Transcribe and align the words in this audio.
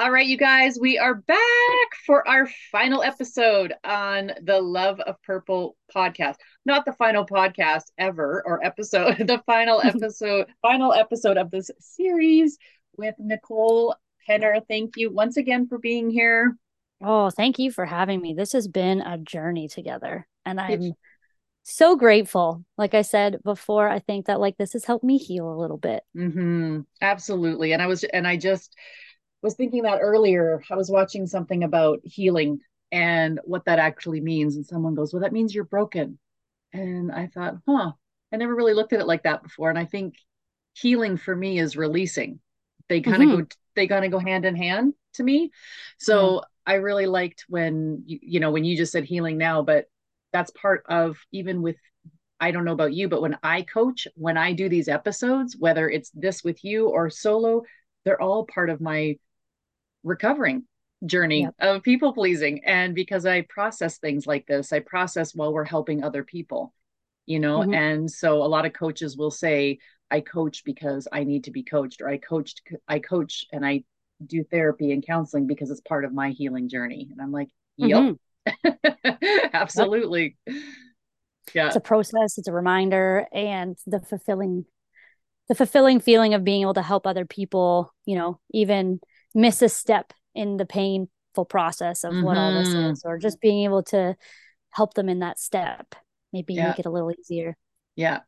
All 0.00 0.10
right, 0.10 0.26
you 0.26 0.38
guys, 0.38 0.78
we 0.80 0.98
are 0.98 1.14
back 1.14 1.38
for 2.06 2.26
our 2.26 2.48
final 2.72 3.02
episode 3.02 3.74
on 3.84 4.32
the 4.42 4.58
Love 4.58 4.98
of 5.00 5.22
Purple 5.22 5.76
podcast. 5.94 6.36
Not 6.64 6.86
the 6.86 6.94
final 6.94 7.26
podcast 7.26 7.82
ever 7.98 8.42
or 8.46 8.64
episode, 8.64 9.18
the 9.26 9.42
final 9.44 9.78
episode, 9.84 10.46
final 10.62 10.94
episode 10.94 11.36
of 11.36 11.50
this 11.50 11.70
series 11.80 12.56
with 12.96 13.14
Nicole 13.18 13.94
Penner. 14.26 14.62
Thank 14.66 14.96
you 14.96 15.12
once 15.12 15.36
again 15.36 15.68
for 15.68 15.76
being 15.76 16.08
here. 16.08 16.56
Oh, 17.04 17.28
thank 17.28 17.58
you 17.58 17.70
for 17.70 17.84
having 17.84 18.22
me. 18.22 18.32
This 18.32 18.52
has 18.52 18.68
been 18.68 19.02
a 19.02 19.18
journey 19.18 19.68
together, 19.68 20.26
and 20.46 20.58
I'm 20.58 20.94
so 21.62 21.94
grateful. 21.94 22.64
Like 22.78 22.94
I 22.94 23.02
said 23.02 23.42
before, 23.44 23.86
I 23.86 23.98
think 23.98 24.26
that 24.26 24.40
like 24.40 24.56
this 24.56 24.72
has 24.72 24.86
helped 24.86 25.04
me 25.04 25.18
heal 25.18 25.52
a 25.52 25.60
little 25.60 25.76
bit. 25.76 26.04
Mm-hmm. 26.16 26.80
Absolutely. 27.02 27.72
And 27.72 27.82
I 27.82 27.86
was, 27.86 28.02
and 28.04 28.26
I 28.26 28.38
just, 28.38 28.74
was 29.42 29.54
thinking 29.54 29.82
that 29.82 30.00
earlier. 30.00 30.62
I 30.70 30.76
was 30.76 30.90
watching 30.90 31.26
something 31.26 31.64
about 31.64 32.00
healing 32.04 32.60
and 32.92 33.40
what 33.44 33.64
that 33.66 33.78
actually 33.78 34.20
means. 34.20 34.56
And 34.56 34.66
someone 34.66 34.94
goes, 34.94 35.12
Well, 35.12 35.22
that 35.22 35.32
means 35.32 35.54
you're 35.54 35.64
broken. 35.64 36.18
And 36.72 37.10
I 37.10 37.28
thought, 37.28 37.56
Huh, 37.66 37.92
I 38.32 38.36
never 38.36 38.54
really 38.54 38.74
looked 38.74 38.92
at 38.92 39.00
it 39.00 39.06
like 39.06 39.24
that 39.24 39.42
before. 39.42 39.70
And 39.70 39.78
I 39.78 39.84
think 39.84 40.14
healing 40.74 41.16
for 41.16 41.34
me 41.34 41.58
is 41.58 41.76
releasing. 41.76 42.40
They 42.88 43.00
kind 43.00 43.22
of 43.22 43.28
mm-hmm. 43.28 43.40
go, 43.40 43.46
they 43.76 43.86
kind 43.86 44.04
of 44.04 44.10
go 44.10 44.18
hand 44.18 44.44
in 44.44 44.56
hand 44.56 44.94
to 45.14 45.22
me. 45.22 45.50
So 45.98 46.34
yeah. 46.34 46.40
I 46.66 46.74
really 46.74 47.06
liked 47.06 47.44
when, 47.48 48.02
you, 48.06 48.18
you 48.22 48.40
know, 48.40 48.50
when 48.50 48.64
you 48.64 48.76
just 48.76 48.92
said 48.92 49.04
healing 49.04 49.38
now, 49.38 49.62
but 49.62 49.86
that's 50.32 50.50
part 50.52 50.84
of 50.88 51.18
even 51.32 51.62
with 51.62 51.76
I 52.40 52.52
don't 52.52 52.64
know 52.64 52.72
about 52.72 52.94
you, 52.94 53.06
but 53.08 53.20
when 53.20 53.36
I 53.42 53.62
coach, 53.62 54.08
when 54.14 54.38
I 54.38 54.54
do 54.54 54.70
these 54.70 54.88
episodes, 54.88 55.56
whether 55.58 55.90
it's 55.90 56.10
this 56.14 56.42
with 56.42 56.64
you 56.64 56.88
or 56.88 57.10
solo, 57.10 57.64
they're 58.04 58.20
all 58.20 58.46
part 58.46 58.70
of 58.70 58.80
my 58.80 59.18
recovering 60.02 60.64
journey 61.06 61.42
yep. 61.42 61.54
of 61.60 61.82
people 61.82 62.12
pleasing 62.12 62.62
and 62.64 62.94
because 62.94 63.24
i 63.24 63.40
process 63.42 63.98
things 63.98 64.26
like 64.26 64.46
this 64.46 64.72
i 64.72 64.80
process 64.80 65.34
while 65.34 65.52
we're 65.52 65.64
helping 65.64 66.04
other 66.04 66.22
people 66.22 66.74
you 67.24 67.38
know 67.38 67.60
mm-hmm. 67.60 67.72
and 67.72 68.10
so 68.10 68.42
a 68.42 68.44
lot 68.44 68.66
of 68.66 68.74
coaches 68.74 69.16
will 69.16 69.30
say 69.30 69.78
i 70.10 70.20
coach 70.20 70.62
because 70.64 71.08
i 71.10 71.24
need 71.24 71.44
to 71.44 71.50
be 71.50 71.62
coached 71.62 72.02
or 72.02 72.08
i 72.08 72.18
coached 72.18 72.60
i 72.86 72.98
coach 72.98 73.46
and 73.50 73.64
i 73.64 73.82
do 74.26 74.44
therapy 74.44 74.92
and 74.92 75.06
counseling 75.06 75.46
because 75.46 75.70
it's 75.70 75.80
part 75.80 76.04
of 76.04 76.12
my 76.12 76.30
healing 76.30 76.68
journey 76.68 77.08
and 77.10 77.20
i'm 77.22 77.32
like 77.32 77.48
yep 77.78 78.14
mm-hmm. 78.46 79.14
absolutely 79.54 80.36
yep. 80.46 80.56
yeah 81.54 81.66
it's 81.68 81.76
a 81.76 81.80
process 81.80 82.36
it's 82.36 82.48
a 82.48 82.52
reminder 82.52 83.26
and 83.32 83.78
the 83.86 84.00
fulfilling 84.00 84.66
the 85.48 85.54
fulfilling 85.54 85.98
feeling 85.98 86.34
of 86.34 86.44
being 86.44 86.60
able 86.60 86.74
to 86.74 86.82
help 86.82 87.06
other 87.06 87.24
people 87.24 87.94
you 88.04 88.16
know 88.16 88.38
even 88.52 89.00
miss 89.34 89.62
a 89.62 89.68
step 89.68 90.12
in 90.34 90.56
the 90.56 90.66
painful 90.66 91.44
process 91.48 92.04
of 92.04 92.12
mm-hmm. 92.12 92.24
what 92.24 92.36
all 92.36 92.54
this 92.54 92.68
mm-hmm. 92.68 92.92
is 92.92 93.02
or 93.04 93.18
just 93.18 93.40
being 93.40 93.64
able 93.64 93.82
to 93.82 94.16
help 94.70 94.94
them 94.94 95.08
in 95.08 95.20
that 95.20 95.38
step 95.38 95.94
maybe 96.32 96.54
yeah. 96.54 96.68
make 96.68 96.78
it 96.78 96.86
a 96.86 96.90
little 96.90 97.12
easier 97.18 97.56
yeah. 97.96 98.20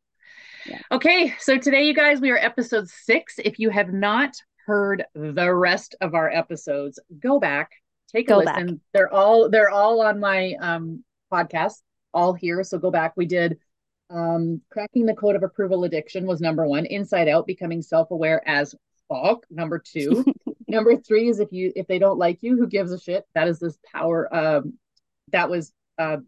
yeah 0.67 0.81
okay 0.91 1.35
so 1.39 1.57
today 1.57 1.85
you 1.85 1.95
guys 1.95 2.21
we 2.21 2.31
are 2.31 2.39
episode 2.39 2.89
six 2.89 3.35
if 3.39 3.59
you 3.59 3.71
have 3.71 3.93
not 3.93 4.37
heard 4.67 5.05
the 5.15 5.53
rest 5.53 5.95
of 6.01 6.15
our 6.15 6.31
episodes 6.31 6.99
go 7.21 7.39
back 7.39 7.71
take 8.13 8.31
a 8.31 8.37
listen 8.37 8.67
back. 8.67 8.77
they're 8.93 9.13
all 9.13 9.49
they're 9.49 9.71
all 9.71 10.01
on 10.01 10.21
my 10.21 10.55
um 10.61 11.05
podcast 11.33 11.83
all 12.15 12.33
here 12.33 12.63
so 12.63 12.79
go 12.79 12.91
back 12.91 13.13
we 13.17 13.27
did 13.27 13.59
um 14.11 14.61
cracking 14.71 15.07
the 15.07 15.15
code 15.15 15.37
of 15.37 15.43
approval 15.43 15.85
addiction 15.85 16.27
was 16.27 16.41
number 16.41 16.67
one 16.67 16.87
inside 16.87 17.29
out 17.29 17.47
becoming 17.47 17.83
self-aware 17.83 18.47
as 18.47 18.75
fuck 19.09 19.45
number 19.51 19.79
two 19.79 20.25
Number 20.73 20.97
three 20.97 21.29
is 21.29 21.39
if 21.39 21.53
you 21.53 21.73
if 21.77 21.87
they 21.87 21.99
don't 21.99 22.19
like 22.19 22.39
you, 22.43 22.57
who 22.57 22.67
gives 22.67 22.93
a 22.93 22.99
shit? 22.99 23.25
That 23.35 23.49
is 23.49 23.59
this 23.59 23.79
power. 23.93 24.35
Um, 24.35 24.79
that 25.31 25.51
was 25.51 25.73
uh, 25.99 26.19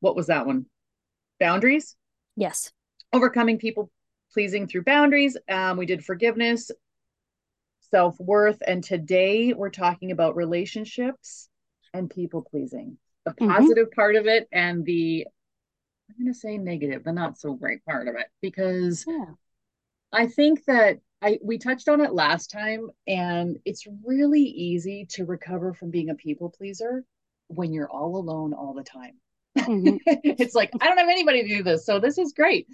what 0.00 0.16
was 0.16 0.28
that 0.28 0.46
one? 0.46 0.66
Boundaries. 1.38 1.96
Yes. 2.36 2.72
Overcoming 3.12 3.58
people 3.58 3.90
pleasing 4.32 4.66
through 4.66 4.84
boundaries. 4.84 5.36
Um, 5.48 5.76
we 5.76 5.86
did 5.86 6.04
forgiveness, 6.04 6.70
self 7.90 8.18
worth, 8.18 8.62
and 8.66 8.82
today 8.82 9.52
we're 9.52 9.70
talking 9.70 10.10
about 10.10 10.36
relationships 10.36 11.48
and 11.92 12.08
people 12.08 12.42
pleasing. 12.42 12.96
The 13.26 13.32
mm-hmm. 13.32 13.50
positive 13.50 13.88
mm-hmm. 13.88 14.00
part 14.00 14.16
of 14.16 14.26
it 14.26 14.48
and 14.50 14.84
the 14.84 15.26
I'm 16.08 16.24
going 16.24 16.32
to 16.32 16.38
say 16.38 16.58
negative, 16.58 17.04
the 17.04 17.12
not 17.12 17.38
so 17.38 17.54
great 17.54 17.84
part 17.84 18.08
of 18.08 18.16
it, 18.16 18.26
because 18.40 19.04
yeah. 19.06 19.24
I 20.12 20.26
think 20.26 20.64
that 20.64 20.98
I 21.22 21.38
we 21.42 21.58
touched 21.58 21.88
on 21.88 22.00
it 22.00 22.12
last 22.12 22.50
time, 22.50 22.88
and 23.06 23.58
it's 23.64 23.86
really 24.04 24.42
easy 24.42 25.06
to 25.10 25.24
recover 25.24 25.72
from 25.72 25.90
being 25.90 26.10
a 26.10 26.14
people 26.14 26.50
pleaser 26.50 27.04
when 27.48 27.72
you're 27.72 27.90
all 27.90 28.16
alone 28.16 28.52
all 28.52 28.74
the 28.74 28.82
time. 28.82 29.14
Mm-hmm. 29.56 29.96
it's 30.06 30.54
like 30.54 30.70
I 30.80 30.86
don't 30.86 30.98
have 30.98 31.08
anybody 31.08 31.42
to 31.42 31.56
do 31.56 31.62
this, 31.62 31.86
so 31.86 32.00
this 32.00 32.18
is 32.18 32.32
great. 32.32 32.66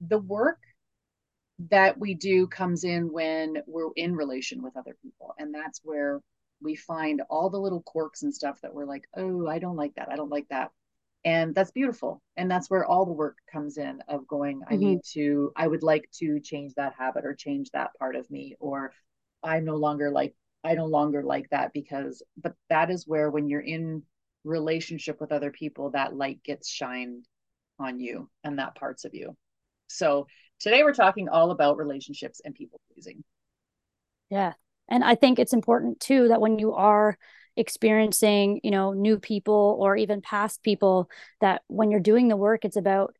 The 0.00 0.18
work 0.18 0.58
that 1.70 1.98
we 1.98 2.14
do 2.14 2.46
comes 2.46 2.84
in 2.84 3.12
when 3.12 3.62
we're 3.66 3.90
in 3.96 4.14
relation 4.14 4.62
with 4.62 4.76
other 4.76 4.96
people, 5.02 5.34
and 5.38 5.54
that's 5.54 5.80
where 5.82 6.20
we 6.60 6.76
find 6.76 7.22
all 7.30 7.50
the 7.50 7.60
little 7.60 7.82
quirks 7.82 8.22
and 8.22 8.34
stuff 8.34 8.60
that 8.62 8.74
we're 8.74 8.84
like, 8.84 9.04
oh, 9.16 9.46
I 9.46 9.58
don't 9.58 9.76
like 9.76 9.94
that. 9.94 10.08
I 10.10 10.16
don't 10.16 10.30
like 10.30 10.48
that 10.50 10.70
and 11.24 11.54
that's 11.54 11.70
beautiful. 11.72 12.22
And 12.36 12.50
that's 12.50 12.70
where 12.70 12.84
all 12.84 13.04
the 13.04 13.12
work 13.12 13.36
comes 13.52 13.78
in 13.78 14.00
of 14.08 14.26
going 14.26 14.62
i 14.68 14.72
mm-hmm. 14.72 14.80
need 14.80 15.00
to 15.12 15.52
i 15.56 15.66
would 15.66 15.82
like 15.82 16.08
to 16.18 16.40
change 16.40 16.74
that 16.74 16.94
habit 16.96 17.24
or 17.24 17.34
change 17.34 17.70
that 17.70 17.90
part 17.98 18.14
of 18.14 18.30
me 18.30 18.54
or 18.60 18.92
i'm 19.42 19.64
no 19.64 19.74
longer 19.74 20.10
like 20.10 20.34
i 20.62 20.74
no 20.74 20.86
longer 20.86 21.22
like 21.22 21.48
that 21.50 21.72
because 21.72 22.22
but 22.40 22.54
that 22.68 22.90
is 22.90 23.08
where 23.08 23.30
when 23.30 23.48
you're 23.48 23.60
in 23.60 24.02
relationship 24.44 25.20
with 25.20 25.32
other 25.32 25.50
people 25.50 25.90
that 25.90 26.16
light 26.16 26.42
gets 26.42 26.68
shined 26.68 27.26
on 27.78 28.00
you 28.00 28.28
and 28.44 28.58
that 28.58 28.74
parts 28.74 29.04
of 29.04 29.14
you. 29.14 29.36
So 29.88 30.26
today 30.60 30.82
we're 30.82 30.94
talking 30.94 31.28
all 31.28 31.50
about 31.50 31.76
relationships 31.76 32.40
and 32.44 32.54
people 32.54 32.80
pleasing. 32.92 33.22
Yeah. 34.30 34.54
And 34.88 35.04
i 35.04 35.14
think 35.14 35.38
it's 35.38 35.52
important 35.52 36.00
too 36.00 36.28
that 36.28 36.40
when 36.40 36.58
you 36.58 36.72
are 36.72 37.18
experiencing 37.58 38.60
you 38.62 38.70
know 38.70 38.92
new 38.92 39.18
people 39.18 39.76
or 39.80 39.96
even 39.96 40.22
past 40.22 40.62
people 40.62 41.10
that 41.40 41.62
when 41.66 41.90
you're 41.90 42.00
doing 42.00 42.28
the 42.28 42.36
work 42.36 42.64
it's 42.64 42.76
about 42.76 43.14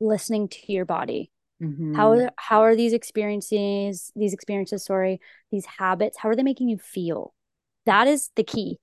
listening 0.00 0.48
to 0.48 0.72
your 0.72 0.84
body. 0.84 1.30
Mm-hmm. 1.62 1.94
how 1.94 2.28
how 2.36 2.62
are 2.62 2.74
these 2.74 2.92
experiences 2.92 4.10
these 4.16 4.32
experiences 4.32 4.84
sorry 4.84 5.20
these 5.52 5.64
habits 5.64 6.18
how 6.18 6.28
are 6.28 6.36
they 6.36 6.42
making 6.42 6.68
you 6.68 6.78
feel? 6.78 7.34
That 7.86 8.06
is 8.08 8.30
the 8.36 8.44
key. 8.44 8.78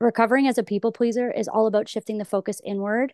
Recovering 0.00 0.46
as 0.46 0.58
a 0.58 0.62
people 0.62 0.90
pleaser 0.90 1.30
is 1.30 1.48
all 1.48 1.66
about 1.66 1.88
shifting 1.88 2.18
the 2.18 2.24
focus 2.24 2.60
inward 2.64 3.12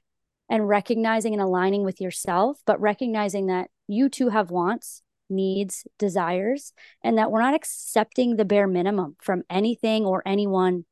and 0.49 0.69
recognizing 0.69 1.33
and 1.33 1.43
aligning 1.43 1.85
with 1.85 2.01
yourself 2.01 2.61
but 2.65 2.81
recognizing 2.81 3.47
that 3.47 3.69
you 3.89 4.09
too 4.09 4.29
have 4.29 4.51
wants 4.51 5.03
needs, 5.35 5.87
desires, 5.99 6.73
and 7.03 7.19
that 7.19 7.31
we're 7.31 7.43
not 7.43 7.55
accepting 7.55 8.37
the 8.37 8.45
bare 8.45 8.67
minimum 8.67 9.17
from 9.21 9.43
anything 9.51 10.05
or 10.05 10.23
anyone, 10.27 10.85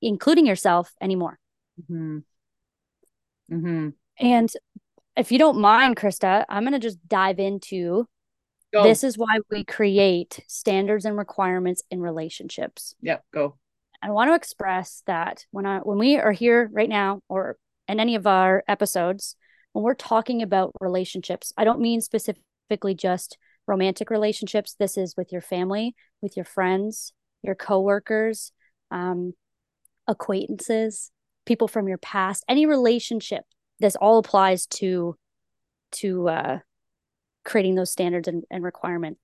including 0.00 0.46
yourself, 0.46 0.92
anymore. 1.00 1.38
Mm-hmm. 1.82 2.18
Mm-hmm. 3.52 3.88
And 4.20 4.50
if 5.16 5.32
you 5.32 5.38
don't 5.38 5.60
mind, 5.60 5.96
Krista, 5.96 6.44
I'm 6.48 6.62
going 6.62 6.72
to 6.72 6.78
just 6.78 7.06
dive 7.08 7.38
into 7.38 8.06
go. 8.72 8.82
this 8.82 9.04
is 9.04 9.18
why 9.18 9.38
we 9.50 9.64
create 9.64 10.40
standards 10.48 11.04
and 11.04 11.16
requirements 11.16 11.82
in 11.90 12.00
relationships. 12.00 12.94
Yep, 13.00 13.24
go. 13.32 13.58
I 14.02 14.10
want 14.10 14.30
to 14.30 14.34
express 14.34 15.02
that 15.06 15.44
when 15.50 15.66
I 15.66 15.78
when 15.78 15.98
we 15.98 16.18
are 16.18 16.32
here 16.32 16.70
right 16.72 16.88
now 16.88 17.20
or 17.28 17.56
in 17.88 17.98
any 17.98 18.14
of 18.14 18.26
our 18.26 18.62
episodes, 18.68 19.34
when 19.72 19.84
we're 19.84 19.94
talking 19.94 20.42
about 20.42 20.72
relationships, 20.80 21.52
I 21.56 21.64
don't 21.64 21.80
mean 21.80 22.00
specifically 22.00 22.94
just 22.94 23.38
romantic 23.68 24.10
relationships. 24.10 24.74
This 24.78 24.96
is 24.96 25.16
with 25.16 25.30
your 25.30 25.42
family, 25.42 25.94
with 26.22 26.36
your 26.36 26.44
friends, 26.44 27.12
your 27.42 27.54
coworkers, 27.54 28.50
um, 28.90 29.34
acquaintances, 30.06 31.12
people 31.46 31.68
from 31.68 31.86
your 31.86 31.98
past, 31.98 32.44
any 32.48 32.66
relationship. 32.66 33.44
This 33.78 33.94
all 33.96 34.18
applies 34.18 34.66
to 34.66 35.16
to 35.90 36.28
uh, 36.28 36.58
creating 37.44 37.74
those 37.74 37.90
standards 37.90 38.28
and, 38.28 38.44
and 38.50 38.64
requirements. 38.64 39.20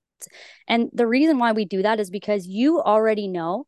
And 0.67 0.89
the 0.93 1.05
reason 1.05 1.37
why 1.37 1.51
we 1.51 1.65
do 1.65 1.83
that 1.83 1.99
is 1.99 2.09
because 2.09 2.47
you 2.47 2.81
already 2.81 3.27
know, 3.27 3.67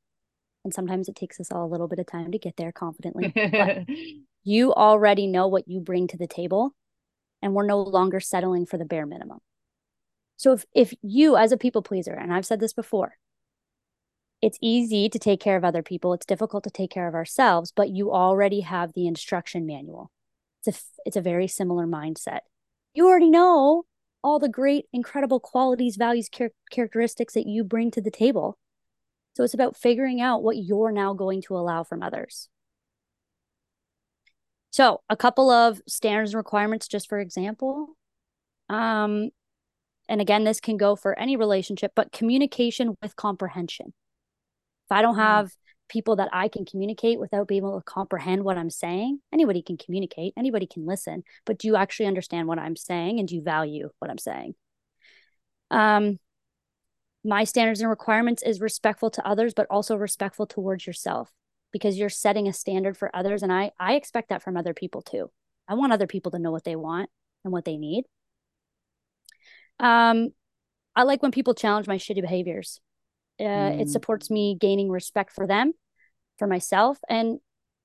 and 0.63 0.73
sometimes 0.73 1.07
it 1.07 1.15
takes 1.15 1.39
us 1.39 1.51
all 1.51 1.65
a 1.65 1.71
little 1.71 1.87
bit 1.87 1.99
of 1.99 2.07
time 2.07 2.31
to 2.31 2.39
get 2.39 2.55
there 2.57 2.71
confidently. 2.71 3.31
but 3.35 3.85
you 4.43 4.73
already 4.73 5.27
know 5.27 5.47
what 5.47 5.67
you 5.67 5.81
bring 5.81 6.07
to 6.07 6.17
the 6.17 6.27
table, 6.27 6.73
and 7.41 7.53
we're 7.53 7.65
no 7.65 7.81
longer 7.81 8.19
settling 8.19 8.65
for 8.65 8.77
the 8.77 8.85
bare 8.85 9.05
minimum. 9.05 9.39
So 10.37 10.53
if 10.53 10.65
if 10.73 10.93
you 11.01 11.35
as 11.35 11.51
a 11.51 11.57
people 11.57 11.81
pleaser, 11.81 12.13
and 12.13 12.33
I've 12.33 12.45
said 12.45 12.59
this 12.59 12.73
before, 12.73 13.17
it's 14.41 14.59
easy 14.61 15.09
to 15.09 15.19
take 15.19 15.39
care 15.39 15.57
of 15.57 15.65
other 15.65 15.81
people, 15.83 16.13
it's 16.13 16.25
difficult 16.25 16.63
to 16.63 16.69
take 16.69 16.91
care 16.91 17.07
of 17.07 17.15
ourselves, 17.15 17.71
but 17.75 17.89
you 17.89 18.11
already 18.11 18.61
have 18.61 18.93
the 18.93 19.07
instruction 19.07 19.65
manual. 19.65 20.11
It's 20.63 20.77
a 20.77 20.81
it's 21.05 21.17
a 21.17 21.21
very 21.21 21.47
similar 21.47 21.87
mindset. 21.87 22.41
You 22.93 23.07
already 23.07 23.29
know 23.29 23.85
all 24.23 24.39
the 24.39 24.49
great 24.49 24.85
incredible 24.93 25.39
qualities, 25.39 25.95
values, 25.95 26.29
char- 26.29 26.51
characteristics 26.71 27.33
that 27.33 27.47
you 27.47 27.63
bring 27.63 27.91
to 27.91 28.01
the 28.01 28.11
table. 28.11 28.57
So 29.35 29.43
it's 29.43 29.53
about 29.53 29.77
figuring 29.77 30.19
out 30.19 30.43
what 30.43 30.57
you're 30.57 30.91
now 30.91 31.13
going 31.13 31.41
to 31.43 31.55
allow 31.55 31.83
from 31.83 32.01
others. 32.01 32.49
So, 34.71 35.01
a 35.09 35.15
couple 35.15 35.49
of 35.49 35.81
standards 35.87 36.33
and 36.33 36.37
requirements, 36.37 36.87
just 36.87 37.07
for 37.09 37.19
example. 37.19 37.95
Um, 38.69 39.29
and 40.09 40.21
again, 40.21 40.43
this 40.43 40.59
can 40.59 40.77
go 40.77 40.95
for 40.95 41.17
any 41.17 41.35
relationship, 41.35 41.91
but 41.95 42.11
communication 42.11 42.95
with 43.01 43.15
comprehension. 43.15 43.93
If 44.85 44.91
I 44.91 45.01
don't 45.01 45.15
mm. 45.15 45.23
have 45.23 45.51
people 45.89 46.17
that 46.17 46.29
I 46.33 46.47
can 46.47 46.65
communicate 46.65 47.19
without 47.19 47.47
being 47.47 47.61
able 47.61 47.79
to 47.79 47.83
comprehend 47.83 48.43
what 48.43 48.57
I'm 48.57 48.69
saying, 48.69 49.19
anybody 49.33 49.61
can 49.61 49.77
communicate, 49.77 50.33
anybody 50.37 50.67
can 50.67 50.85
listen, 50.85 51.23
but 51.45 51.57
do 51.57 51.67
you 51.67 51.75
actually 51.75 52.07
understand 52.07 52.47
what 52.47 52.59
I'm 52.59 52.75
saying 52.75 53.19
and 53.19 53.27
do 53.27 53.35
you 53.35 53.41
value 53.41 53.89
what 53.99 54.11
I'm 54.11 54.17
saying? 54.17 54.55
Um, 55.71 56.19
my 57.23 57.43
standards 57.43 57.81
and 57.81 57.89
requirements 57.89 58.43
is 58.43 58.61
respectful 58.61 59.09
to 59.11 59.27
others, 59.27 59.53
but 59.53 59.67
also 59.69 59.95
respectful 59.95 60.45
towards 60.45 60.87
yourself 60.87 61.31
because 61.71 61.97
you're 61.97 62.09
setting 62.09 62.47
a 62.47 62.53
standard 62.53 62.97
for 62.97 63.13
others. 63.13 63.43
And 63.43 63.51
I, 63.51 63.71
I 63.79 63.95
expect 63.95 64.29
that 64.29 64.41
from 64.41 64.55
other 64.55 64.73
people 64.73 65.01
too. 65.01 65.29
I 65.67 65.73
want 65.73 65.91
other 65.91 66.07
people 66.07 66.31
to 66.31 66.39
know 66.39 66.51
what 66.51 66.63
they 66.63 66.77
want 66.77 67.09
and 67.43 67.51
what 67.51 67.65
they 67.65 67.77
need. 67.77 68.05
Um, 69.79 70.29
I 70.95 71.03
like 71.03 71.21
when 71.21 71.31
people 71.31 71.53
challenge 71.53 71.87
my 71.87 71.97
shitty 71.97 72.21
behaviors. 72.21 72.79
Uh, 73.39 73.43
mm. 73.43 73.81
It 73.81 73.89
supports 73.89 74.31
me 74.31 74.57
gaining 74.59 74.89
respect 74.89 75.31
for 75.31 75.45
them, 75.45 75.73
for 76.39 76.47
myself, 76.47 76.97
and 77.07 77.39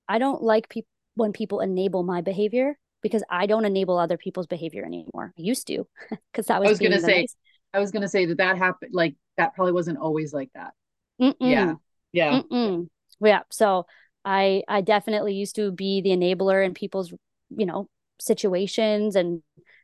I 0.07 0.17
don't 0.17 0.41
like 0.41 0.67
people 0.69 0.89
when 1.15 1.31
people 1.31 1.59
enable 1.59 2.01
my 2.01 2.21
behavior 2.21 2.75
because 3.03 3.23
I 3.29 3.45
don't 3.45 3.65
enable 3.65 3.99
other 3.99 4.17
people's 4.17 4.47
behavior 4.47 4.83
anymore. 4.83 5.33
I 5.37 5.41
used 5.41 5.67
to 5.67 5.87
because 6.31 6.47
that 6.47 6.59
was. 6.59 6.67
I 6.67 6.71
was 6.71 6.79
gonna 6.79 6.99
say. 6.99 7.21
Nice. 7.21 7.35
I 7.75 7.79
was 7.79 7.91
gonna 7.91 8.07
say 8.07 8.25
that 8.25 8.37
that 8.37 8.57
happened. 8.57 8.91
Like 8.93 9.15
that 9.37 9.53
probably 9.53 9.73
wasn't 9.73 9.99
always 9.99 10.33
like 10.33 10.49
that. 10.55 10.73
Mm-mm. 11.21 11.35
Yeah. 11.39 11.73
Yeah. 12.11 12.41
Mm-mm. 12.41 12.87
Yeah. 13.19 13.41
So 13.51 13.85
I 14.25 14.63
I 14.67 14.81
definitely 14.81 15.33
used 15.33 15.55
to 15.57 15.71
be 15.71 16.01
the 16.01 16.09
enabler 16.09 16.65
in 16.65 16.73
people's 16.73 17.13
you 17.49 17.65
know 17.65 17.87
situations 18.19 19.15
and 19.15 19.41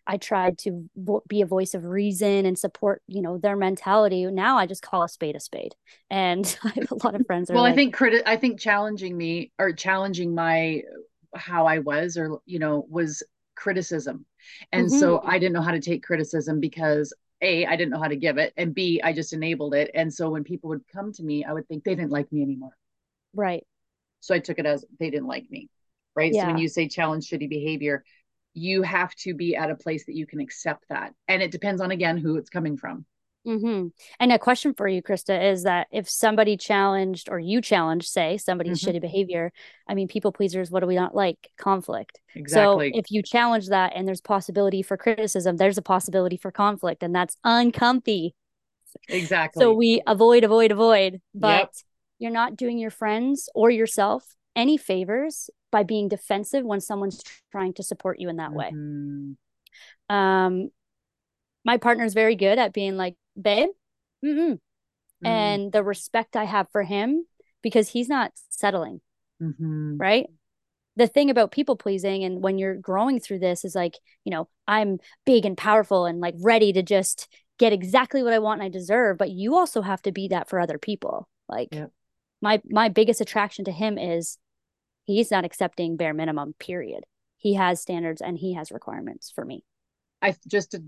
I 0.10 0.18
tried 0.18 0.58
to 0.60 0.90
vo- 0.98 1.22
be 1.28 1.42
a 1.42 1.46
voice 1.46 1.76
of 1.76 1.86
reason 1.86 2.48
and 2.48 2.58
support, 2.58 3.04
you 3.06 3.22
know, 3.22 3.38
their 3.38 3.56
mentality. 3.56 4.26
Now 4.26 4.58
I 4.58 4.66
just 4.66 4.82
call 4.82 5.04
a 5.04 5.08
spade 5.08 5.36
a 5.36 5.40
spade. 5.40 5.76
And 6.10 6.58
I 6.64 6.70
have 6.70 6.92
a 6.92 7.06
lot 7.06 7.14
of 7.14 7.28
friends. 7.28 7.52
well, 7.52 7.62
like, 7.62 7.74
I 7.74 7.76
think 7.76 7.94
credit. 7.94 8.24
I 8.26 8.36
think 8.36 8.60
challenging 8.60 9.16
me 9.16 9.52
or 9.60 9.72
challenging 9.72 10.34
my 10.34 10.82
how 11.36 11.68
I 11.68 11.78
was 11.78 12.18
or 12.18 12.40
you 12.48 12.58
know 12.58 12.88
was 12.90 13.22
criticism, 13.56 14.26
and 14.72 14.88
mm-hmm. 14.88 14.98
so 14.98 15.22
I 15.24 15.38
didn't 15.38 15.54
know 15.54 15.62
how 15.62 15.72
to 15.72 15.80
take 15.80 16.02
criticism 16.02 16.60
because 16.60 17.14
a 17.42 17.68
I 17.68 17.76
didn't 17.76 17.92
know 17.92 18.02
how 18.02 18.08
to 18.08 18.16
give 18.16 18.40
it, 18.40 18.52
and 18.58 18.74
b 18.74 19.00
I 19.04 19.14
just 19.14 19.32
enabled 19.32 19.76
it. 19.76 19.92
And 19.94 20.12
so 20.12 20.32
when 20.32 20.44
people 20.44 20.70
would 20.70 20.82
come 20.92 21.14
to 21.14 21.24
me, 21.24 21.46
I 21.46 21.54
would 21.54 21.68
think 21.68 21.84
they 21.84 21.94
didn't 21.94 22.12
like 22.12 22.32
me 22.32 22.42
anymore. 22.42 22.76
Right. 23.36 23.64
So 24.22 24.34
I 24.34 24.40
took 24.40 24.58
it 24.58 24.66
as 24.66 24.84
they 25.00 25.12
didn't 25.12 25.28
like 25.28 25.46
me. 25.52 25.70
Right. 26.16 26.34
Yeah. 26.34 26.42
So 26.42 26.48
when 26.48 26.58
you 26.58 26.68
say 26.68 26.88
challenge 26.88 27.30
shitty 27.30 27.48
behavior, 27.48 28.04
you 28.60 28.82
have 28.82 29.16
to 29.16 29.34
be 29.34 29.56
at 29.56 29.72
a 29.72 29.76
place 29.76 30.06
that 30.06 30.16
you 30.16 30.28
can 30.28 30.40
accept 30.40 30.86
that. 30.90 31.14
And 31.28 31.42
it 31.42 31.52
depends 31.52 31.82
on, 31.82 31.92
again, 31.92 32.18
who 32.18 32.36
it's 32.36 32.50
coming 32.50 32.78
from. 32.78 33.06
Mm-hmm. 33.48 33.88
And 34.20 34.32
a 34.32 34.38
question 34.38 34.74
for 34.74 34.88
you, 34.88 35.02
Krista, 35.02 35.52
is 35.52 35.64
that 35.64 35.88
if 35.92 36.10
somebody 36.10 36.58
challenged 36.58 37.30
or 37.30 37.40
you 37.40 37.62
challenged, 37.62 38.08
say, 38.10 38.38
somebody's 38.38 38.82
mm-hmm. 38.82 38.98
shitty 38.98 39.02
behavior, 39.02 39.52
I 39.88 39.96
mean, 39.96 40.08
people 40.08 40.32
pleasers, 40.32 40.70
what 40.70 40.82
do 40.82 40.88
we 40.88 40.96
not 40.96 41.16
like? 41.16 41.50
Conflict. 41.58 42.20
Exactly. 42.36 42.92
So 42.92 43.00
if 43.00 43.12
you 43.12 43.24
challenge 43.24 43.70
that 43.70 43.94
and 43.96 44.08
there's 44.08 44.22
possibility 44.22 44.82
for 44.82 44.98
criticism, 44.98 45.56
there's 45.56 45.78
a 45.78 45.82
possibility 45.82 46.38
for 46.38 46.52
conflict, 46.52 47.02
and 47.02 47.16
that's 47.16 47.38
uncomfy. 47.44 48.36
Exactly. 49.08 49.62
So 49.62 49.74
we 49.74 50.02
avoid, 50.06 50.44
avoid, 50.44 50.72
avoid. 50.72 51.22
But 51.34 51.60
yep. 51.60 51.74
you're 52.20 52.32
not 52.32 52.58
doing 52.58 52.78
your 52.78 52.92
friends 52.92 53.50
or 53.56 53.70
yourself 53.70 54.36
any 54.56 54.78
favors 54.78 55.50
by 55.71 55.83
being 55.83 56.07
defensive 56.07 56.63
when 56.63 56.81
someone's 56.81 57.21
trying 57.51 57.74
to 57.74 57.83
support 57.83 58.19
you 58.19 58.30
in 58.30 58.38
that 58.38 58.54
way. 58.54 58.71
Mm-hmm. 58.74 60.16
Um, 60.16 60.69
my 61.63 61.77
partner 61.77 62.06
is 62.06 62.13
very 62.13 62.36
good 62.36 62.57
at 62.57 62.74
being 62.74 62.98
like, 62.98 63.16
babe, 63.39 63.69
mm 64.24 64.60
and 65.21 65.74
the 65.74 65.83
respect 65.83 66.38
I 66.38 66.45
have 66.45 66.68
for 66.71 66.81
him 66.81 67.25
because 67.62 67.89
he's 67.89 68.07
not 68.07 68.31
settling, 68.48 69.01
mm-hmm. 69.42 69.98
right? 69.98 70.27
The 70.95 71.07
thing 71.07 71.30
about 71.30 71.51
people 71.51 71.75
pleasing 71.75 72.24
and 72.24 72.42
when 72.42 72.57
you're 72.57 72.75
growing 72.75 73.19
through 73.19 73.39
this 73.39 73.65
is 73.65 73.75
like, 73.75 73.95
you 74.24 74.31
know, 74.31 74.48
I'm 74.65 75.00
big 75.25 75.45
and 75.45 75.57
powerful 75.57 76.06
and 76.06 76.22
like 76.22 76.36
ready 76.39 76.72
to 76.72 76.81
just 76.81 77.27
get 77.57 77.74
exactly 77.74 78.24
what 78.24 78.31
I 78.31 78.39
want 78.39 78.62
and 78.62 78.68
I 78.68 78.69
deserve, 78.69 79.18
but 79.18 79.30
you 79.30 79.56
also 79.57 79.81
have 79.81 80.01
to 80.04 80.13
be 80.13 80.30
that 80.30 80.50
for 80.50 80.57
other 80.57 80.77
people. 80.77 81.27
Like, 81.50 81.69
my 82.42 82.62
my 82.69 82.89
biggest 82.89 83.22
attraction 83.22 83.65
to 83.65 83.72
him 83.72 83.98
is 83.98 84.38
he's 85.14 85.32
not 85.32 85.46
accepting 85.46 85.98
bare 85.98 86.14
minimum 86.14 86.54
period 86.60 87.04
he 87.38 87.56
has 87.56 87.82
standards 87.82 88.22
and 88.22 88.38
he 88.38 88.54
has 88.54 88.72
requirements 88.72 89.32
for 89.34 89.44
me 89.44 89.64
i 90.22 90.36
just 90.48 90.72
to 90.72 90.84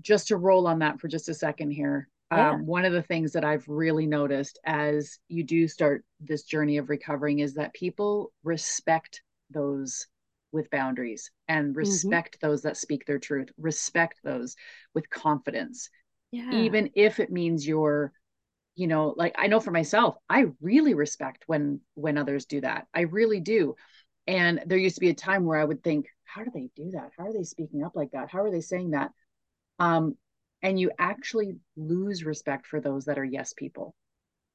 just 0.00 0.28
to 0.28 0.36
roll 0.36 0.66
on 0.66 0.78
that 0.78 1.00
for 1.00 1.08
just 1.08 1.28
a 1.28 1.34
second 1.34 1.70
here 1.70 2.08
yeah. 2.32 2.50
um, 2.50 2.66
one 2.66 2.84
of 2.84 2.92
the 2.92 3.02
things 3.02 3.32
that 3.32 3.44
i've 3.44 3.64
really 3.68 4.06
noticed 4.06 4.58
as 4.64 5.18
you 5.28 5.44
do 5.44 5.68
start 5.68 6.04
this 6.20 6.44
journey 6.44 6.78
of 6.78 6.88
recovering 6.88 7.40
is 7.40 7.54
that 7.54 7.74
people 7.74 8.32
respect 8.42 9.22
those 9.50 10.06
with 10.50 10.70
boundaries 10.70 11.30
and 11.48 11.68
mm-hmm. 11.68 11.78
respect 11.78 12.38
mm-hmm. 12.38 12.48
those 12.48 12.62
that 12.62 12.76
speak 12.76 13.04
their 13.04 13.18
truth 13.18 13.50
respect 13.58 14.18
those 14.24 14.56
with 14.94 15.08
confidence 15.10 15.90
yeah. 16.30 16.52
even 16.52 16.90
if 16.94 17.20
it 17.20 17.30
means 17.30 17.66
you're 17.66 18.12
you 18.78 18.86
know 18.86 19.12
like 19.16 19.34
i 19.36 19.48
know 19.48 19.58
for 19.58 19.72
myself 19.72 20.14
i 20.30 20.44
really 20.60 20.94
respect 20.94 21.42
when 21.46 21.80
when 21.94 22.16
others 22.16 22.46
do 22.46 22.60
that. 22.60 22.86
I 22.94 23.02
really 23.02 23.40
do. 23.40 23.74
And 24.26 24.60
there 24.66 24.78
used 24.78 24.96
to 24.96 25.00
be 25.00 25.10
a 25.10 25.14
time 25.14 25.44
where 25.44 25.58
i 25.58 25.64
would 25.64 25.82
think 25.82 26.06
how 26.24 26.44
do 26.44 26.50
they 26.54 26.68
do 26.76 26.90
that? 26.92 27.10
How 27.16 27.24
are 27.24 27.32
they 27.32 27.42
speaking 27.42 27.82
up 27.82 27.96
like 27.96 28.10
that? 28.12 28.30
How 28.30 28.42
are 28.42 28.50
they 28.50 28.60
saying 28.60 28.90
that? 28.92 29.10
Um 29.78 30.16
and 30.62 30.78
you 30.78 30.90
actually 30.98 31.56
lose 31.76 32.24
respect 32.24 32.66
for 32.66 32.80
those 32.80 33.06
that 33.06 33.18
are 33.18 33.24
yes 33.24 33.52
people. 33.52 33.94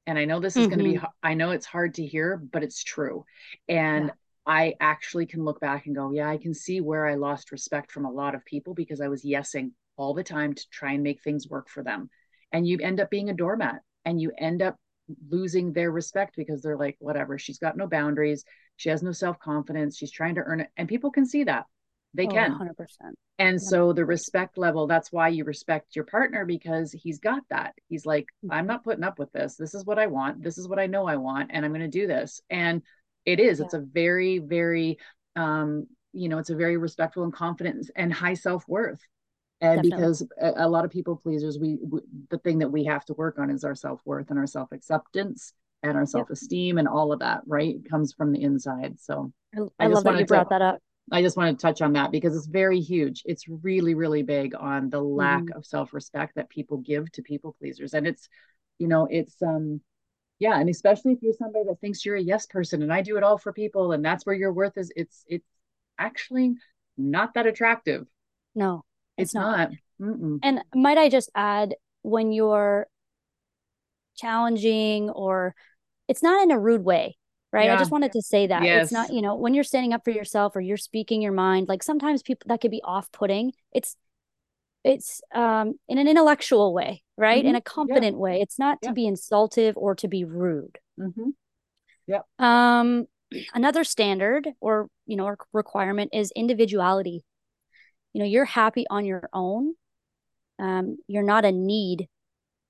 And 0.06 0.18
i 0.18 0.24
know 0.24 0.40
this 0.40 0.56
is 0.56 0.68
mm-hmm. 0.68 0.80
going 0.80 0.94
to 0.94 1.00
be 1.00 1.06
i 1.22 1.34
know 1.34 1.50
it's 1.50 1.66
hard 1.66 1.94
to 1.94 2.06
hear 2.06 2.36
but 2.36 2.62
it's 2.62 2.82
true. 2.82 3.24
And 3.68 4.06
yeah. 4.06 4.12
i 4.46 4.74
actually 4.80 5.26
can 5.26 5.44
look 5.44 5.60
back 5.60 5.84
and 5.84 5.94
go 5.94 6.12
yeah 6.12 6.30
i 6.30 6.38
can 6.38 6.54
see 6.54 6.80
where 6.80 7.06
i 7.06 7.14
lost 7.14 7.52
respect 7.52 7.92
from 7.92 8.06
a 8.06 8.10
lot 8.10 8.34
of 8.34 8.44
people 8.46 8.72
because 8.74 9.00
i 9.02 9.08
was 9.08 9.22
yesing 9.22 9.72
all 9.96 10.14
the 10.14 10.24
time 10.24 10.54
to 10.54 10.70
try 10.70 10.92
and 10.92 11.02
make 11.02 11.22
things 11.22 11.48
work 11.48 11.68
for 11.68 11.82
them. 11.82 12.10
And 12.52 12.66
you 12.66 12.78
end 12.80 13.00
up 13.00 13.10
being 13.10 13.30
a 13.30 13.34
doormat 13.34 13.82
and 14.04 14.20
you 14.20 14.32
end 14.38 14.62
up 14.62 14.76
losing 15.28 15.72
their 15.72 15.90
respect 15.90 16.34
because 16.36 16.62
they're 16.62 16.78
like 16.78 16.96
whatever 16.98 17.38
she's 17.38 17.58
got 17.58 17.76
no 17.76 17.86
boundaries 17.86 18.44
she 18.76 18.88
has 18.88 19.02
no 19.02 19.12
self-confidence 19.12 19.96
she's 19.96 20.10
trying 20.10 20.34
to 20.34 20.40
earn 20.40 20.60
it 20.60 20.68
and 20.76 20.88
people 20.88 21.10
can 21.10 21.26
see 21.26 21.44
that. 21.44 21.64
They 22.16 22.26
oh, 22.26 22.30
can. 22.30 22.52
100% 22.52 22.68
and 23.40 23.58
100%. 23.58 23.60
so 23.60 23.92
the 23.92 24.04
respect 24.04 24.56
level 24.56 24.86
that's 24.86 25.10
why 25.10 25.28
you 25.28 25.44
respect 25.44 25.96
your 25.96 26.04
partner 26.04 26.44
because 26.44 26.92
he's 26.92 27.18
got 27.18 27.42
that. 27.50 27.74
He's 27.88 28.06
like 28.06 28.26
i'm 28.50 28.58
mm-hmm. 28.58 28.66
not 28.68 28.84
putting 28.84 29.04
up 29.04 29.18
with 29.18 29.32
this. 29.32 29.56
This 29.56 29.74
is 29.74 29.84
what 29.84 29.98
i 29.98 30.06
want. 30.06 30.42
This 30.42 30.58
is 30.58 30.68
what 30.68 30.78
i 30.78 30.86
know 30.86 31.06
i 31.06 31.16
want 31.16 31.50
and 31.52 31.64
i'm 31.64 31.72
going 31.72 31.80
to 31.82 31.88
do 31.88 32.06
this. 32.06 32.40
And 32.50 32.82
it 33.24 33.40
is. 33.40 33.58
Yeah. 33.58 33.64
it's 33.64 33.74
a 33.74 33.80
very 33.80 34.38
very 34.38 34.98
um 35.36 35.86
you 36.12 36.28
know 36.28 36.38
it's 36.38 36.50
a 36.50 36.56
very 36.56 36.76
respectful 36.76 37.24
and 37.24 37.32
confident 37.32 37.90
and 37.96 38.12
high 38.12 38.34
self-worth 38.34 39.00
and 39.60 39.82
Definitely. 39.82 39.90
because 39.90 40.22
a, 40.40 40.52
a, 40.64 40.68
lot 40.68 40.84
of 40.84 40.90
people 40.90 41.16
pleasers 41.16 41.58
we, 41.58 41.78
we, 41.80 42.00
the 42.30 42.38
thing 42.38 42.58
that 42.58 42.68
we 42.68 42.84
have 42.84 43.04
to 43.06 43.14
work 43.14 43.38
on 43.38 43.50
is 43.50 43.64
our 43.64 43.74
self-worth 43.74 44.30
and 44.30 44.38
our 44.38 44.46
self-acceptance 44.46 45.52
and 45.82 45.96
our 45.96 46.06
self-esteem 46.06 46.76
yep. 46.76 46.80
and 46.80 46.88
all 46.88 47.12
of 47.12 47.20
that 47.20 47.42
right? 47.46 47.76
It 47.76 47.88
comes 47.88 48.12
from 48.12 48.32
the 48.32 48.42
inside. 48.42 48.98
So 49.00 49.32
i, 49.56 49.84
I 49.84 49.86
love 49.86 50.04
that 50.04 50.18
you 50.18 50.26
brought 50.26 50.50
that 50.50 50.62
up. 50.62 50.80
I 51.12 51.20
just 51.20 51.36
want 51.36 51.58
to 51.58 51.62
touch 51.62 51.82
on 51.82 51.92
that 51.92 52.10
because 52.10 52.34
it's 52.34 52.46
very 52.46 52.80
huge. 52.80 53.22
It's 53.26 53.46
really 53.48 53.94
really 53.94 54.22
big 54.22 54.54
on 54.54 54.90
the 54.90 55.00
lack 55.00 55.42
mm-hmm. 55.42 55.58
of 55.58 55.66
self-respect 55.66 56.36
that 56.36 56.48
people 56.48 56.78
give 56.78 57.10
to 57.12 57.22
people 57.22 57.54
pleasers. 57.58 57.94
And 57.94 58.06
it's 58.06 58.28
you 58.78 58.88
know 58.88 59.06
it's 59.10 59.40
um 59.42 59.80
yeah 60.40 60.58
and 60.58 60.68
especially 60.68 61.12
if 61.12 61.22
you're 61.22 61.32
somebody 61.32 61.64
that 61.68 61.80
thinks 61.80 62.04
you're 62.04 62.16
a 62.16 62.20
yes 62.20 62.44
person 62.44 62.82
and 62.82 62.92
i 62.92 63.00
do 63.00 63.16
it 63.16 63.22
all 63.22 63.38
for 63.38 63.52
people 63.52 63.92
and 63.92 64.04
that's 64.04 64.26
where 64.26 64.34
your 64.34 64.52
worth 64.52 64.76
is 64.76 64.90
it's 64.96 65.24
it's 65.28 65.46
actually 65.96 66.54
not 66.96 67.34
that 67.34 67.46
attractive. 67.46 68.06
No 68.54 68.84
it's, 69.16 69.30
it's 69.30 69.34
not. 69.34 69.70
not. 69.98 70.38
And 70.42 70.60
might 70.74 70.98
I 70.98 71.08
just 71.08 71.30
add, 71.34 71.74
when 72.02 72.32
you're 72.32 72.86
challenging 74.16 75.10
or 75.10 75.54
it's 76.06 76.22
not 76.22 76.42
in 76.42 76.50
a 76.50 76.58
rude 76.58 76.84
way, 76.84 77.16
right? 77.52 77.66
Yeah. 77.66 77.74
I 77.74 77.78
just 77.78 77.90
wanted 77.90 78.12
to 78.12 78.22
say 78.22 78.46
that 78.46 78.62
yes. 78.62 78.84
it's 78.84 78.92
not, 78.92 79.12
you 79.12 79.22
know, 79.22 79.36
when 79.36 79.54
you're 79.54 79.64
standing 79.64 79.92
up 79.92 80.02
for 80.04 80.10
yourself 80.10 80.54
or 80.54 80.60
you're 80.60 80.76
speaking 80.76 81.22
your 81.22 81.32
mind, 81.32 81.68
like 81.68 81.82
sometimes 81.82 82.22
people 82.22 82.46
that 82.48 82.60
could 82.60 82.70
be 82.70 82.82
off 82.84 83.10
putting. 83.10 83.52
It's, 83.72 83.96
it's 84.84 85.22
um 85.34 85.74
in 85.88 85.96
an 85.96 86.06
intellectual 86.06 86.74
way, 86.74 87.02
right? 87.16 87.38
Mm-hmm. 87.38 87.48
In 87.48 87.56
a 87.56 87.60
competent 87.62 88.16
yeah. 88.16 88.20
way. 88.20 88.40
It's 88.42 88.58
not 88.58 88.78
yeah. 88.82 88.90
to 88.90 88.94
be 88.94 89.06
insultive 89.06 89.78
or 89.78 89.94
to 89.94 90.08
be 90.08 90.24
rude. 90.24 90.78
Mm-hmm. 91.00 91.30
Yeah. 92.06 92.20
Um, 92.38 93.06
another 93.54 93.82
standard 93.82 94.46
or 94.60 94.88
you 95.06 95.16
know 95.16 95.34
requirement 95.54 96.10
is 96.12 96.32
individuality 96.36 97.24
you 98.14 98.20
know 98.20 98.26
you're 98.26 98.46
happy 98.46 98.86
on 98.90 99.06
your 99.06 99.28
own 99.34 99.74
um, 100.58 100.98
you're 101.08 101.22
not 101.24 101.44
a 101.46 101.52
need 101.52 102.08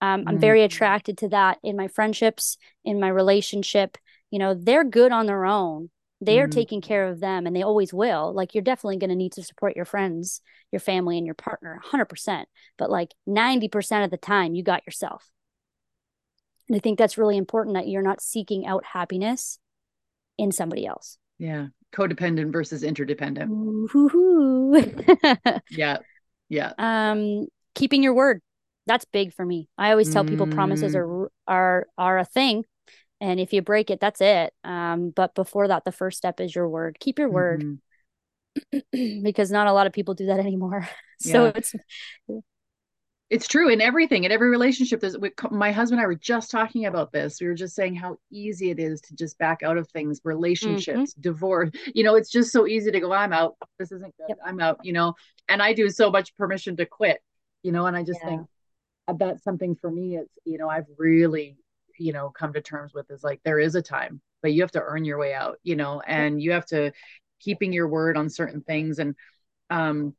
Um, 0.03 0.25
I'm 0.27 0.39
very 0.39 0.63
attracted 0.65 1.19
to 1.19 1.29
that 1.31 1.59
in 1.63 1.77
my 1.77 1.89
friendships, 1.89 2.59
in 2.85 3.01
my 3.01 3.09
relationship. 3.09 3.99
You 4.31 4.39
know, 4.41 4.55
they're 4.55 4.85
good 4.85 5.13
on 5.13 5.27
their 5.27 5.47
own. 5.47 5.91
They 6.21 6.41
are 6.41 6.49
Mhm. 6.49 6.53
taking 6.53 6.83
care 6.83 7.09
of 7.09 7.21
them 7.21 7.47
and 7.47 7.57
they 7.57 7.63
always 7.63 7.95
will. 7.95 8.33
Like, 8.35 8.55
you're 8.55 8.65
definitely 8.65 8.99
going 8.99 9.11
to 9.11 9.17
need 9.17 9.33
to 9.35 9.43
support 9.45 9.77
your 9.77 9.87
friends, 9.87 10.43
your 10.73 10.81
family, 10.81 11.19
and 11.19 11.27
your 11.27 11.35
partner 11.37 11.75
100%. 11.83 12.49
But 12.79 12.91
like 12.91 13.15
90% 13.27 14.05
of 14.05 14.11
the 14.11 14.19
time, 14.19 14.55
you 14.55 14.63
got 14.63 14.87
yourself. 14.87 15.31
And 16.69 16.77
I 16.77 16.79
think 16.79 16.99
that's 16.99 17.19
really 17.19 17.37
important 17.37 17.75
that 17.75 17.89
you're 17.89 18.03
not 18.03 18.23
seeking 18.23 18.67
out 18.67 18.85
happiness 18.85 19.59
in 20.39 20.53
somebody 20.53 20.87
else. 20.87 21.19
Yeah. 21.39 21.69
Codependent 21.95 22.53
versus 22.53 22.83
interdependent. 22.83 23.51
Yeah. 25.71 25.99
Yeah. 26.49 26.73
um, 26.79 27.47
keeping 27.75 28.03
your 28.03 28.15
word. 28.15 28.41
That's 28.87 29.05
big 29.07 29.33
for 29.33 29.47
me. 29.47 29.69
I 29.79 29.93
always 29.93 30.11
tell 30.11 30.25
people 30.25 30.47
promises 30.47 30.95
Mm. 30.95 30.99
are 30.99 31.31
are 31.47 31.87
are 31.97 32.19
a 32.19 32.25
thing, 32.25 32.65
and 33.21 33.41
if 33.41 33.53
you 33.55 33.63
break 33.63 33.91
it, 33.91 34.01
that's 34.01 34.21
it. 34.21 34.53
Um, 34.63 35.11
but 35.11 35.35
before 35.35 35.69
that, 35.69 35.85
the 35.85 35.93
first 35.93 36.19
step 36.19 36.39
is 36.41 36.55
your 36.55 36.69
word. 36.69 36.99
Keep 37.01 37.19
your 37.19 37.31
word 37.31 37.63
Mhm. 37.63 37.79
because 39.23 39.51
not 39.51 39.69
a 39.69 39.73
lot 39.73 39.87
of 39.87 39.93
people 39.95 40.13
do 40.15 40.27
that 40.27 40.41
anymore. 40.41 40.87
so 41.21 41.45
Yeah. 41.45 41.53
it's 41.55 41.75
It's 43.31 43.49
true 43.49 43.69
in 43.69 43.81
everything, 43.81 44.25
in 44.25 44.33
every 44.33 44.51
relationship. 44.51 45.01
There's 45.01 45.17
we, 45.19 45.31
my 45.51 45.73
husband 45.73 45.99
and 45.99 46.05
I 46.05 46.07
were 46.07 46.15
just 46.15 46.51
talking 46.51 46.87
about 46.87 47.11
this. 47.11 47.41
We 47.41 47.47
were 47.47 47.55
just 47.55 47.75
saying 47.75 47.97
how 47.97 48.19
easy 48.31 48.71
it 48.71 48.79
is 48.79 49.01
to 49.03 49.15
just 49.15 49.39
back 49.39 49.63
out 49.63 49.79
of 49.79 49.89
things, 49.89 50.21
relationships, 50.25 51.15
divorce. 51.15 51.71
You 51.95 52.05
know, 52.05 52.17
it's 52.17 52.31
just 52.31 52.53
so 52.53 52.67
easy 52.67 52.91
to 52.91 53.01
go, 53.01 53.13
I'm 53.13 53.33
out. 53.33 53.57
This 53.79 53.93
isn't 53.93 54.15
good. 54.19 54.29
Yep. 54.29 54.39
I'm 54.45 54.61
out, 54.61 54.85
you 54.85 54.93
know. 54.93 55.15
And 55.49 55.63
I 55.63 55.73
do 55.73 55.89
so 55.89 56.11
much 56.11 56.37
permission 56.37 56.77
to 56.77 56.87
quit, 56.87 57.19
you 57.63 57.73
know, 57.73 57.87
and 57.87 57.97
I 57.97 58.03
just 58.03 58.21
Yeah. 58.23 58.29
think 58.29 58.47
uh, 59.09 59.15
that's 59.15 59.43
something 59.43 59.75
for 59.77 59.91
me. 59.91 60.17
It's, 60.17 60.39
you 60.45 60.59
know, 60.59 60.69
I've 60.69 60.87
really, 60.99 61.57
you 61.99 62.13
know, 62.13 62.31
come 62.31 62.53
to 62.53 62.61
terms 62.61 62.93
with 62.95 63.11
is 63.11 63.25
like 63.25 63.41
there 63.45 63.59
is 63.59 63.75
a 63.75 63.83
time, 63.83 64.21
but 64.43 64.53
you 64.53 64.63
have 64.63 64.73
to 64.73 64.83
earn 64.83 65.05
your 65.05 65.19
way 65.19 65.35
out, 65.35 65.59
you 65.63 65.77
know, 65.77 66.01
and 66.07 66.41
you 66.41 66.53
have 66.53 66.67
to 66.67 66.93
keeping 67.41 67.73
your 67.73 67.89
word 67.89 68.17
on 68.17 68.29
certain 68.31 68.63
things 68.63 68.99
and 68.99 69.15
um 69.71 70.15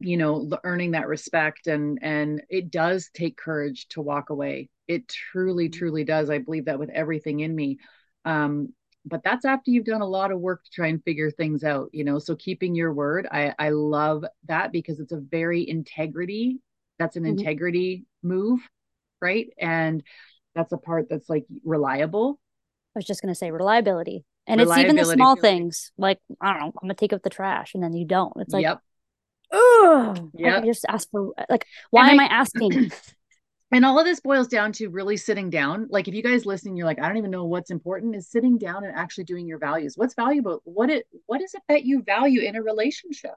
you 0.00 0.16
know 0.16 0.48
earning 0.64 0.92
that 0.92 1.08
respect 1.08 1.66
and 1.66 1.98
and 2.02 2.42
it 2.50 2.70
does 2.70 3.10
take 3.14 3.36
courage 3.36 3.88
to 3.88 4.00
walk 4.02 4.30
away. 4.30 4.68
It 4.88 5.08
truly 5.08 5.68
truly 5.68 6.04
does. 6.04 6.30
I 6.30 6.38
believe 6.38 6.66
that 6.66 6.78
with 6.78 6.90
everything 6.90 7.40
in 7.40 7.54
me. 7.54 7.78
Um 8.24 8.72
but 9.08 9.22
that's 9.22 9.44
after 9.44 9.70
you've 9.70 9.84
done 9.84 10.00
a 10.02 10.06
lot 10.08 10.32
of 10.32 10.40
work 10.40 10.64
to 10.64 10.70
try 10.70 10.88
and 10.88 11.02
figure 11.04 11.30
things 11.30 11.64
out 11.64 11.90
you 11.92 12.04
know? 12.04 12.18
So 12.18 12.36
keeping 12.36 12.74
your 12.74 12.92
word 12.92 13.26
i 13.30 13.54
i 13.58 13.70
love 13.70 14.24
that 14.48 14.72
because 14.72 15.00
it's 15.00 15.12
a 15.12 15.20
very 15.20 15.68
integrity 15.68 16.58
that's 16.98 17.16
an 17.16 17.24
Mhm. 17.24 17.38
integrity 17.38 18.04
move 18.22 18.60
right? 19.20 19.48
And 19.58 20.02
that's 20.54 20.72
a 20.72 20.78
part 20.78 21.06
that's 21.10 21.28
like 21.28 21.46
reliable. 21.64 22.38
I 22.94 22.98
was 22.98 23.04
just 23.04 23.22
gonna 23.22 23.34
say 23.34 23.50
reliability, 23.50 24.24
and 24.46 24.60
it's 24.60 24.76
even 24.76 24.96
the 24.96 25.04
small 25.04 25.36
things 25.36 25.92
like 25.98 26.18
I 26.40 26.52
don't 26.52 26.60
know, 26.60 26.66
I'm 26.66 26.72
gonna 26.82 26.94
take 26.94 27.12
up 27.12 27.22
the 27.22 27.30
trash, 27.30 27.74
and 27.74 27.82
then 27.82 27.92
you 27.94 28.06
don't. 28.06 28.32
It's 28.36 28.54
like, 28.54 28.62
yep 28.62 28.80
oh, 29.52 30.30
Yeah. 30.34 30.60
Just 30.60 30.84
ask 30.88 31.08
for 31.10 31.32
like, 31.48 31.66
why 31.90 32.10
And 32.10 32.12
am 32.12 32.20
I- 32.20 32.24
I 32.24 32.26
asking? 32.40 32.90
and 33.72 33.84
all 33.84 33.98
of 33.98 34.04
this 34.04 34.20
boils 34.20 34.46
down 34.48 34.72
to 34.72 34.88
really 34.88 35.16
sitting 35.16 35.50
down 35.50 35.88
like 35.90 36.06
if 36.06 36.14
you 36.14 36.22
guys 36.22 36.46
listening 36.46 36.76
you're 36.76 36.86
like 36.86 37.00
i 37.00 37.08
don't 37.08 37.16
even 37.16 37.32
know 37.32 37.44
what's 37.46 37.72
important 37.72 38.14
is 38.14 38.30
sitting 38.30 38.58
down 38.58 38.84
and 38.84 38.94
actually 38.94 39.24
doing 39.24 39.44
your 39.48 39.58
values 39.58 39.94
what's 39.96 40.14
valuable 40.14 40.60
what 40.62 40.88
it 40.88 41.04
what 41.26 41.42
is 41.42 41.52
it 41.52 41.62
that 41.68 41.84
you 41.84 42.00
value 42.02 42.42
in 42.42 42.54
a 42.54 42.62
relationship 42.62 43.32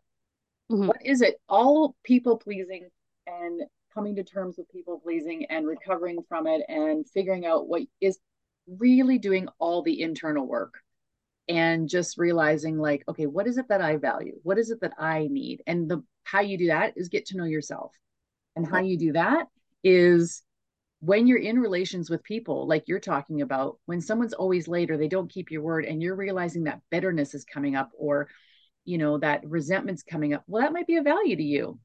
Mhm. 0.72 0.86
what 0.88 1.04
is 1.04 1.22
it 1.22 1.42
all 1.50 1.96
people 2.04 2.38
pleasing 2.38 2.90
and 3.26 3.64
coming 3.92 4.16
to 4.18 4.24
terms 4.24 4.56
with 4.60 4.70
people 4.70 5.00
pleasing 5.00 5.46
and 5.46 5.66
recovering 5.66 6.20
from 6.30 6.46
it 6.46 6.62
and 6.70 7.10
figuring 7.10 7.48
out 7.48 7.68
what 7.68 7.82
is 8.00 8.20
really 8.68 9.18
doing 9.18 9.48
all 9.58 9.82
the 9.82 10.00
internal 10.00 10.46
work 10.48 10.76
and 11.50 11.90
just 11.90 12.18
realizing 12.18 12.78
like 12.78 13.04
okay 13.10 13.26
what 13.26 13.48
is 13.48 13.58
it 13.58 13.68
that 13.70 13.82
i 13.82 13.98
value? 13.98 14.36
What 14.44 14.58
is 14.60 14.70
it 14.70 14.80
that 14.82 14.94
i 15.00 15.28
need? 15.30 15.62
And 15.68 15.90
the 15.90 16.04
how 16.24 16.42
you 16.42 16.58
do 16.58 16.68
that 16.68 16.94
is 16.96 17.10
get 17.10 17.26
to 17.28 17.38
know 17.38 17.46
yourself. 17.46 17.92
And 18.56 18.68
how 18.68 18.80
you 18.80 18.98
do 18.98 19.14
that 19.14 19.48
is 19.84 20.44
when 21.00 21.28
you're 21.28 21.40
in 21.40 21.58
relations 21.60 22.10
with 22.10 22.22
people 22.24 22.68
like 22.68 22.84
you're 22.88 23.00
talking 23.00 23.42
about 23.42 23.78
when 23.86 24.02
someone's 24.02 24.34
always 24.34 24.68
late 24.68 24.92
or 24.92 24.98
they 24.98 25.08
don't 25.08 25.32
keep 25.32 25.50
your 25.50 25.62
word 25.62 25.86
and 25.86 26.02
you're 26.02 26.16
realizing 26.16 26.66
that 26.66 26.82
bitterness 26.92 27.34
is 27.34 27.46
coming 27.46 27.76
up 27.76 27.90
or 27.98 28.28
you 28.84 28.98
know 28.98 29.18
that 29.18 29.42
resentment's 29.50 30.04
coming 30.04 30.34
up 30.34 30.44
well 30.48 30.62
that 30.62 30.74
might 30.74 30.88
be 30.88 30.98
a 30.98 31.02
value 31.02 31.36
to 31.36 31.44
you. 31.44 31.80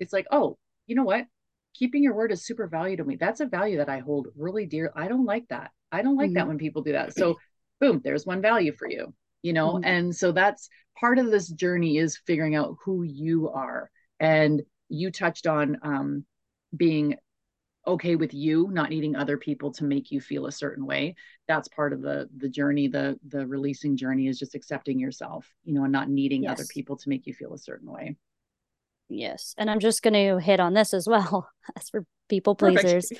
It's 0.00 0.12
like 0.12 0.26
oh 0.30 0.58
you 0.86 0.94
know 0.94 1.04
what? 1.04 1.26
Keeping 1.74 2.02
your 2.02 2.14
word 2.14 2.30
is 2.30 2.44
super 2.44 2.66
value 2.66 2.98
to 2.98 3.04
me. 3.04 3.16
That's 3.16 3.40
a 3.40 3.46
value 3.46 3.78
that 3.78 3.88
i 3.88 3.98
hold 3.98 4.28
really 4.36 4.66
dear. 4.66 4.92
I 4.94 5.08
don't 5.08 5.24
like 5.24 5.48
that. 5.48 5.70
I 5.90 6.02
don't 6.02 6.16
like 6.16 6.34
that 6.34 6.44
Mhm. 6.44 6.48
when 6.48 6.58
people 6.58 6.82
do 6.82 6.92
that. 6.92 7.14
So 7.14 7.38
boom 7.82 8.00
there's 8.04 8.24
one 8.26 8.40
value 8.40 8.72
for 8.72 8.88
you 8.88 9.12
you 9.42 9.52
know 9.52 9.74
Mhm. 9.74 9.82
and 9.84 10.16
so 10.16 10.32
that's 10.32 10.68
part 10.98 11.18
of 11.18 11.26
this 11.30 11.48
journey 11.48 11.98
is 11.98 12.16
figuring 12.28 12.54
out 12.54 12.76
who 12.84 13.02
you 13.02 13.48
are 13.50 13.90
and 14.20 14.62
you 14.88 15.10
touched 15.10 15.46
on 15.46 15.78
um, 15.82 16.24
being 16.76 17.16
okay 17.94 18.14
with 18.14 18.32
you 18.32 18.68
not 18.70 18.90
needing 18.90 19.16
other 19.16 19.36
people 19.36 19.72
to 19.72 19.84
make 19.84 20.12
you 20.12 20.20
feel 20.20 20.46
a 20.46 20.52
certain 20.52 20.86
way 20.86 21.16
that's 21.48 21.66
part 21.68 21.92
of 21.92 22.00
the 22.00 22.28
the 22.36 22.48
journey 22.48 22.86
the 22.86 23.18
the 23.34 23.44
releasing 23.46 23.96
journey 23.96 24.28
is 24.28 24.38
just 24.38 24.54
accepting 24.54 25.00
yourself 25.00 25.42
you 25.64 25.74
know 25.74 25.82
and 25.82 25.92
not 25.92 26.08
needing 26.08 26.42
other 26.46 26.64
people 26.76 26.96
to 26.96 27.08
make 27.08 27.26
you 27.26 27.34
feel 27.34 27.52
a 27.54 27.58
certain 27.58 27.90
way 27.90 28.16
Yes. 29.14 29.54
And 29.58 29.70
I'm 29.70 29.80
just 29.80 30.02
going 30.02 30.14
to 30.14 30.38
hit 30.38 30.58
on 30.58 30.72
this 30.72 30.94
as 30.94 31.06
well 31.06 31.50
as 31.76 31.90
for 31.90 32.06
people 32.30 32.54
pleasers. 32.54 33.10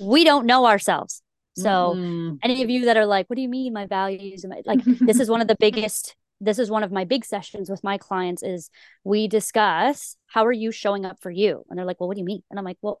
we 0.00 0.24
don't 0.24 0.46
know 0.46 0.64
ourselves. 0.64 1.22
So, 1.54 1.94
Mm-mm. 1.96 2.38
any 2.42 2.62
of 2.62 2.70
you 2.70 2.86
that 2.86 2.96
are 2.96 3.06
like, 3.06 3.28
what 3.30 3.36
do 3.36 3.42
you 3.42 3.48
mean 3.48 3.72
my 3.72 3.86
values? 3.86 4.44
my-" 4.44 4.62
Like, 4.64 4.80
this 4.84 5.20
is 5.20 5.30
one 5.30 5.40
of 5.40 5.48
the 5.48 5.56
biggest, 5.58 6.16
this 6.40 6.58
is 6.58 6.70
one 6.70 6.82
of 6.82 6.92
my 6.92 7.04
big 7.04 7.24
sessions 7.24 7.70
with 7.70 7.84
my 7.84 7.98
clients 7.98 8.42
is 8.42 8.70
we 9.04 9.28
discuss 9.28 10.16
how 10.26 10.44
are 10.46 10.52
you 10.52 10.72
showing 10.72 11.04
up 11.04 11.20
for 11.20 11.30
you? 11.30 11.64
And 11.68 11.78
they're 11.78 11.86
like, 11.86 12.00
well, 12.00 12.08
what 12.08 12.14
do 12.14 12.20
you 12.20 12.26
mean? 12.26 12.42
And 12.50 12.58
I'm 12.58 12.64
like, 12.64 12.78
well, 12.82 13.00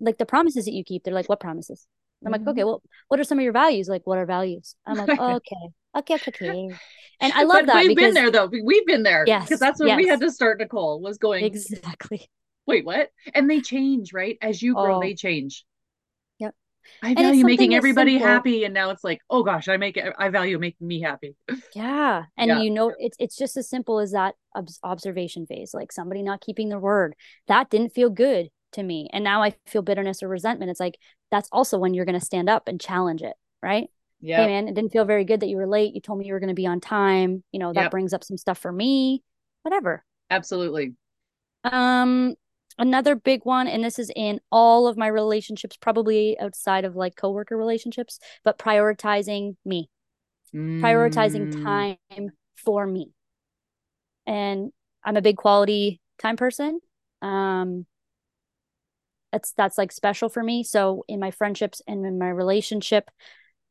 like 0.00 0.18
the 0.18 0.26
promises 0.26 0.64
that 0.64 0.72
you 0.72 0.84
keep, 0.84 1.04
they're 1.04 1.14
like, 1.14 1.28
what 1.28 1.40
promises? 1.40 1.86
And 2.20 2.34
I'm 2.34 2.40
like, 2.40 2.48
okay, 2.48 2.62
mm. 2.62 2.66
well, 2.66 2.82
what 3.08 3.20
are 3.20 3.24
some 3.24 3.38
of 3.38 3.44
your 3.44 3.52
values? 3.52 3.88
Like, 3.88 4.06
what 4.06 4.18
are 4.18 4.26
values? 4.26 4.74
I'm 4.86 4.96
like, 4.96 5.08
Right. 5.20 5.36
okay, 5.36 5.68
okay, 5.96 6.18
okay. 6.28 6.70
And 7.20 7.32
I 7.32 7.44
love 7.44 7.60
but 7.60 7.66
that 7.66 7.76
we've 7.86 7.96
because 7.96 8.14
been 8.14 8.14
there 8.14 8.30
though 8.30 8.50
we've 8.64 8.86
been 8.86 9.02
there 9.02 9.24
Yes, 9.26 9.44
because 9.44 9.60
that's 9.60 9.80
when 9.80 9.96
we 9.96 10.06
had 10.06 10.20
to 10.20 10.30
start 10.30 10.58
nicole 10.58 11.00
was 11.00 11.18
going 11.18 11.44
exactly. 11.44 12.28
wait 12.66 12.84
what 12.84 13.10
and 13.34 13.48
they 13.48 13.60
change 13.60 14.12
right 14.12 14.36
as 14.42 14.60
you 14.62 14.74
grow 14.74 14.96
Oh. 14.96 15.00
they 15.00 15.14
change. 15.14 15.64
I 17.02 17.14
value 17.14 17.44
making 17.44 17.74
everybody 17.74 18.12
simple- 18.12 18.28
happy 18.28 18.64
and 18.64 18.74
now 18.74 18.90
it's 18.90 19.04
like 19.04 19.20
oh 19.30 19.42
gosh 19.42 19.68
i 19.68 19.76
make 19.76 19.96
it 19.96 20.12
i 20.18 20.28
value 20.28 20.58
making 20.58 20.86
me 20.86 21.00
happy 21.00 21.34
Yeah. 21.74 22.24
And 22.36 22.48
Yeah. 22.48 22.58
you 22.58 22.70
know, 22.70 22.92
it's 22.98 23.16
it's 23.20 23.36
just 23.36 23.56
as 23.56 23.68
simple 23.68 23.98
as 23.98 24.12
that 24.12 24.34
obs- 24.54 24.80
observation 24.82 25.46
phase, 25.46 25.72
like 25.74 25.92
somebody 25.92 26.22
not 26.22 26.40
keeping 26.40 26.68
their 26.68 26.78
word. 26.78 27.14
That 27.48 27.70
didn't 27.70 27.94
feel 27.94 28.10
good 28.10 28.48
to 28.72 28.82
me. 28.82 29.08
And 29.12 29.22
now 29.24 29.42
I 29.42 29.54
feel 29.66 29.82
bitterness 29.82 30.22
or 30.22 30.28
resentment. 30.28 30.70
It's 30.70 30.80
like 30.80 30.98
that's 31.30 31.48
also 31.52 31.78
when 31.78 31.94
you're 31.94 32.04
going 32.04 32.18
to 32.18 32.24
stand 32.24 32.48
up 32.48 32.66
and 32.68 32.80
challenge 32.80 33.22
it, 33.22 33.34
right? 33.62 33.88
yeah 34.20 34.38
Hey 34.38 34.46
man, 34.48 34.68
it 34.68 34.74
didn't 34.74 34.92
feel 34.92 35.04
very 35.04 35.24
good 35.24 35.40
that 35.40 35.48
you 35.48 35.56
were 35.56 35.66
late. 35.68 35.94
You 35.94 36.00
told 36.00 36.18
me 36.18 36.26
you 36.26 36.32
were 36.32 36.40
going 36.40 36.48
to 36.48 36.54
be 36.54 36.66
on 36.66 36.80
time. 36.80 37.44
You 37.52 37.60
know, 37.60 37.72
that 37.72 37.82
Yep. 37.84 37.90
brings 37.92 38.12
up 38.12 38.24
some 38.24 38.38
stuff 38.38 38.58
for 38.58 38.72
me. 38.72 39.22
Whatever. 39.62 40.04
absolutely 40.30 40.94
Um 41.64 42.34
another 42.78 43.14
big 43.14 43.44
one 43.44 43.66
and 43.68 43.84
this 43.84 43.98
is 43.98 44.10
in 44.16 44.40
all 44.52 44.86
of 44.86 44.96
my 44.96 45.06
relationships 45.06 45.76
probably 45.76 46.38
outside 46.40 46.84
of 46.84 46.96
like 46.96 47.16
coworker 47.16 47.56
relationships, 47.56 48.18
but 48.44 48.58
prioritizing 48.58 49.56
me. 49.64 49.88
prioritizing 50.82 51.48
Mm, 51.48 51.50
time 51.50 51.98
for 52.56 52.86
me. 52.86 53.12
And 54.26 54.72
I'm 55.04 55.16
a 55.16 55.22
big 55.22 55.36
quality 55.36 56.00
time 56.18 56.36
person. 56.36 56.80
Um 57.22 57.86
that's 59.32 59.52
that's 59.52 59.78
like 59.78 59.92
special 59.92 60.28
for 60.28 60.42
me. 60.42 60.62
So 60.62 61.04
in 61.08 61.20
my 61.20 61.30
friendships 61.30 61.82
and 61.86 62.06
in 62.06 62.18
my 62.18 62.28
relationship, 62.28 63.10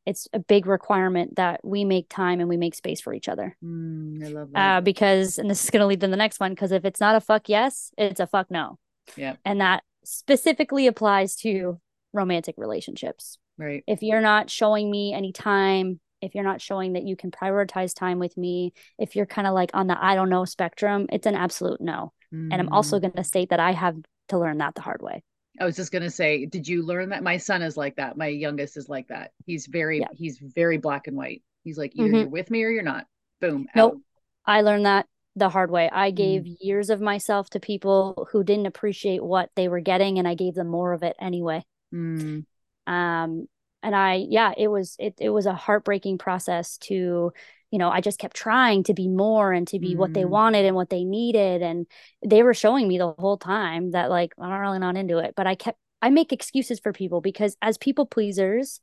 it's 0.06 0.28
a 0.32 0.38
big 0.38 0.66
requirement 0.66 1.36
that 1.36 1.60
we 1.64 1.84
make 1.84 2.08
time 2.08 2.40
and 2.40 2.48
we 2.48 2.56
make 2.56 2.74
space 2.74 3.00
for 3.00 3.14
each 3.14 3.28
other. 3.28 3.56
mm, 3.62 4.22
i 4.24 4.28
love 4.28 4.50
that 4.52 4.74
Uh 4.74 4.80
because 4.80 5.38
and 5.38 5.50
this 5.50 5.64
is 5.64 5.70
gonna 5.70 5.86
lead 5.86 6.00
to 6.00 6.08
the 6.08 6.16
next 6.16 6.40
one, 6.40 6.52
because 6.52 6.72
if 6.72 6.84
it's 6.84 7.00
not 7.00 7.16
a 7.16 7.20
fuck 7.20 7.48
yes, 7.48 7.92
it's 7.98 8.20
a 8.20 8.26
fuck 8.26 8.50
no. 8.50 8.78
Yeah 9.16 9.36
And 9.44 9.60
that 9.60 9.82
specifically 10.04 10.86
applies 10.86 11.36
to 11.36 11.80
romantic 12.12 12.54
relationships 12.58 13.38
right 13.58 13.82
if 13.86 14.02
you're 14.02 14.20
not 14.20 14.48
showing 14.50 14.90
me 14.90 15.12
any 15.12 15.32
time 15.32 16.00
if 16.22 16.34
you're 16.34 16.44
not 16.44 16.60
showing 16.62 16.94
that 16.94 17.02
you 17.04 17.14
can 17.16 17.30
prioritize 17.30 17.94
time 17.94 18.18
with 18.18 18.36
me 18.36 18.72
if 18.98 19.14
you're 19.16 19.26
kind 19.26 19.46
of 19.46 19.52
like 19.54 19.70
on 19.74 19.86
the 19.86 19.96
i 20.02 20.14
don't 20.14 20.30
know 20.30 20.44
spectrum 20.44 21.06
it's 21.12 21.26
an 21.26 21.34
absolute 21.34 21.80
no 21.80 22.12
and 22.32 22.54
i'm 22.54 22.68
also 22.70 22.98
Mm. 22.98 23.00
going 23.02 23.12
to 23.12 23.24
state 23.24 23.50
that 23.50 23.60
i 23.60 23.72
have 23.72 23.96
to 24.28 24.38
learn 24.38 24.58
that 24.58 24.74
the 24.74 24.80
hard 24.80 25.02
way 25.02 25.22
i 25.60 25.64
was 25.64 25.76
just 25.76 25.92
going 25.92 26.02
to 26.04 26.10
say 26.10 26.46
did 26.46 26.66
you 26.66 26.82
learn 26.84 27.10
that 27.10 27.22
my 27.22 27.36
son 27.36 27.60
is 27.62 27.76
like 27.76 27.96
that 27.96 28.16
my 28.16 28.28
youngest 28.28 28.76
is 28.76 28.88
like 28.88 29.08
that 29.08 29.32
he's 29.44 29.66
very 29.66 30.00
Yeah. 30.00 30.08
he's 30.14 30.38
very 30.38 30.78
black 30.78 31.06
and 31.06 31.16
white 31.16 31.42
he's 31.64 31.76
like 31.78 31.92
either 31.96 32.08
Mhm. 32.12 32.20
you're 32.20 32.28
with 32.28 32.50
me 32.50 32.62
or 32.64 32.70
you're 32.70 32.82
not 32.82 33.06
boom 33.40 33.66
Nope. 33.74 33.94
out. 33.94 34.00
i 34.46 34.62
learned 34.62 34.86
that 34.86 35.06
the 35.36 35.50
hard 35.50 35.70
way. 35.70 35.88
I 35.92 36.10
gave 36.10 36.42
mm. 36.42 36.56
years 36.60 36.90
of 36.90 37.00
myself 37.00 37.50
to 37.50 37.60
people 37.60 38.26
who 38.32 38.42
didn't 38.42 38.66
appreciate 38.66 39.22
what 39.22 39.50
they 39.54 39.68
were 39.68 39.80
getting 39.80 40.18
and 40.18 40.26
I 40.26 40.34
gave 40.34 40.54
them 40.54 40.68
more 40.68 40.94
of 40.94 41.02
it 41.02 41.14
anyway. 41.20 41.62
Mm. 41.94 42.44
Um 42.86 43.46
and 43.82 43.94
I 43.94 44.24
yeah, 44.28 44.52
it 44.56 44.68
was 44.68 44.96
it 44.98 45.14
it 45.20 45.30
was 45.30 45.46
a 45.46 45.54
heartbreaking 45.54 46.18
process 46.18 46.78
to 46.78 47.32
you 47.72 47.78
know, 47.78 47.90
I 47.90 48.00
just 48.00 48.18
kept 48.18 48.36
trying 48.36 48.84
to 48.84 48.94
be 48.94 49.08
more 49.08 49.52
and 49.52 49.66
to 49.68 49.78
be 49.78 49.94
mm. 49.94 49.98
what 49.98 50.14
they 50.14 50.22
mm. 50.22 50.30
wanted 50.30 50.64
and 50.64 50.74
what 50.74 50.88
they 50.88 51.04
needed 51.04 51.62
and 51.62 51.86
they 52.24 52.42
were 52.42 52.54
showing 52.54 52.88
me 52.88 52.96
the 52.96 53.12
whole 53.12 53.36
time 53.36 53.90
that 53.90 54.08
like 54.08 54.32
I'm 54.40 54.48
not 54.48 54.58
really 54.58 54.78
not 54.78 54.96
into 54.96 55.18
it, 55.18 55.34
but 55.36 55.46
I 55.46 55.54
kept 55.54 55.78
I 56.00 56.08
make 56.08 56.32
excuses 56.32 56.80
for 56.80 56.92
people 56.92 57.20
because 57.20 57.56
as 57.60 57.76
people 57.76 58.06
pleasers, 58.06 58.80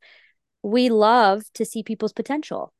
we 0.62 0.88
love 0.88 1.42
to 1.54 1.64
see 1.64 1.82
people's 1.82 2.12
potential. 2.12 2.72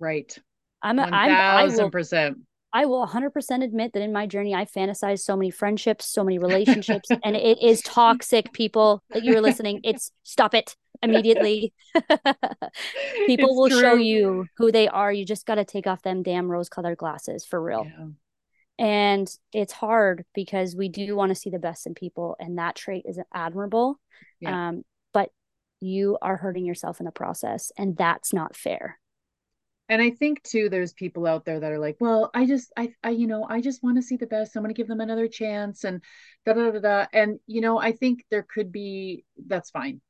Right. 0.00 0.36
I'm 0.82 0.98
a, 0.98 1.02
I'm, 1.02 1.30
I 1.30 1.66
will, 1.66 1.90
percent. 1.90 2.38
I 2.72 2.86
will 2.86 3.06
100% 3.06 3.64
admit 3.64 3.92
that 3.92 4.02
in 4.02 4.12
my 4.12 4.26
journey, 4.26 4.54
I 4.54 4.64
fantasized 4.64 5.20
so 5.20 5.36
many 5.36 5.50
friendships, 5.50 6.06
so 6.06 6.22
many 6.22 6.38
relationships, 6.38 7.08
and 7.24 7.34
it 7.34 7.60
is 7.62 7.82
toxic, 7.84 8.52
people 8.52 9.02
that 9.10 9.24
you're 9.24 9.40
listening. 9.40 9.80
It's 9.82 10.12
stop 10.22 10.54
it 10.54 10.76
immediately. 11.02 11.72
people 11.94 13.50
it's 13.50 13.56
will 13.56 13.68
true. 13.68 13.80
show 13.80 13.94
you 13.94 14.46
who 14.56 14.70
they 14.70 14.86
are. 14.86 15.12
You 15.12 15.24
just 15.24 15.46
got 15.46 15.56
to 15.56 15.64
take 15.64 15.86
off 15.86 16.02
them 16.02 16.22
damn 16.22 16.50
rose 16.50 16.68
colored 16.68 16.98
glasses 16.98 17.44
for 17.44 17.60
real. 17.60 17.86
Yeah. 17.86 18.06
And 18.78 19.30
it's 19.52 19.72
hard 19.72 20.24
because 20.32 20.74
we 20.76 20.88
do 20.88 21.16
want 21.16 21.30
to 21.30 21.34
see 21.34 21.50
the 21.50 21.58
best 21.58 21.86
in 21.86 21.94
people, 21.94 22.36
and 22.38 22.58
that 22.58 22.76
trait 22.76 23.04
is 23.04 23.18
admirable. 23.34 23.98
Yeah. 24.38 24.68
Um, 24.68 24.84
but 25.12 25.30
you 25.80 26.18
are 26.22 26.36
hurting 26.36 26.64
yourself 26.64 27.00
in 27.00 27.04
the 27.04 27.10
process, 27.10 27.72
and 27.76 27.96
that's 27.96 28.32
not 28.32 28.54
fair 28.54 28.99
and 29.90 30.00
i 30.00 30.08
think 30.08 30.42
too 30.42 30.70
there's 30.70 30.94
people 30.94 31.26
out 31.26 31.44
there 31.44 31.60
that 31.60 31.72
are 31.72 31.78
like 31.78 31.96
well 32.00 32.30
i 32.32 32.46
just 32.46 32.72
i, 32.78 32.94
I 33.04 33.10
you 33.10 33.26
know 33.26 33.44
i 33.50 33.60
just 33.60 33.82
want 33.82 33.96
to 33.96 34.02
see 34.02 34.16
the 34.16 34.26
best. 34.26 34.56
I'm 34.56 34.62
going 34.62 34.72
to 34.74 34.78
give 34.78 34.88
them 34.88 35.00
another 35.00 35.28
chance 35.28 35.84
and 35.84 36.00
da 36.46 36.54
da 36.54 36.70
da 36.70 36.78
da 36.78 37.06
and 37.12 37.38
you 37.46 37.60
know 37.60 37.78
i 37.78 37.92
think 37.92 38.24
there 38.30 38.46
could 38.54 38.72
be 38.72 39.24
that's 39.46 39.70
fine. 39.70 40.00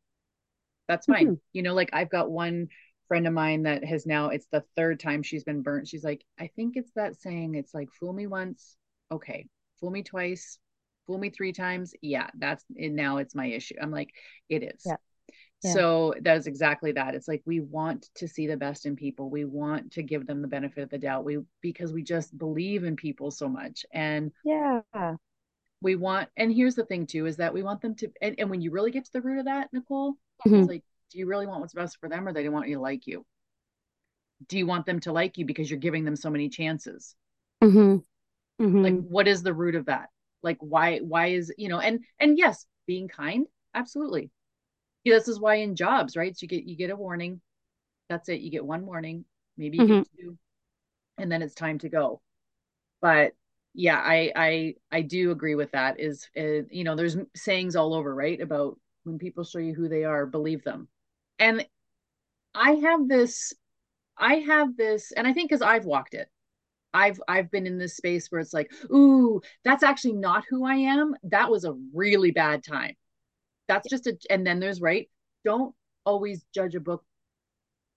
That's 0.87 1.06
fine. 1.06 1.26
Mm-hmm. 1.26 1.34
you 1.52 1.62
know 1.62 1.75
like 1.75 1.90
i've 1.92 2.10
got 2.10 2.30
one 2.30 2.68
friend 3.08 3.26
of 3.26 3.32
mine 3.32 3.64
that 3.64 3.84
has 3.84 4.06
now 4.06 4.28
it's 4.28 4.46
the 4.52 4.62
third 4.76 5.00
time 5.00 5.25
she's 5.25 5.42
been 5.42 5.62
burnt. 5.62 5.88
She's 5.88 6.04
like 6.04 6.25
i 6.38 6.49
think 6.54 6.76
it's 6.76 6.92
that 6.94 7.20
saying 7.20 7.56
it's 7.56 7.75
like 7.75 7.88
fool 7.99 8.12
me 8.12 8.28
once 8.28 8.76
okay. 9.10 9.46
Fool 9.80 9.90
me 9.90 10.02
twice 10.02 10.58
fool 11.06 11.18
me 11.18 11.30
three 11.30 11.52
times 11.52 11.94
yeah 12.02 12.28
that's 12.38 12.64
and 12.76 12.94
now 12.94 13.16
it's 13.16 13.34
my 13.34 13.46
issue. 13.46 13.75
I'm 13.80 13.90
like 13.90 14.10
it 14.49 14.62
is. 14.62 14.82
Yeah. 14.84 14.96
So 15.62 16.14
that's 16.22 16.46
exactly 16.46 16.92
that. 16.92 17.14
It's 17.14 17.28
like 17.28 17.42
we 17.44 17.60
want 17.60 18.08
to 18.14 18.26
see 18.26 18.46
the 18.46 18.56
best 18.56 18.86
in 18.86 18.96
people. 18.96 19.28
We 19.28 19.44
want 19.44 19.92
to 19.92 20.02
give 20.02 20.26
them 20.26 20.40
the 20.40 20.48
benefit 20.48 20.82
of 20.82 20.90
the 20.90 20.98
doubt. 20.98 21.24
We 21.24 21.38
because 21.60 21.92
we 21.92 22.02
just 22.02 22.36
believe 22.36 22.84
in 22.84 22.96
people 22.96 23.30
so 23.30 23.48
much. 23.48 23.84
And 23.92 24.32
yeah. 24.44 24.80
We 25.82 25.96
want 25.96 26.28
and 26.36 26.52
here's 26.52 26.74
the 26.74 26.84
thing 26.84 27.06
too 27.06 27.26
is 27.26 27.36
that 27.36 27.52
we 27.52 27.62
want 27.62 27.82
them 27.82 27.94
to 27.96 28.10
and, 28.22 28.36
and 28.38 28.50
when 28.50 28.62
you 28.62 28.70
really 28.70 28.90
get 28.90 29.04
to 29.04 29.12
the 29.12 29.20
root 29.20 29.38
of 29.38 29.44
that, 29.46 29.68
Nicole, 29.72 30.14
mm-hmm. 30.46 30.54
it's 30.54 30.68
like, 30.68 30.84
do 31.10 31.18
you 31.18 31.26
really 31.26 31.46
want 31.46 31.60
what's 31.60 31.74
best 31.74 31.98
for 32.00 32.08
them 32.08 32.26
or 32.26 32.32
they 32.32 32.42
don't 32.42 32.52
want 32.52 32.68
you 32.68 32.76
to 32.76 32.82
like 32.82 33.06
you? 33.06 33.26
Do 34.48 34.56
you 34.56 34.66
want 34.66 34.86
them 34.86 35.00
to 35.00 35.12
like 35.12 35.36
you 35.36 35.44
because 35.44 35.70
you're 35.70 35.78
giving 35.78 36.04
them 36.04 36.16
so 36.16 36.30
many 36.30 36.48
chances? 36.48 37.14
Mm-hmm. 37.62 38.64
Mm-hmm. 38.64 38.82
Like 38.82 39.00
what 39.08 39.28
is 39.28 39.42
the 39.42 39.54
root 39.54 39.74
of 39.74 39.86
that? 39.86 40.08
Like 40.42 40.58
why 40.60 40.98
why 40.98 41.28
is 41.28 41.52
you 41.58 41.68
know 41.68 41.80
and 41.80 42.00
and 42.18 42.38
yes, 42.38 42.64
being 42.86 43.08
kind, 43.08 43.46
absolutely 43.74 44.30
this 45.04 45.28
is 45.28 45.40
why 45.40 45.57
in 45.57 45.76
jobs, 45.76 46.16
right? 46.16 46.37
So 46.37 46.45
you 46.45 46.49
get 46.49 46.64
you 46.64 46.76
get 46.76 46.90
a 46.90 46.97
warning. 46.97 47.40
That's 48.09 48.28
it. 48.28 48.40
You 48.40 48.50
get 48.50 48.64
one 48.64 48.87
warning, 48.87 49.25
maybe 49.57 49.78
you 49.78 49.85
mm-hmm. 49.85 49.99
get 49.99 50.09
two, 50.19 50.38
and 51.19 51.30
then 51.30 51.42
it's 51.42 51.54
time 51.54 51.78
to 51.78 51.88
go. 51.88 52.21
But 53.00 53.33
yeah, 53.73 53.99
I 53.99 54.33
I 54.35 54.75
I 54.90 55.02
do 55.02 55.30
agree 55.30 55.54
with 55.54 55.73
that. 55.73 56.00
Is 56.00 56.28
uh, 56.37 56.66
you 56.71 56.85
know, 56.85 56.97
there's 56.97 57.16
sayings 57.37 57.76
all 57.76 57.95
over, 57.95 58.14
right? 58.14 58.40
About 58.40 58.78
when 59.04 59.19
people 59.19 59.45
show 59.45 59.59
you 59.59 59.75
who 59.75 59.88
they 59.88 60.04
are, 60.04 60.26
believe 60.26 60.64
them. 60.64 60.88
And 61.38 61.66
I 62.54 62.73
have 62.73 63.09
this, 63.09 63.54
I 64.19 64.34
have 64.36 64.76
this, 64.76 65.13
and 65.13 65.26
I 65.26 65.32
think 65.32 65.49
because 65.49 65.63
I've 65.63 65.84
walked 65.84 66.15
it, 66.15 66.28
I've 66.93 67.21
I've 67.28 67.50
been 67.50 67.67
in 67.67 67.78
this 67.78 67.97
space 67.97 68.30
where 68.30 68.41
it's 68.41 68.52
like, 68.52 68.73
ooh, 68.93 69.41
that's 69.65 69.84
actually 69.84 70.15
not 70.15 70.45
who 70.50 70.65
I 70.65 70.75
am. 70.75 71.15
That 71.23 71.50
was 71.50 71.65
a 71.65 71.76
really 71.95 72.32
bad 72.32 72.65
time 72.65 72.97
that's 73.71 73.89
just 73.89 74.06
a 74.06 74.17
and 74.28 74.47
then 74.47 74.59
there's 74.59 74.80
right 74.80 75.09
don't 75.45 75.75
always 76.04 76.45
judge 76.52 76.75
a 76.75 76.80
book 76.80 77.04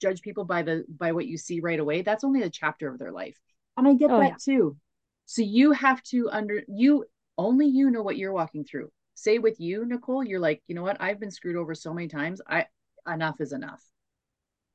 judge 0.03 0.21
people 0.21 0.43
by 0.43 0.61
the 0.61 0.85
by 0.87 1.13
what 1.13 1.25
you 1.25 1.37
see 1.37 1.61
right 1.61 1.79
away. 1.79 2.01
That's 2.01 2.23
only 2.23 2.43
a 2.43 2.49
chapter 2.49 2.89
of 2.89 2.99
their 2.99 3.11
life. 3.11 3.39
And 3.77 3.87
i 3.87 3.93
get 3.93 4.11
oh, 4.11 4.19
that 4.19 4.31
yeah. 4.31 4.35
too. 4.43 4.77
So 5.25 5.41
you 5.41 5.71
have 5.71 6.03
to 6.03 6.29
under 6.29 6.61
you 6.67 7.05
only 7.37 7.67
you 7.67 7.89
know 7.89 8.03
what 8.03 8.17
you're 8.17 8.33
walking 8.33 8.65
through. 8.65 8.91
Say 9.15 9.39
with 9.39 9.59
you 9.59 9.85
nicole 9.85 10.23
you're 10.23 10.39
like 10.39 10.61
you 10.67 10.75
know 10.75 10.83
what? 10.83 10.97
I've 10.99 11.19
been 11.19 11.31
screwed 11.31 11.55
over 11.55 11.73
so 11.73 11.93
many 11.93 12.07
times. 12.07 12.41
I 12.47 12.67
enough 13.11 13.39
is 13.39 13.53
enough. 13.53 13.81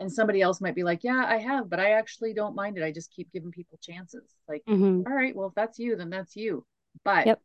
And 0.01 0.13
somebody 0.13 0.41
else 0.41 0.61
might 0.61 0.77
be 0.77 0.85
like 0.85 1.03
yeah 1.03 1.25
i 1.27 1.39
have 1.39 1.69
but 1.69 1.81
i 1.81 1.93
actually 1.93 2.33
don't 2.33 2.57
mind 2.57 2.79
it. 2.79 2.85
I 2.85 2.91
just 2.91 3.13
keep 3.13 3.31
giving 3.33 3.51
people 3.53 3.79
chances. 3.83 4.25
Like 4.49 4.63
mm-hmm. 4.67 5.03
all 5.07 5.17
right 5.17 5.37
well 5.37 5.49
if 5.49 5.55
that's 5.55 5.79
you 5.79 5.95
then 5.97 6.11
that's 6.11 6.35
you. 6.37 6.65
But 7.05 7.27
yep 7.27 7.41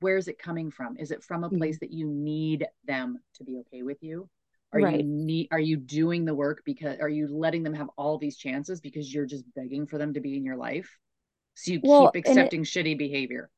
where's 0.00 0.28
it 0.28 0.38
coming 0.38 0.70
from 0.70 0.96
is 0.98 1.10
it 1.10 1.22
from 1.22 1.44
a 1.44 1.50
place 1.50 1.76
mm-hmm. 1.76 1.86
that 1.86 1.92
you 1.92 2.06
need 2.06 2.66
them 2.86 3.18
to 3.34 3.44
be 3.44 3.58
okay 3.58 3.82
with 3.82 4.02
you 4.02 4.28
are 4.72 4.80
right. 4.80 4.98
you 4.98 5.02
need 5.04 5.48
are 5.50 5.60
you 5.60 5.76
doing 5.76 6.24
the 6.24 6.34
work 6.34 6.62
because 6.64 6.98
are 7.00 7.08
you 7.08 7.28
letting 7.28 7.62
them 7.62 7.74
have 7.74 7.88
all 7.96 8.18
these 8.18 8.36
chances 8.36 8.80
because 8.80 9.12
you're 9.12 9.26
just 9.26 9.44
begging 9.54 9.86
for 9.86 9.98
them 9.98 10.14
to 10.14 10.20
be 10.20 10.36
in 10.36 10.44
your 10.44 10.56
life 10.56 10.96
so 11.54 11.72
you 11.72 11.80
well, 11.82 12.10
keep 12.10 12.26
accepting 12.26 12.62
it, 12.62 12.64
shitty 12.64 12.98
behavior 12.98 13.50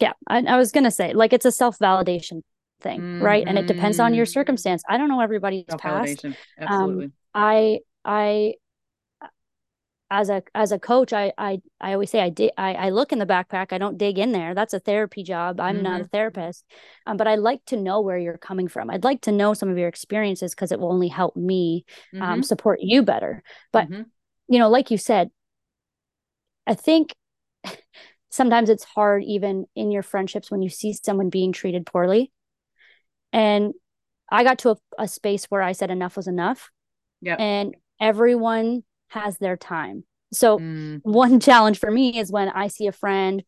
yeah 0.00 0.12
I, 0.28 0.38
I, 0.42 0.56
was 0.56 0.72
gonna 0.72 0.90
say 0.90 1.12
like 1.12 1.32
it's 1.32 1.44
a 1.44 1.52
self-validation 1.52 2.42
thing 2.80 3.00
mm-hmm. 3.00 3.22
right 3.22 3.44
and 3.46 3.58
it 3.58 3.66
depends 3.66 3.98
on 3.98 4.14
your 4.14 4.26
mm-hmm. 4.26 4.32
circumstance 4.32 4.82
i 4.88 4.96
don't 4.98 5.08
know 5.08 5.20
everybody's 5.20 5.64
past 5.78 6.24
absolutely 6.58 7.06
um, 7.06 7.12
i 7.34 7.78
i 8.04 8.54
as 10.10 10.28
a 10.30 10.42
as 10.54 10.70
a 10.70 10.78
coach 10.78 11.12
i 11.12 11.32
i, 11.36 11.60
I 11.80 11.92
always 11.92 12.10
say 12.10 12.20
I, 12.20 12.30
di- 12.30 12.52
I 12.56 12.74
i 12.74 12.88
look 12.90 13.12
in 13.12 13.18
the 13.18 13.26
backpack 13.26 13.72
i 13.72 13.78
don't 13.78 13.98
dig 13.98 14.18
in 14.18 14.32
there 14.32 14.54
that's 14.54 14.74
a 14.74 14.78
therapy 14.78 15.22
job 15.22 15.60
i'm 15.60 15.76
mm-hmm. 15.76 15.84
not 15.84 16.00
a 16.00 16.04
mm-hmm. 16.04 16.10
therapist 16.10 16.64
um, 17.06 17.16
but 17.16 17.26
i 17.26 17.34
like 17.34 17.64
to 17.66 17.76
know 17.76 18.00
where 18.00 18.18
you're 18.18 18.38
coming 18.38 18.68
from 18.68 18.90
i'd 18.90 19.04
like 19.04 19.22
to 19.22 19.32
know 19.32 19.52
some 19.52 19.68
of 19.68 19.78
your 19.78 19.88
experiences 19.88 20.54
because 20.54 20.70
it 20.70 20.78
will 20.78 20.92
only 20.92 21.08
help 21.08 21.36
me 21.36 21.84
um, 22.14 22.20
mm-hmm. 22.20 22.32
um, 22.32 22.42
support 22.42 22.78
you 22.80 23.02
better 23.02 23.42
but 23.72 23.90
mm-hmm. 23.90 24.02
you 24.48 24.58
know 24.58 24.68
like 24.68 24.90
you 24.90 24.98
said 24.98 25.30
i 26.66 26.74
think 26.74 27.12
sometimes 28.30 28.70
it's 28.70 28.84
hard 28.84 29.24
even 29.24 29.66
in 29.74 29.90
your 29.90 30.02
friendships 30.02 30.50
when 30.50 30.62
you 30.62 30.68
see 30.68 30.92
someone 30.92 31.30
being 31.30 31.52
treated 31.52 31.84
poorly 31.84 32.30
and 33.32 33.74
i 34.30 34.44
got 34.44 34.60
to 34.60 34.70
a, 34.70 34.76
a 35.00 35.08
space 35.08 35.46
where 35.46 35.62
i 35.62 35.72
said 35.72 35.90
enough 35.90 36.16
was 36.16 36.28
enough 36.28 36.70
yeah 37.20 37.34
and 37.34 37.74
everyone 38.00 38.84
has 39.08 39.38
their 39.38 39.56
time. 39.56 40.04
So 40.32 40.58
mm. 40.58 41.00
one 41.02 41.40
challenge 41.48 41.78
for 41.78 41.90
me 41.90 42.18
is 42.18 42.30
when 42.30 42.48
I 42.48 42.68
see 42.68 42.86
a 42.86 42.92
friend 42.92 43.42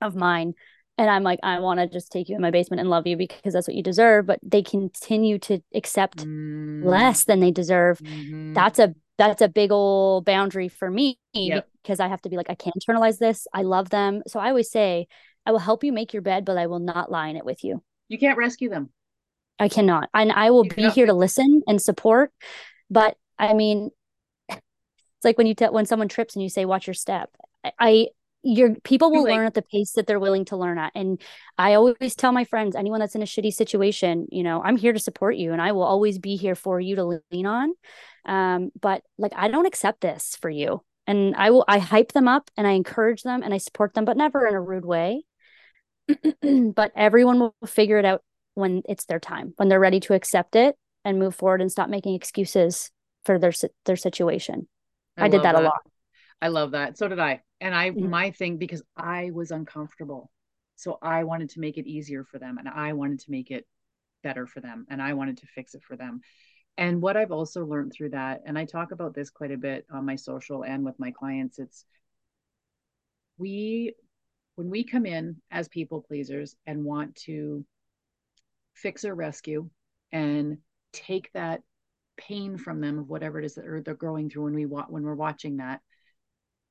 of 0.00 0.14
mine 0.14 0.54
and 0.98 1.10
I'm 1.10 1.22
like, 1.22 1.40
I 1.42 1.60
want 1.60 1.80
to 1.80 1.86
just 1.86 2.10
take 2.10 2.28
you 2.28 2.36
in 2.36 2.42
my 2.42 2.50
basement 2.50 2.80
and 2.80 2.88
love 2.88 3.06
you 3.06 3.16
because 3.16 3.52
that's 3.52 3.68
what 3.68 3.74
you 3.74 3.82
deserve, 3.82 4.26
but 4.26 4.40
they 4.42 4.62
continue 4.62 5.38
to 5.40 5.60
accept 5.74 6.18
mm. 6.18 6.84
less 6.84 7.24
than 7.24 7.40
they 7.40 7.50
deserve. 7.50 7.98
Mm-hmm. 7.98 8.54
That's 8.54 8.78
a 8.78 8.94
that's 9.18 9.42
a 9.42 9.48
big 9.48 9.72
old 9.72 10.24
boundary 10.24 10.68
for 10.68 10.90
me 10.90 11.18
yep. 11.32 11.68
because 11.82 12.00
I 12.00 12.08
have 12.08 12.20
to 12.22 12.28
be 12.28 12.36
like, 12.36 12.50
I 12.50 12.54
can't 12.54 12.76
internalize 12.76 13.18
this. 13.18 13.46
I 13.52 13.62
love 13.62 13.88
them. 13.88 14.22
So 14.26 14.38
I 14.38 14.48
always 14.48 14.70
say, 14.70 15.08
I 15.46 15.52
will 15.52 15.58
help 15.58 15.84
you 15.84 15.92
make 15.92 16.12
your 16.12 16.20
bed, 16.22 16.44
but 16.44 16.58
I 16.58 16.66
will 16.66 16.80
not 16.80 17.10
lie 17.10 17.28
in 17.28 17.36
it 17.36 17.44
with 17.44 17.64
you. 17.64 17.82
You 18.08 18.18
can't 18.18 18.36
rescue 18.36 18.68
them. 18.68 18.90
I 19.58 19.68
cannot. 19.68 20.10
And 20.12 20.32
I 20.32 20.50
will 20.50 20.66
you 20.66 20.70
be 20.70 20.90
here 20.90 21.06
to 21.06 21.14
listen 21.14 21.62
and 21.66 21.80
support. 21.80 22.30
But 22.90 23.16
I 23.38 23.54
mean, 23.54 23.90
like 25.26 25.36
when 25.36 25.46
you 25.46 25.54
tell 25.54 25.72
when 25.72 25.84
someone 25.84 26.08
trips 26.08 26.34
and 26.34 26.42
you 26.42 26.48
say 26.48 26.64
watch 26.64 26.86
your 26.86 26.94
step. 26.94 27.30
I, 27.78 28.08
your 28.42 28.76
people 28.76 29.10
will 29.10 29.24
learn 29.24 29.44
at 29.44 29.54
the 29.54 29.62
pace 29.62 29.92
that 29.92 30.06
they're 30.06 30.20
willing 30.20 30.44
to 30.46 30.56
learn 30.56 30.78
at. 30.78 30.92
And 30.94 31.20
i 31.58 31.74
always 31.74 32.14
tell 32.14 32.32
my 32.32 32.44
friends 32.44 32.76
anyone 32.76 33.00
that's 33.00 33.16
in 33.16 33.22
a 33.22 33.26
shitty 33.26 33.52
situation 33.52 34.26
you 34.30 34.44
know 34.44 34.62
i'm 34.62 34.76
here 34.76 34.92
to 34.92 35.00
support 35.00 35.36
you 35.36 35.52
and 35.52 35.60
i 35.60 35.72
will 35.72 35.82
always 35.82 36.18
be 36.18 36.36
here 36.36 36.54
for 36.54 36.80
you 36.80 36.96
to 36.96 37.20
lean 37.32 37.46
on. 37.46 37.72
Um, 38.24 38.70
but 38.80 39.02
like 39.18 39.32
i 39.36 39.48
don't 39.48 39.66
accept 39.66 40.00
this 40.00 40.36
for 40.40 40.48
you. 40.48 40.82
And 41.06 41.34
i 41.36 41.50
will 41.50 41.64
i 41.66 41.78
hype 41.78 42.12
them 42.12 42.28
up 42.28 42.50
and 42.56 42.66
i 42.66 42.72
encourage 42.72 43.22
them 43.22 43.42
and 43.42 43.52
i 43.52 43.58
support 43.58 43.94
them 43.94 44.04
but 44.04 44.16
never 44.16 44.46
in 44.46 44.54
a 44.54 44.60
rude 44.60 44.86
way. 44.86 45.24
But 46.42 46.92
everyone 46.94 47.40
will 47.40 47.56
figure 47.66 47.98
it 47.98 48.04
out 48.04 48.22
when 48.54 48.82
it's 48.88 49.06
their 49.06 49.20
time 49.20 49.54
when 49.56 49.68
they're 49.68 49.80
ready 49.80 50.00
to 50.00 50.14
accept 50.14 50.54
it 50.54 50.76
and 51.04 51.18
move 51.18 51.34
forward 51.34 51.60
and 51.60 51.70
stop 51.70 51.88
making 51.88 52.14
excuses 52.14 52.90
for 53.24 53.40
their 53.40 53.52
their 53.86 53.96
situation 53.96 54.68
I, 55.16 55.26
I 55.26 55.28
did 55.28 55.42
that, 55.42 55.54
that, 55.54 55.62
a 55.62 55.64
lot. 55.64 55.80
I 56.42 56.48
love 56.48 56.72
that. 56.72 56.98
So 56.98 57.08
did 57.08 57.18
I. 57.18 57.42
And 57.60 57.74
I, 57.74 57.90
mm-hmm. 57.90 58.10
my 58.10 58.30
thing, 58.30 58.58
because 58.58 58.82
I 58.96 59.30
was 59.32 59.50
uncomfortable. 59.50 60.30
So 60.76 60.98
I 61.00 61.24
wanted 61.24 61.50
to 61.50 61.60
make 61.60 61.78
it 61.78 61.86
easier 61.86 62.24
for 62.24 62.38
them 62.38 62.58
and 62.58 62.68
I 62.68 62.92
wanted 62.92 63.20
to 63.20 63.30
make 63.30 63.50
it 63.50 63.66
better 64.22 64.46
for 64.46 64.60
them 64.60 64.86
and 64.90 65.00
I 65.00 65.14
wanted 65.14 65.38
to 65.38 65.46
fix 65.46 65.74
it 65.74 65.82
for 65.82 65.96
them. 65.96 66.20
And 66.76 67.00
what 67.00 67.16
I've 67.16 67.32
also 67.32 67.64
learned 67.64 67.92
through 67.92 68.10
that, 68.10 68.42
and 68.44 68.58
I 68.58 68.66
talk 68.66 68.92
about 68.92 69.14
this 69.14 69.30
quite 69.30 69.50
a 69.50 69.56
bit 69.56 69.86
on 69.90 70.04
my 70.04 70.16
social 70.16 70.64
and 70.64 70.84
with 70.84 70.98
my 70.98 71.10
clients, 71.10 71.58
it's 71.58 71.86
we 73.38 73.94
when 74.56 74.70
we 74.70 74.84
come 74.84 75.06
in 75.06 75.36
as 75.50 75.68
people 75.68 76.02
pleasers 76.02 76.56
and 76.66 76.84
want 76.84 77.14
to 77.14 77.64
fix 78.74 79.04
or 79.04 79.14
rescue 79.14 79.68
and 80.12 80.58
take 80.92 81.30
that 81.32 81.62
pain 82.16 82.56
from 82.56 82.80
them 82.80 82.98
of 82.98 83.08
whatever 83.08 83.38
it 83.38 83.44
is 83.44 83.54
that 83.54 83.82
they're 83.84 83.94
going 83.94 84.30
through 84.30 84.44
when 84.44 84.54
we 84.54 84.66
wa- 84.66 84.86
when 84.88 85.02
we're 85.02 85.14
watching 85.14 85.58
that 85.58 85.80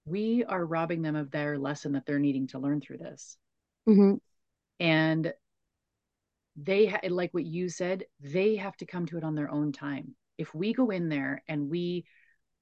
we 0.06 0.44
are 0.44 0.66
robbing 0.66 1.02
them 1.02 1.16
of 1.16 1.32
their 1.32 1.58
lesson 1.58 1.94
that 1.94 2.06
they're 2.06 2.20
needing 2.20 2.48
to 2.48 2.60
learn 2.60 2.80
through 2.80 2.98
this 2.98 3.38
mm-hmm. 3.88 4.16
and 4.80 5.34
they 6.56 6.86
ha- 6.86 7.00
like 7.10 7.34
what 7.34 7.46
you 7.46 7.70
said 7.70 8.06
they 8.20 8.56
have 8.56 8.78
to 8.78 8.86
come 8.86 9.06
to 9.06 9.18
it 9.18 9.24
on 9.24 9.36
their 9.36 9.52
own 9.52 9.72
time 9.72 10.16
if 10.38 10.54
we 10.54 10.74
go 10.74 10.90
in 10.90 11.10
there 11.10 11.44
and 11.48 11.70
we 11.70 12.06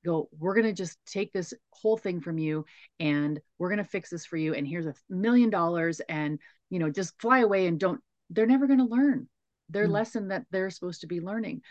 go 0.06 0.30
we're 0.38 0.56
going 0.56 0.66
to 0.66 0.74
just 0.74 0.98
take 1.06 1.32
this 1.32 1.54
whole 1.72 1.98
thing 1.98 2.20
from 2.20 2.38
you 2.38 2.66
and 3.00 3.40
we're 3.58 3.70
going 3.70 3.78
to 3.78 3.84
fix 3.84 4.10
this 4.10 4.26
for 4.26 4.38
you 4.38 4.54
and 4.54 4.68
here's 4.68 4.86
a 4.86 4.94
million 5.10 5.50
dollars 5.50 6.02
and 6.10 6.40
you 6.70 6.80
know 6.80 6.90
just 6.90 7.20
fly 7.20 7.40
away 7.40 7.68
and 7.68 7.80
don't 7.80 8.02
they're 8.30 8.46
never 8.46 8.68
going 8.68 8.80
to 8.80 8.86
learn 8.86 9.28
their 9.70 9.84
mm-hmm. 9.84 9.94
lesson 9.94 10.28
that 10.30 10.46
they're 10.52 10.70
supposed 10.70 11.02
to 11.02 11.08
be 11.08 11.22
learning 11.22 11.62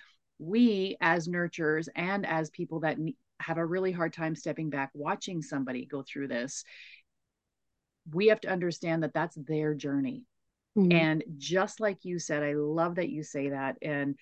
we 0.42 0.96
as 1.00 1.28
nurturers 1.28 1.88
and 1.94 2.26
as 2.26 2.50
people 2.50 2.80
that 2.80 2.98
have 3.40 3.58
a 3.58 3.66
really 3.66 3.92
hard 3.92 4.12
time 4.12 4.34
stepping 4.34 4.70
back 4.70 4.90
watching 4.94 5.40
somebody 5.40 5.86
go 5.86 6.02
through 6.02 6.28
this 6.28 6.64
we 8.12 8.26
have 8.28 8.40
to 8.40 8.50
understand 8.50 9.02
that 9.02 9.14
that's 9.14 9.36
their 9.36 9.74
journey 9.74 10.24
mm-hmm. 10.76 10.90
and 10.92 11.24
just 11.38 11.80
like 11.80 11.98
you 12.02 12.18
said 12.18 12.42
i 12.42 12.54
love 12.54 12.96
that 12.96 13.08
you 13.08 13.22
say 13.22 13.50
that 13.50 13.76
and 13.82 14.16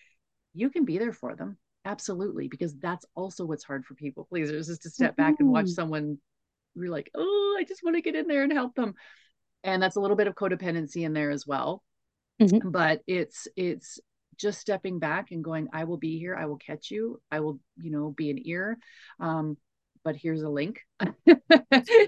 you 0.52 0.68
can 0.68 0.84
be 0.84 0.98
there 0.98 1.12
for 1.12 1.34
them 1.34 1.56
absolutely 1.84 2.48
because 2.48 2.76
that's 2.78 3.06
also 3.14 3.44
what's 3.44 3.64
hard 3.64 3.84
for 3.86 3.94
people 3.94 4.26
pleasers 4.28 4.68
is 4.68 4.78
to 4.78 4.90
step 4.90 5.12
mm-hmm. 5.12 5.22
back 5.22 5.34
and 5.38 5.50
watch 5.50 5.64
mm-hmm. 5.64 5.72
someone 5.72 6.18
you're 6.74 6.90
like 6.90 7.10
oh 7.14 7.56
i 7.58 7.64
just 7.64 7.82
want 7.82 7.96
to 7.96 8.02
get 8.02 8.14
in 8.14 8.26
there 8.26 8.42
and 8.42 8.52
help 8.52 8.74
them 8.74 8.94
and 9.64 9.82
that's 9.82 9.96
a 9.96 10.00
little 10.00 10.16
bit 10.16 10.26
of 10.26 10.34
codependency 10.34 11.02
in 11.02 11.14
there 11.14 11.30
as 11.30 11.46
well 11.46 11.82
mm-hmm. 12.40 12.68
but 12.70 13.00
it's 13.06 13.48
it's 13.56 13.98
just 14.40 14.60
stepping 14.60 14.98
back 14.98 15.30
and 15.30 15.44
going 15.44 15.68
i 15.72 15.84
will 15.84 15.98
be 15.98 16.18
here. 16.18 16.34
I 16.34 16.46
will 16.46 16.56
catch 16.56 16.90
you. 16.90 17.20
I 17.30 17.40
will 17.40 17.58
you 17.80 17.90
know 17.90 18.10
be 18.10 18.30
an 18.30 18.38
ear. 18.46 18.78
Um, 19.18 19.56
but 20.02 20.16
here's 20.16 20.40
a 20.40 20.48
link 20.48 20.80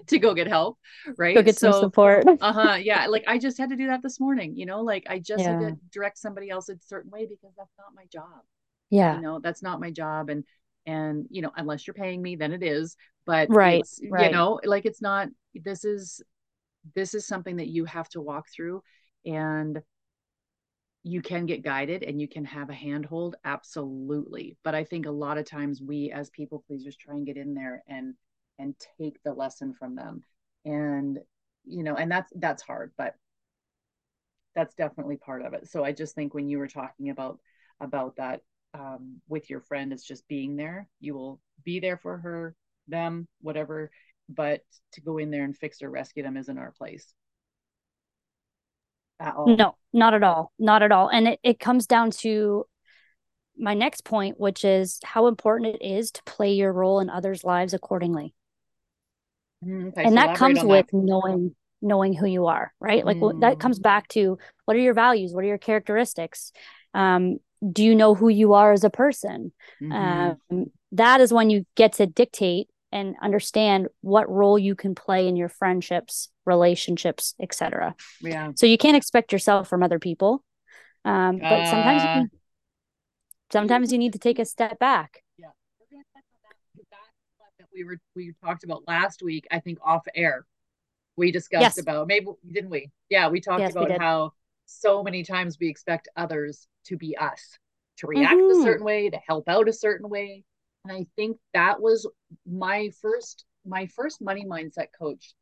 to 0.06 0.18
go 0.18 0.32
get 0.32 0.46
help 0.46 0.78
right? 1.18 1.34
Go 1.34 1.42
get 1.42 1.58
so, 1.58 1.72
some 1.72 1.80
support. 1.80 2.24
Uh-huh 2.40 2.74
yeah 2.74 3.06
like 3.06 3.24
i 3.26 3.38
just 3.38 3.58
had 3.58 3.70
to 3.70 3.76
do 3.76 3.88
that 3.88 4.02
this 4.02 4.18
morning 4.18 4.56
you 4.56 4.64
know 4.64 4.80
like 4.80 5.04
i 5.08 5.18
just 5.18 5.44
yeah. 5.44 5.52
had 5.52 5.60
to 5.60 5.76
direct 5.92 6.18
somebody 6.18 6.48
else 6.48 6.70
a 6.70 6.76
certain 6.80 7.10
way 7.10 7.26
because 7.26 7.52
that's 7.56 7.74
not 7.78 7.88
my 7.94 8.04
job. 8.10 8.42
Yeah. 8.90 9.16
You 9.16 9.22
know 9.22 9.40
that's 9.40 9.62
not 9.62 9.80
my 9.80 9.90
job 9.90 10.28
and 10.28 10.44
and 10.86 11.26
you 11.30 11.42
know 11.42 11.52
unless 11.56 11.86
you're 11.86 11.94
paying 11.94 12.22
me 12.22 12.36
then 12.36 12.52
it 12.52 12.62
is. 12.62 12.96
But 13.24 13.48
right, 13.50 13.86
right. 14.10 14.26
you 14.26 14.32
know 14.32 14.60
like 14.64 14.84
it's 14.84 15.02
not 15.02 15.28
this 15.54 15.84
is 15.84 16.22
this 16.94 17.14
is 17.14 17.26
something 17.26 17.56
that 17.56 17.68
you 17.68 17.84
have 17.84 18.08
to 18.10 18.20
walk 18.20 18.46
through 18.54 18.82
and 19.24 19.80
you 21.02 21.20
can 21.20 21.46
get 21.46 21.64
guided 21.64 22.02
and 22.02 22.20
you 22.20 22.28
can 22.28 22.44
have 22.44 22.70
a 22.70 22.74
handhold 22.74 23.36
absolutely. 23.44 24.56
But 24.62 24.74
i 24.74 24.84
think 24.84 25.06
a 25.06 25.10
lot 25.10 25.38
of 25.38 25.44
times 25.46 25.82
we 25.82 26.10
as 26.12 26.30
people 26.30 26.64
pleasers 26.66 26.96
try 26.96 27.14
and 27.14 27.26
get 27.26 27.36
in 27.36 27.54
there 27.54 27.82
and 27.88 28.14
and 28.58 28.74
take 28.98 29.22
the 29.24 29.32
lesson 29.32 29.74
from 29.74 29.96
them. 29.96 30.22
And 30.64 31.18
you 31.64 31.82
know 31.84 31.96
and 31.96 32.10
that's 32.10 32.32
that's 32.36 32.62
hard 32.62 32.92
but 32.96 33.14
that's 34.54 34.74
definitely 34.74 35.16
part 35.16 35.42
of 35.42 35.54
it. 35.54 35.68
So 35.68 35.84
i 35.84 35.92
just 35.92 36.14
think 36.14 36.34
when 36.34 36.48
you 36.48 36.58
were 36.58 36.68
talking 36.68 37.10
about 37.10 37.38
about 37.80 38.16
that 38.16 38.42
um, 38.74 39.20
with 39.28 39.50
your 39.50 39.60
friend 39.60 39.92
is 39.92 40.04
just 40.04 40.26
being 40.28 40.56
there. 40.56 40.88
You 41.00 41.14
will 41.14 41.40
be 41.64 41.80
there 41.80 41.98
for 41.98 42.18
her 42.18 42.54
them 42.88 43.28
whatever 43.40 43.90
but 44.28 44.62
to 44.92 45.00
go 45.00 45.18
in 45.18 45.30
there 45.30 45.44
and 45.44 45.56
fix 45.56 45.82
or 45.82 45.90
rescue 45.90 46.22
them 46.22 46.36
isn't 46.36 46.58
our 46.58 46.72
place 46.72 47.14
at 49.20 49.34
all. 49.34 49.56
No, 49.56 49.76
not 49.92 50.14
at 50.14 50.22
all. 50.22 50.52
Not 50.58 50.82
at 50.82 50.92
all. 50.92 51.08
And 51.08 51.28
it, 51.28 51.40
it 51.42 51.60
comes 51.60 51.86
down 51.86 52.10
to 52.22 52.66
my 53.56 53.74
next 53.74 54.04
point, 54.04 54.40
which 54.40 54.64
is 54.64 54.98
how 55.04 55.26
important 55.26 55.76
it 55.76 55.84
is 55.84 56.10
to 56.12 56.22
play 56.24 56.52
your 56.52 56.72
role 56.72 57.00
in 57.00 57.10
others' 57.10 57.44
lives 57.44 57.74
accordingly. 57.74 58.34
Mm, 59.64 59.88
okay, 59.88 60.04
and 60.04 60.16
that 60.16 60.36
comes 60.36 60.62
with 60.62 60.86
that. 60.86 60.96
knowing 60.96 61.54
knowing 61.80 62.14
who 62.14 62.26
you 62.26 62.46
are, 62.46 62.72
right? 62.80 63.04
Like 63.04 63.16
mm. 63.16 63.40
that 63.40 63.58
comes 63.58 63.78
mm. 63.78 63.82
back 63.82 64.08
to 64.08 64.38
what 64.64 64.76
are 64.76 64.80
your 64.80 64.94
values? 64.94 65.32
What 65.32 65.44
are 65.44 65.48
your 65.48 65.58
characteristics? 65.58 66.52
Um, 66.94 67.38
do 67.70 67.84
you 67.84 67.94
know 67.94 68.14
who 68.14 68.28
you 68.28 68.54
are 68.54 68.72
as 68.72 68.84
a 68.84 68.90
person? 68.90 69.52
Mm-hmm. 69.80 70.54
Um, 70.54 70.66
that 70.92 71.20
is 71.20 71.32
when 71.32 71.50
you 71.50 71.64
get 71.76 71.94
to 71.94 72.06
dictate 72.06 72.68
and 72.92 73.16
understand 73.22 73.88
what 74.02 74.30
role 74.30 74.58
you 74.58 74.74
can 74.74 74.94
play 74.94 75.26
in 75.26 75.36
your 75.36 75.48
friendships 75.48 76.28
relationships 76.44 77.34
etc 77.40 77.94
yeah. 78.20 78.50
So 78.54 78.66
you 78.66 78.78
can't 78.78 78.96
expect 78.96 79.32
yourself 79.32 79.68
from 79.68 79.82
other 79.82 79.98
people 79.98 80.44
um, 81.04 81.38
but 81.38 81.60
uh, 81.60 81.70
sometimes 81.70 82.02
you 82.02 82.08
can, 82.08 82.30
sometimes 83.50 83.92
you 83.92 83.98
need 83.98 84.12
to 84.12 84.18
take 84.18 84.38
a 84.38 84.44
step 84.44 84.78
back. 84.78 85.22
Yeah. 85.36 85.48
That 87.58 87.66
we 87.74 87.84
were 87.84 87.98
we 88.14 88.34
talked 88.44 88.64
about 88.64 88.86
last 88.86 89.22
week 89.22 89.46
i 89.50 89.60
think 89.60 89.78
off 89.84 90.06
air. 90.14 90.46
We 91.16 91.30
discussed 91.30 91.62
yes. 91.62 91.78
about 91.78 92.06
maybe 92.06 92.26
didn't 92.50 92.70
we? 92.70 92.90
Yeah 93.08 93.28
we 93.28 93.40
talked 93.40 93.60
yes, 93.60 93.72
about 93.72 93.90
we 93.90 93.96
how 93.98 94.32
so 94.66 95.02
many 95.02 95.24
times 95.24 95.58
we 95.60 95.68
expect 95.68 96.08
others 96.16 96.66
to 96.86 96.96
be 96.96 97.16
us 97.16 97.58
to 97.98 98.06
react 98.06 98.34
mm-hmm. 98.34 98.60
a 98.60 98.62
certain 98.62 98.84
way 98.84 99.10
to 99.10 99.18
help 99.26 99.48
out 99.48 99.68
a 99.68 99.72
certain 99.72 100.08
way 100.08 100.44
and 100.84 100.92
i 100.92 101.06
think 101.16 101.38
that 101.54 101.80
was 101.80 102.08
my 102.46 102.90
first 103.00 103.44
my 103.64 103.86
first 103.86 104.20
money 104.20 104.44
mindset 104.44 104.88
coach 104.98 105.34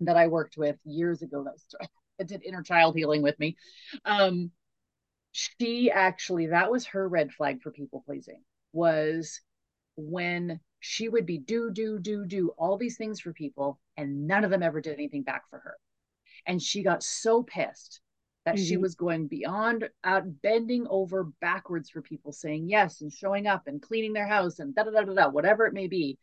that 0.00 0.16
i 0.16 0.26
worked 0.26 0.56
with 0.56 0.76
years 0.84 1.22
ago 1.22 1.44
that, 2.18 2.28
did 2.28 2.42
inner 2.42 2.62
child 2.62 2.96
healing 2.96 3.22
with 3.22 3.38
me. 3.38 3.56
Um 4.04 4.50
she 5.32 5.90
actually 5.90 6.46
that 6.46 6.70
was 6.70 6.86
her 6.86 7.08
red 7.08 7.32
flag 7.32 7.62
for 7.62 7.70
people 7.70 8.02
pleasing 8.04 8.42
was 8.72 9.40
when 9.96 10.60
she 10.80 11.08
would 11.08 11.26
be 11.26 11.38
do 11.38 11.70
do 11.70 11.98
do 11.98 12.24
do 12.24 12.50
all 12.58 12.76
these 12.76 12.96
things 12.96 13.20
for 13.20 13.32
people 13.32 13.80
and 13.96 14.26
none 14.26 14.44
of 14.44 14.50
them 14.50 14.62
ever 14.62 14.80
did 14.80 14.94
anything 14.94 15.22
back 15.22 15.48
for 15.50 15.58
her. 15.58 15.76
And 16.46 16.62
she 16.62 16.82
got 16.82 17.02
so 17.02 17.42
pissed 17.42 18.00
that 18.48 18.56
mm-hmm. 18.56 18.64
she 18.64 18.76
was 18.78 18.94
going 18.94 19.26
beyond 19.26 19.88
out 20.04 20.24
bending 20.42 20.86
over 20.88 21.24
backwards 21.40 21.90
for 21.90 22.00
people 22.00 22.32
saying 22.32 22.68
yes 22.68 23.02
and 23.02 23.12
showing 23.12 23.46
up 23.46 23.66
and 23.66 23.82
cleaning 23.82 24.14
their 24.14 24.26
house 24.26 24.58
and 24.58 24.74
da 24.74 24.84
da 24.84 24.90
da 24.90 25.02
da, 25.02 25.12
da 25.12 25.28
whatever 25.28 25.66
it 25.66 25.74
may 25.74 25.86
be. 25.86 26.18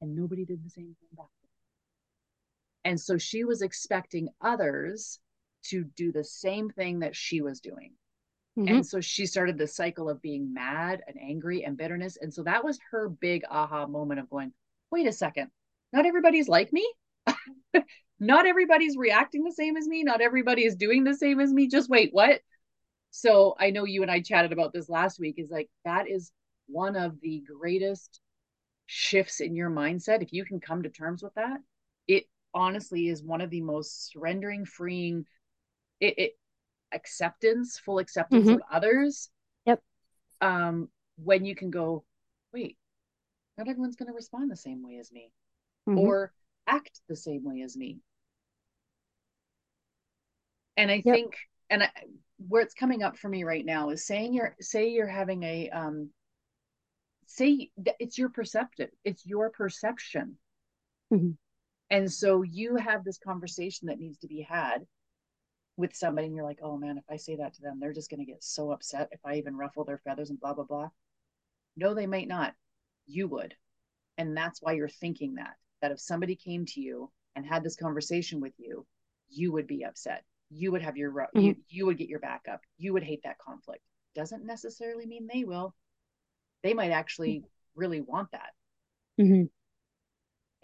And 0.00 0.16
nobody 0.16 0.44
did 0.44 0.64
the 0.64 0.70
same 0.70 0.96
thing 1.00 1.08
back 1.16 1.26
and 2.84 3.00
so 3.00 3.18
she 3.18 3.44
was 3.44 3.62
expecting 3.62 4.28
others 4.40 5.20
to 5.64 5.84
do 5.96 6.10
the 6.10 6.24
same 6.24 6.70
thing 6.70 7.00
that 7.00 7.14
she 7.14 7.42
was 7.42 7.60
doing. 7.60 7.92
Mm-hmm. 8.58 8.76
and 8.76 8.86
so 8.86 9.00
she 9.00 9.24
started 9.24 9.56
the 9.56 9.68
cycle 9.68 10.08
of 10.10 10.20
being 10.20 10.52
mad 10.52 11.02
and 11.06 11.16
angry 11.20 11.64
and 11.64 11.76
bitterness. 11.76 12.18
And 12.20 12.34
so 12.34 12.42
that 12.42 12.64
was 12.64 12.80
her 12.90 13.08
big 13.08 13.44
aha 13.48 13.86
moment 13.86 14.18
of 14.18 14.28
going 14.28 14.52
wait 14.90 15.06
a 15.06 15.12
second. 15.12 15.50
Not 15.92 16.06
everybody's 16.06 16.48
like 16.48 16.72
me 16.72 16.84
not 18.20 18.46
everybody's 18.46 18.96
reacting 18.96 19.44
the 19.44 19.52
same 19.52 19.76
as 19.76 19.86
me. 19.86 20.02
Not 20.02 20.20
everybody 20.20 20.64
is 20.64 20.76
doing 20.76 21.04
the 21.04 21.14
same 21.14 21.40
as 21.40 21.52
me. 21.52 21.68
Just 21.68 21.88
wait, 21.88 22.10
what? 22.12 22.40
So 23.10 23.54
I 23.58 23.70
know 23.70 23.84
you 23.84 24.02
and 24.02 24.10
I 24.10 24.20
chatted 24.20 24.52
about 24.52 24.72
this 24.72 24.88
last 24.88 25.18
week. 25.18 25.36
Is 25.38 25.50
like 25.50 25.68
that 25.84 26.08
is 26.08 26.32
one 26.66 26.96
of 26.96 27.20
the 27.20 27.42
greatest 27.46 28.20
shifts 28.86 29.40
in 29.40 29.54
your 29.54 29.70
mindset. 29.70 30.22
If 30.22 30.32
you 30.32 30.44
can 30.44 30.60
come 30.60 30.82
to 30.82 30.88
terms 30.88 31.22
with 31.22 31.34
that, 31.34 31.58
it 32.06 32.24
honestly 32.54 33.08
is 33.08 33.22
one 33.22 33.40
of 33.40 33.50
the 33.50 33.60
most 33.60 34.10
surrendering, 34.10 34.64
freeing, 34.64 35.24
it, 36.00 36.14
it 36.18 36.32
acceptance, 36.92 37.78
full 37.78 37.98
acceptance 37.98 38.46
mm-hmm. 38.46 38.54
of 38.54 38.62
others. 38.72 39.30
Yep. 39.66 39.82
Um, 40.40 40.88
when 41.22 41.44
you 41.44 41.54
can 41.54 41.70
go, 41.70 42.04
wait, 42.52 42.76
not 43.56 43.68
everyone's 43.68 43.96
going 43.96 44.08
to 44.08 44.14
respond 44.14 44.50
the 44.50 44.56
same 44.56 44.82
way 44.82 44.98
as 44.98 45.12
me, 45.12 45.30
mm-hmm. 45.88 45.98
or 45.98 46.32
act 46.68 47.00
the 47.08 47.16
same 47.16 47.42
way 47.44 47.62
as 47.62 47.76
me. 47.76 47.98
And 50.76 50.90
I 50.90 51.02
yep. 51.04 51.14
think, 51.14 51.36
and 51.70 51.82
I, 51.82 51.90
where 52.46 52.62
it's 52.62 52.74
coming 52.74 53.02
up 53.02 53.16
for 53.18 53.28
me 53.28 53.42
right 53.42 53.64
now 53.64 53.90
is 53.90 54.06
saying 54.06 54.34
you're, 54.34 54.54
say 54.60 54.90
you're 54.90 55.08
having 55.08 55.42
a, 55.42 55.70
um, 55.70 56.10
say 57.26 57.70
it's 57.98 58.16
your 58.16 58.28
perceptive, 58.28 58.90
it's 59.04 59.26
your 59.26 59.50
perception. 59.50 60.36
Mm-hmm. 61.12 61.32
And 61.90 62.12
so 62.12 62.42
you 62.42 62.76
have 62.76 63.02
this 63.02 63.18
conversation 63.18 63.88
that 63.88 63.98
needs 63.98 64.18
to 64.18 64.28
be 64.28 64.42
had 64.42 64.86
with 65.76 65.94
somebody, 65.96 66.26
and 66.26 66.36
you're 66.36 66.44
like, 66.44 66.58
oh 66.62 66.76
man, 66.76 66.98
if 66.98 67.04
I 67.08 67.16
say 67.16 67.36
that 67.36 67.54
to 67.54 67.62
them, 67.62 67.78
they're 67.80 67.92
just 67.92 68.10
going 68.10 68.20
to 68.20 68.30
get 68.30 68.42
so 68.42 68.72
upset 68.72 69.08
if 69.12 69.20
I 69.24 69.36
even 69.36 69.56
ruffle 69.56 69.84
their 69.84 69.98
feathers 69.98 70.30
and 70.30 70.38
blah, 70.38 70.54
blah, 70.54 70.64
blah. 70.64 70.88
No, 71.76 71.94
they 71.94 72.06
might 72.06 72.28
not. 72.28 72.54
You 73.06 73.28
would. 73.28 73.54
And 74.18 74.36
that's 74.36 74.60
why 74.60 74.72
you're 74.72 74.88
thinking 74.88 75.36
that 75.36 75.54
that 75.82 75.92
if 75.92 76.00
somebody 76.00 76.34
came 76.34 76.64
to 76.66 76.80
you 76.80 77.10
and 77.36 77.46
had 77.46 77.62
this 77.62 77.76
conversation 77.76 78.40
with 78.40 78.52
you, 78.58 78.86
you 79.28 79.52
would 79.52 79.66
be 79.66 79.84
upset. 79.84 80.24
You 80.50 80.72
would 80.72 80.82
have 80.82 80.96
your 80.96 81.12
mm-hmm. 81.12 81.40
you, 81.40 81.56
you 81.68 81.86
would 81.86 81.98
get 81.98 82.08
your 82.08 82.20
back 82.20 82.46
up. 82.50 82.60
You 82.78 82.92
would 82.92 83.02
hate 83.02 83.22
that 83.24 83.38
conflict. 83.38 83.82
Doesn't 84.14 84.46
necessarily 84.46 85.06
mean 85.06 85.28
they 85.32 85.44
will. 85.44 85.74
They 86.62 86.74
might 86.74 86.90
actually 86.90 87.44
really 87.76 88.00
want 88.00 88.30
that. 88.32 88.50
Mm-hmm. 89.20 89.44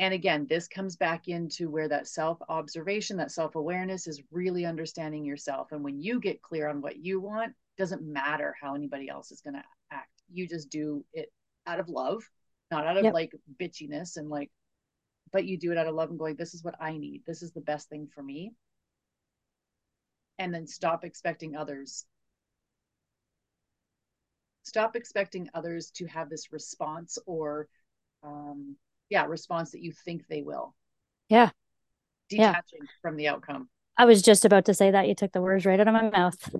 And 0.00 0.12
again, 0.12 0.46
this 0.48 0.66
comes 0.66 0.96
back 0.96 1.28
into 1.28 1.70
where 1.70 1.88
that 1.88 2.08
self 2.08 2.38
observation, 2.48 3.16
that 3.18 3.30
self 3.30 3.54
awareness 3.54 4.06
is 4.06 4.22
really 4.32 4.66
understanding 4.66 5.24
yourself. 5.24 5.70
And 5.70 5.84
when 5.84 6.00
you 6.00 6.18
get 6.18 6.42
clear 6.42 6.68
on 6.68 6.80
what 6.80 6.96
you 6.96 7.20
want, 7.20 7.54
doesn't 7.78 8.02
matter 8.02 8.54
how 8.60 8.74
anybody 8.74 9.08
else 9.08 9.30
is 9.30 9.40
going 9.40 9.54
to 9.54 9.64
act. 9.90 10.10
You 10.32 10.48
just 10.48 10.70
do 10.70 11.04
it 11.12 11.32
out 11.66 11.80
of 11.80 11.88
love, 11.88 12.22
not 12.70 12.86
out 12.86 12.96
of 12.96 13.04
yep. 13.04 13.14
like 13.14 13.32
bitchiness 13.60 14.16
and 14.16 14.28
like, 14.28 14.50
but 15.32 15.44
you 15.44 15.58
do 15.58 15.72
it 15.72 15.78
out 15.78 15.86
of 15.86 15.94
love 15.94 16.10
and 16.10 16.18
going, 16.18 16.36
this 16.36 16.54
is 16.54 16.62
what 16.62 16.76
I 16.80 16.96
need. 16.96 17.22
This 17.26 17.42
is 17.42 17.52
the 17.52 17.60
best 17.60 17.88
thing 17.88 18.08
for 18.14 18.22
me. 18.22 18.52
And 20.38 20.52
then 20.52 20.66
stop 20.66 21.04
expecting 21.04 21.56
others. 21.56 22.04
Stop 24.64 24.96
expecting 24.96 25.50
others 25.54 25.90
to 25.96 26.06
have 26.06 26.30
this 26.30 26.52
response 26.52 27.18
or 27.26 27.68
um, 28.22 28.76
yeah 29.10 29.24
response 29.26 29.70
that 29.72 29.82
you 29.82 29.92
think 29.92 30.26
they 30.28 30.42
will 30.42 30.74
yeah 31.28 31.50
detaching 32.28 32.80
yeah. 32.80 32.86
from 33.02 33.16
the 33.16 33.28
outcome 33.28 33.68
i 33.96 34.04
was 34.04 34.22
just 34.22 34.44
about 34.44 34.64
to 34.64 34.74
say 34.74 34.90
that 34.90 35.08
you 35.08 35.14
took 35.14 35.32
the 35.32 35.40
words 35.40 35.66
right 35.66 35.80
out 35.80 35.88
of 35.88 35.94
my 35.94 36.10
mouth 36.10 36.54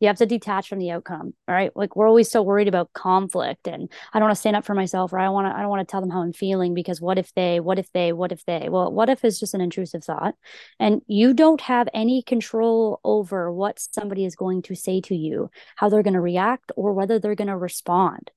you 0.00 0.06
have 0.08 0.16
to 0.16 0.26
detach 0.26 0.68
from 0.68 0.78
the 0.78 0.90
outcome 0.90 1.34
right 1.48 1.70
like 1.76 1.96
we're 1.96 2.08
always 2.08 2.30
so 2.30 2.42
worried 2.42 2.68
about 2.68 2.92
conflict 2.92 3.66
and 3.66 3.90
i 4.12 4.18
don't 4.18 4.28
want 4.28 4.36
to 4.36 4.40
stand 4.40 4.56
up 4.56 4.64
for 4.64 4.74
myself 4.74 5.12
or 5.12 5.18
i 5.18 5.28
want 5.28 5.46
to 5.46 5.56
i 5.56 5.60
don't 5.60 5.70
want 5.70 5.86
to 5.86 5.90
tell 5.90 6.00
them 6.00 6.10
how 6.10 6.22
i'm 6.22 6.32
feeling 6.32 6.74
because 6.74 7.00
what 7.00 7.18
if 7.18 7.32
they 7.34 7.60
what 7.60 7.78
if 7.78 7.90
they 7.92 8.12
what 8.12 8.32
if 8.32 8.44
they 8.44 8.68
well 8.68 8.92
what 8.92 9.08
if 9.08 9.24
is 9.24 9.40
just 9.40 9.54
an 9.54 9.60
intrusive 9.60 10.04
thought 10.04 10.34
and 10.78 11.02
you 11.06 11.34
don't 11.34 11.60
have 11.60 11.88
any 11.94 12.22
control 12.22 13.00
over 13.04 13.52
what 13.52 13.78
somebody 13.78 14.24
is 14.24 14.36
going 14.36 14.62
to 14.62 14.74
say 14.74 15.00
to 15.00 15.14
you 15.14 15.50
how 15.76 15.88
they're 15.88 16.02
going 16.02 16.14
to 16.14 16.20
react 16.20 16.72
or 16.76 16.92
whether 16.92 17.18
they're 17.18 17.34
going 17.34 17.48
to 17.48 17.56
respond 17.56 18.30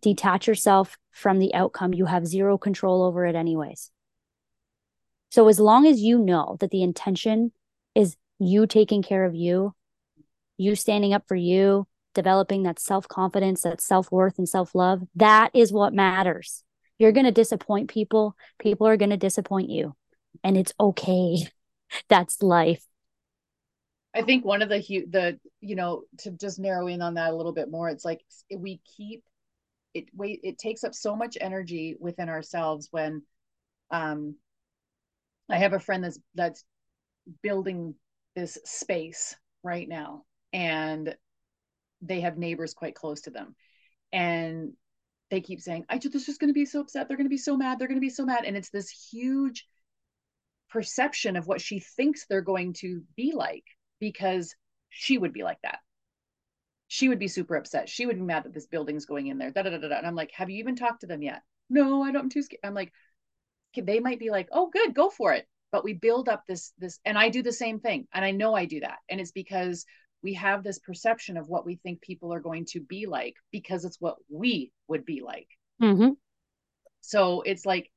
detach 0.00 0.46
yourself 0.46 0.96
from 1.10 1.38
the 1.38 1.54
outcome. 1.54 1.92
You 1.92 2.06
have 2.06 2.26
zero 2.26 2.58
control 2.58 3.02
over 3.02 3.26
it, 3.26 3.34
anyways. 3.34 3.90
So, 5.30 5.48
as 5.48 5.58
long 5.58 5.86
as 5.86 6.00
you 6.00 6.18
know 6.18 6.56
that 6.60 6.70
the 6.70 6.82
intention 6.82 7.52
is 7.94 8.16
you 8.38 8.66
taking 8.66 9.02
care 9.02 9.24
of 9.24 9.34
you, 9.34 9.74
you 10.56 10.74
standing 10.74 11.12
up 11.12 11.24
for 11.26 11.34
you, 11.34 11.86
developing 12.14 12.62
that 12.64 12.78
self 12.78 13.08
confidence, 13.08 13.62
that 13.62 13.80
self 13.80 14.10
worth, 14.10 14.38
and 14.38 14.48
self 14.48 14.74
love, 14.74 15.02
that 15.16 15.50
is 15.54 15.72
what 15.72 15.94
matters. 15.94 16.64
You're 16.98 17.12
going 17.12 17.26
to 17.26 17.32
disappoint 17.32 17.90
people. 17.90 18.36
People 18.58 18.86
are 18.86 18.96
going 18.96 19.10
to 19.10 19.16
disappoint 19.16 19.70
you. 19.70 19.94
And 20.44 20.56
it's 20.56 20.72
okay. 20.78 21.36
That's 22.08 22.42
life. 22.42 22.84
I 24.14 24.22
think 24.22 24.44
one 24.44 24.62
of 24.62 24.68
the 24.68 24.78
the 24.78 25.38
you 25.60 25.74
know 25.74 26.02
to 26.18 26.30
just 26.30 26.58
narrow 26.58 26.86
in 26.86 27.02
on 27.02 27.14
that 27.14 27.32
a 27.32 27.36
little 27.36 27.52
bit 27.52 27.70
more, 27.70 27.88
it's 27.88 28.04
like 28.04 28.20
we 28.54 28.80
keep 28.96 29.22
it 29.94 30.06
wait 30.14 30.40
it 30.42 30.58
takes 30.58 30.84
up 30.84 30.94
so 30.94 31.14
much 31.14 31.36
energy 31.40 31.96
within 31.98 32.28
ourselves 32.28 32.88
when 32.90 33.22
um 33.90 34.34
i 35.50 35.58
have 35.58 35.72
a 35.72 35.80
friend 35.80 36.04
that's 36.04 36.18
that's 36.34 36.64
building 37.42 37.94
this 38.34 38.58
space 38.64 39.36
right 39.62 39.88
now 39.88 40.24
and 40.52 41.14
they 42.00 42.20
have 42.20 42.36
neighbors 42.36 42.74
quite 42.74 42.94
close 42.94 43.22
to 43.22 43.30
them 43.30 43.54
and 44.12 44.72
they 45.30 45.40
keep 45.40 45.60
saying 45.60 45.84
i 45.88 45.98
just 45.98 46.12
this 46.12 46.28
is 46.28 46.38
going 46.38 46.48
to 46.48 46.54
be 46.54 46.66
so 46.66 46.80
upset 46.80 47.08
they're 47.08 47.16
going 47.16 47.26
to 47.26 47.30
be 47.30 47.38
so 47.38 47.56
mad 47.56 47.78
they're 47.78 47.88
going 47.88 48.00
to 48.00 48.00
be 48.00 48.10
so 48.10 48.24
mad 48.24 48.44
and 48.44 48.56
it's 48.56 48.70
this 48.70 48.90
huge 49.10 49.66
perception 50.68 51.36
of 51.36 51.46
what 51.46 51.60
she 51.60 51.80
thinks 51.80 52.26
they're 52.26 52.40
going 52.40 52.72
to 52.72 53.02
be 53.16 53.32
like 53.34 53.64
because 54.00 54.54
she 54.88 55.16
would 55.18 55.32
be 55.32 55.42
like 55.42 55.58
that 55.62 55.78
she 56.92 57.08
would 57.08 57.18
be 57.18 57.26
super 57.26 57.56
upset. 57.56 57.88
She 57.88 58.04
would 58.04 58.16
be 58.16 58.22
mad 58.22 58.44
that 58.44 58.52
this 58.52 58.66
building's 58.66 59.06
going 59.06 59.28
in 59.28 59.38
there. 59.38 59.50
Da, 59.50 59.62
da, 59.62 59.70
da, 59.70 59.78
da. 59.78 59.96
And 59.96 60.06
I'm 60.06 60.14
like, 60.14 60.30
have 60.32 60.50
you 60.50 60.58
even 60.58 60.76
talked 60.76 61.00
to 61.00 61.06
them 61.06 61.22
yet? 61.22 61.40
No, 61.70 62.02
I 62.02 62.12
don't. 62.12 62.24
I'm 62.24 62.28
too 62.28 62.42
scared. 62.42 62.60
I'm 62.64 62.74
like, 62.74 62.92
they 63.74 63.98
might 63.98 64.18
be 64.18 64.28
like, 64.28 64.50
oh, 64.52 64.68
good, 64.68 64.94
go 64.94 65.08
for 65.08 65.32
it. 65.32 65.48
But 65.70 65.84
we 65.84 65.94
build 65.94 66.28
up 66.28 66.44
this, 66.46 66.74
this, 66.76 67.00
and 67.06 67.16
I 67.16 67.30
do 67.30 67.42
the 67.42 67.50
same 67.50 67.80
thing. 67.80 68.08
And 68.12 68.22
I 68.22 68.32
know 68.32 68.54
I 68.54 68.66
do 68.66 68.80
that. 68.80 68.98
And 69.08 69.22
it's 69.22 69.32
because 69.32 69.86
we 70.22 70.34
have 70.34 70.62
this 70.62 70.78
perception 70.78 71.36
of 71.36 71.48
what 71.48 71.66
we 71.66 71.76
think 71.76 72.00
people 72.00 72.32
are 72.32 72.40
going 72.40 72.64
to 72.66 72.80
be 72.80 73.06
like 73.06 73.34
because 73.50 73.84
it's 73.84 74.00
what 74.00 74.16
we 74.28 74.72
would 74.88 75.04
be 75.04 75.22
like. 75.22 75.48
Mm-hmm. 75.82 76.10
So 77.00 77.42
it's 77.42 77.66
like, 77.66 77.90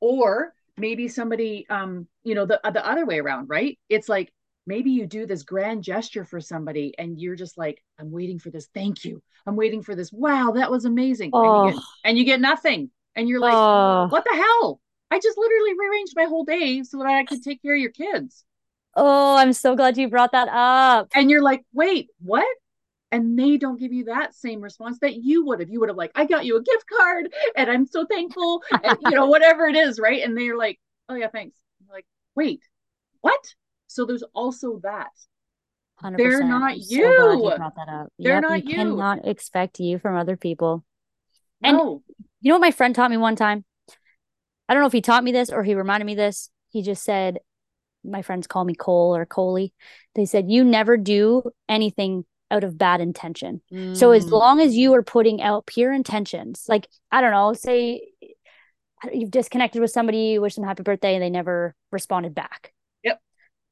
or 0.00 0.54
maybe 0.76 1.08
somebody, 1.08 1.66
um, 1.68 2.06
you 2.22 2.34
know, 2.34 2.46
the 2.46 2.60
the 2.64 2.86
other 2.86 3.04
way 3.04 3.18
around, 3.18 3.48
right? 3.48 3.78
It's 3.88 4.08
like 4.08 4.32
maybe 4.68 4.90
you 4.90 5.06
do 5.06 5.26
this 5.26 5.42
grand 5.42 5.82
gesture 5.82 6.24
for 6.24 6.40
somebody 6.40 6.94
and 6.98 7.18
you're 7.18 7.34
just 7.34 7.58
like 7.58 7.82
i'm 7.98 8.12
waiting 8.12 8.38
for 8.38 8.50
this 8.50 8.68
thank 8.74 9.02
you 9.02 9.20
i'm 9.46 9.56
waiting 9.56 9.82
for 9.82 9.96
this 9.96 10.12
wow 10.12 10.52
that 10.54 10.70
was 10.70 10.84
amazing 10.84 11.30
oh. 11.32 11.64
and, 11.64 11.70
you 11.70 11.72
get, 11.72 11.84
and 12.04 12.18
you 12.18 12.24
get 12.24 12.40
nothing 12.40 12.90
and 13.16 13.28
you're 13.28 13.40
like 13.40 13.54
oh. 13.54 14.06
what 14.10 14.24
the 14.30 14.36
hell 14.36 14.80
i 15.10 15.18
just 15.18 15.38
literally 15.38 15.72
rearranged 15.76 16.12
my 16.14 16.24
whole 16.24 16.44
day 16.44 16.82
so 16.82 16.98
that 16.98 17.06
i 17.06 17.24
could 17.24 17.42
take 17.42 17.60
care 17.62 17.74
of 17.74 17.80
your 17.80 17.90
kids 17.90 18.44
oh 18.98 19.36
i'm 19.36 19.52
so 19.52 19.74
glad 19.74 19.96
you 19.96 20.08
brought 20.08 20.32
that 20.32 20.48
up 20.48 21.08
and 21.14 21.30
you're 21.30 21.42
like 21.42 21.64
wait 21.72 22.08
what 22.22 22.46
and 23.10 23.38
they 23.38 23.56
don't 23.56 23.80
give 23.80 23.92
you 23.92 24.04
that 24.04 24.34
same 24.34 24.60
response 24.60 24.98
that 25.00 25.14
you 25.14 25.46
would 25.46 25.60
have 25.60 25.70
you 25.70 25.80
would 25.80 25.88
have 25.88 25.96
like 25.96 26.12
i 26.14 26.26
got 26.26 26.44
you 26.44 26.56
a 26.56 26.62
gift 26.62 26.84
card 26.96 27.32
and 27.56 27.70
i'm 27.70 27.86
so 27.86 28.04
thankful 28.04 28.62
and 28.84 28.98
you 29.04 29.10
know 29.10 29.26
whatever 29.26 29.66
it 29.66 29.76
is 29.76 29.98
right 29.98 30.22
and 30.22 30.36
they're 30.36 30.56
like 30.56 30.78
oh 31.08 31.14
yeah 31.14 31.28
thanks 31.28 31.56
like 31.90 32.04
wait 32.34 32.60
what 33.20 33.40
so 33.88 34.04
there's 34.04 34.22
also 34.34 34.78
that. 34.84 35.10
100%. 36.02 36.16
They're 36.16 36.44
not 36.44 36.72
I'm 36.72 36.78
you. 36.78 37.02
So 37.02 37.38
glad 37.38 37.52
you 37.52 37.56
brought 37.56 37.76
that 37.76 37.88
up. 37.88 38.12
They're 38.18 38.34
yep, 38.34 38.42
not 38.42 38.64
you. 38.64 38.70
You 38.70 38.76
cannot 38.76 39.26
expect 39.26 39.80
you 39.80 39.98
from 39.98 40.14
other 40.14 40.36
people. 40.36 40.84
And 41.62 41.76
no. 41.76 42.02
you 42.40 42.50
know 42.50 42.54
what 42.54 42.60
my 42.60 42.70
friend 42.70 42.94
taught 42.94 43.10
me 43.10 43.16
one 43.16 43.34
time? 43.34 43.64
I 44.68 44.74
don't 44.74 44.82
know 44.82 44.86
if 44.86 44.92
he 44.92 45.00
taught 45.00 45.24
me 45.24 45.32
this 45.32 45.50
or 45.50 45.64
he 45.64 45.74
reminded 45.74 46.04
me 46.04 46.14
this. 46.14 46.50
He 46.68 46.82
just 46.82 47.02
said, 47.02 47.38
my 48.04 48.22
friends 48.22 48.46
call 48.46 48.64
me 48.64 48.74
Cole 48.74 49.14
or 49.14 49.26
Coley. 49.26 49.72
They 50.14 50.24
said, 50.24 50.50
you 50.50 50.64
never 50.64 50.96
do 50.96 51.50
anything 51.68 52.24
out 52.50 52.64
of 52.64 52.78
bad 52.78 53.00
intention. 53.00 53.60
Mm. 53.72 53.96
So 53.96 54.12
as 54.12 54.26
mm. 54.26 54.30
long 54.30 54.60
as 54.60 54.76
you 54.76 54.94
are 54.94 55.02
putting 55.02 55.42
out 55.42 55.66
pure 55.66 55.92
intentions, 55.92 56.64
like, 56.68 56.88
I 57.10 57.20
don't 57.20 57.32
know, 57.32 57.52
say 57.52 58.02
you've 59.12 59.30
disconnected 59.30 59.80
with 59.80 59.90
somebody, 59.90 60.18
you 60.18 60.40
wish 60.40 60.54
them 60.54 60.64
happy 60.64 60.82
birthday, 60.82 61.14
and 61.14 61.22
they 61.22 61.30
never 61.30 61.74
responded 61.92 62.34
back. 62.34 62.72
Yep. 63.04 63.20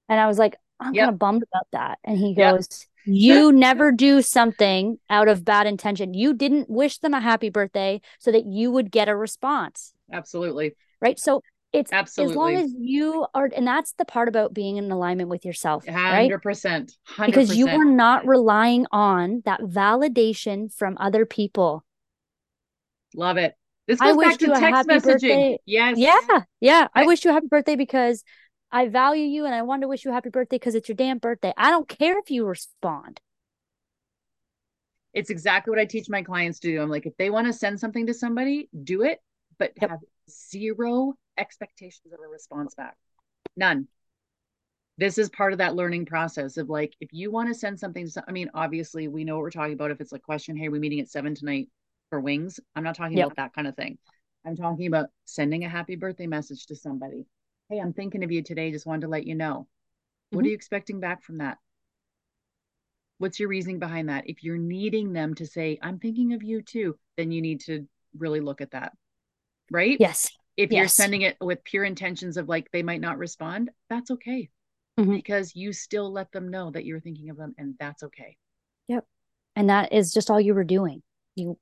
And 0.08 0.20
I 0.20 0.26
was 0.26 0.38
like, 0.38 0.56
I'm 0.78 0.94
yep. 0.94 1.04
kind 1.04 1.14
of 1.14 1.18
bummed 1.18 1.42
about 1.42 1.66
that. 1.72 1.98
And 2.04 2.18
he 2.18 2.34
goes, 2.34 2.68
yep. 2.70 2.88
You 3.08 3.52
never 3.52 3.92
do 3.92 4.20
something 4.20 4.98
out 5.08 5.28
of 5.28 5.44
bad 5.44 5.68
intention. 5.68 6.12
You 6.12 6.34
didn't 6.34 6.68
wish 6.68 6.98
them 6.98 7.14
a 7.14 7.20
happy 7.20 7.50
birthday 7.50 8.00
so 8.18 8.32
that 8.32 8.46
you 8.46 8.72
would 8.72 8.90
get 8.90 9.08
a 9.08 9.14
response. 9.14 9.94
Absolutely. 10.12 10.74
Right. 11.00 11.16
So 11.16 11.40
it's 11.76 11.92
Absolutely. 11.92 12.32
as 12.32 12.36
long 12.36 12.56
as 12.56 12.74
you 12.78 13.26
are, 13.34 13.50
and 13.54 13.66
that's 13.66 13.92
the 13.92 14.06
part 14.06 14.28
about 14.28 14.54
being 14.54 14.78
in 14.78 14.90
alignment 14.90 15.28
with 15.28 15.44
yourself. 15.44 15.84
100%. 15.84 15.94
Right? 15.94 16.30
100%. 16.30 16.96
Because 17.26 17.54
you 17.54 17.68
are 17.68 17.84
not 17.84 18.26
relying 18.26 18.86
on 18.90 19.42
that 19.44 19.60
validation 19.60 20.72
from 20.72 20.96
other 20.98 21.26
people. 21.26 21.84
Love 23.14 23.36
it. 23.36 23.54
This 23.86 24.00
goes 24.00 24.16
I 24.16 24.20
back 24.20 24.38
to 24.38 24.46
text 24.46 24.88
messaging. 24.88 25.04
Birthday. 25.04 25.58
Yes. 25.66 25.98
Yeah. 25.98 26.42
Yeah. 26.60 26.88
I, 26.94 27.02
I 27.02 27.06
wish 27.06 27.24
you 27.24 27.30
a 27.30 27.34
happy 27.34 27.46
birthday 27.46 27.76
because 27.76 28.24
I 28.72 28.88
value 28.88 29.24
you 29.24 29.44
and 29.44 29.54
I 29.54 29.62
want 29.62 29.82
to 29.82 29.88
wish 29.88 30.04
you 30.04 30.10
a 30.10 30.14
happy 30.14 30.30
birthday 30.30 30.56
because 30.56 30.74
it's 30.74 30.88
your 30.88 30.96
damn 30.96 31.18
birthday. 31.18 31.52
I 31.56 31.70
don't 31.70 31.88
care 31.88 32.18
if 32.18 32.30
you 32.30 32.46
respond. 32.46 33.20
It's 35.12 35.30
exactly 35.30 35.70
what 35.70 35.78
I 35.78 35.84
teach 35.84 36.08
my 36.08 36.22
clients 36.22 36.58
to 36.60 36.68
do. 36.68 36.82
I'm 36.82 36.90
like, 36.90 37.06
if 37.06 37.16
they 37.16 37.30
want 37.30 37.46
to 37.46 37.52
send 37.52 37.78
something 37.78 38.06
to 38.06 38.14
somebody, 38.14 38.68
do 38.82 39.02
it, 39.02 39.18
but 39.58 39.72
yep. 39.80 39.90
have 39.90 40.00
zero 40.28 41.14
expectations 41.38 42.12
of 42.12 42.20
a 42.20 42.28
response 42.28 42.74
back. 42.74 42.96
None. 43.56 43.88
This 44.98 45.18
is 45.18 45.28
part 45.28 45.52
of 45.52 45.58
that 45.58 45.74
learning 45.74 46.06
process 46.06 46.56
of 46.56 46.70
like, 46.70 46.94
if 47.00 47.12
you 47.12 47.30
want 47.30 47.48
to 47.48 47.54
send 47.54 47.78
something, 47.78 48.08
to, 48.08 48.24
I 48.26 48.32
mean, 48.32 48.50
obviously, 48.54 49.08
we 49.08 49.24
know 49.24 49.34
what 49.36 49.42
we're 49.42 49.50
talking 49.50 49.74
about. 49.74 49.90
If 49.90 50.00
it's 50.00 50.12
a 50.12 50.18
question, 50.18 50.56
hey, 50.56 50.68
we're 50.68 50.80
meeting 50.80 51.00
at 51.00 51.08
seven 51.08 51.34
tonight 51.34 51.68
for 52.08 52.20
wings. 52.20 52.58
I'm 52.74 52.84
not 52.84 52.94
talking 52.94 53.18
yep. 53.18 53.26
about 53.26 53.36
that 53.36 53.54
kind 53.54 53.66
of 53.66 53.76
thing. 53.76 53.98
I'm 54.46 54.56
talking 54.56 54.86
about 54.86 55.08
sending 55.24 55.64
a 55.64 55.68
happy 55.68 55.96
birthday 55.96 56.26
message 56.26 56.66
to 56.66 56.76
somebody 56.76 57.26
Hey, 57.68 57.80
I'm 57.80 57.92
thinking 57.92 58.22
of 58.22 58.30
you 58.30 58.42
today. 58.42 58.70
Just 58.70 58.86
wanted 58.86 59.02
to 59.02 59.08
let 59.08 59.26
you 59.26 59.34
know. 59.34 59.66
What 60.30 60.40
mm-hmm. 60.40 60.46
are 60.46 60.48
you 60.50 60.54
expecting 60.54 61.00
back 61.00 61.22
from 61.22 61.38
that? 61.38 61.58
What's 63.18 63.40
your 63.40 63.48
reasoning 63.48 63.80
behind 63.80 64.08
that? 64.08 64.28
If 64.28 64.44
you're 64.44 64.58
needing 64.58 65.12
them 65.12 65.34
to 65.34 65.46
say, 65.46 65.78
I'm 65.82 65.98
thinking 65.98 66.32
of 66.32 66.42
you 66.42 66.62
too, 66.62 66.96
then 67.16 67.32
you 67.32 67.42
need 67.42 67.62
to 67.62 67.88
really 68.16 68.40
look 68.40 68.60
at 68.60 68.70
that. 68.72 68.92
Right? 69.70 69.96
Yes. 69.98 70.30
If 70.56 70.72
yes. 70.72 70.78
you're 70.78 70.88
sending 70.88 71.22
it 71.22 71.36
with 71.40 71.64
pure 71.64 71.84
intentions 71.84 72.36
of 72.36 72.48
like 72.48 72.70
they 72.72 72.82
might 72.82 73.00
not 73.00 73.18
respond, 73.18 73.70
that's 73.90 74.10
okay. 74.10 74.48
Mm-hmm. 74.98 75.14
Because 75.14 75.54
you 75.54 75.72
still 75.72 76.10
let 76.10 76.32
them 76.32 76.48
know 76.48 76.70
that 76.70 76.84
you're 76.84 77.00
thinking 77.00 77.28
of 77.30 77.36
them 77.36 77.54
and 77.58 77.74
that's 77.78 78.02
okay. 78.02 78.36
Yep. 78.88 79.04
And 79.54 79.68
that 79.68 79.92
is 79.92 80.12
just 80.14 80.30
all 80.30 80.40
you 80.40 80.54
were 80.54 80.64
doing. 80.64 81.02
You 81.34 81.58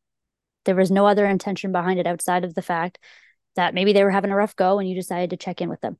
there 0.64 0.74
was 0.74 0.90
no 0.90 1.06
other 1.06 1.26
intention 1.26 1.72
behind 1.72 1.98
it 1.98 2.06
outside 2.06 2.44
of 2.44 2.54
the 2.54 2.62
fact 2.62 2.98
that 3.56 3.74
maybe 3.74 3.92
they 3.92 4.04
were 4.04 4.10
having 4.10 4.30
a 4.30 4.36
rough 4.36 4.56
go 4.56 4.78
and 4.78 4.88
you 4.88 4.94
decided 4.94 5.30
to 5.30 5.36
check 5.36 5.60
in 5.60 5.68
with 5.68 5.80
them. 5.80 5.98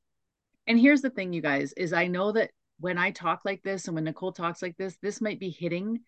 And 0.67 0.79
here's 0.79 1.01
the 1.01 1.09
thing, 1.09 1.33
you 1.33 1.41
guys, 1.41 1.73
is 1.73 1.93
I 1.93 2.07
know 2.07 2.31
that 2.31 2.51
when 2.79 2.97
I 2.97 3.11
talk 3.11 3.41
like 3.45 3.61
this 3.63 3.85
and 3.85 3.95
when 3.95 4.03
Nicole 4.03 4.31
talks 4.31 4.61
like 4.61 4.75
this, 4.77 4.97
this 5.01 5.21
might 5.21 5.39
be 5.39 5.49
hitting. 5.49 5.99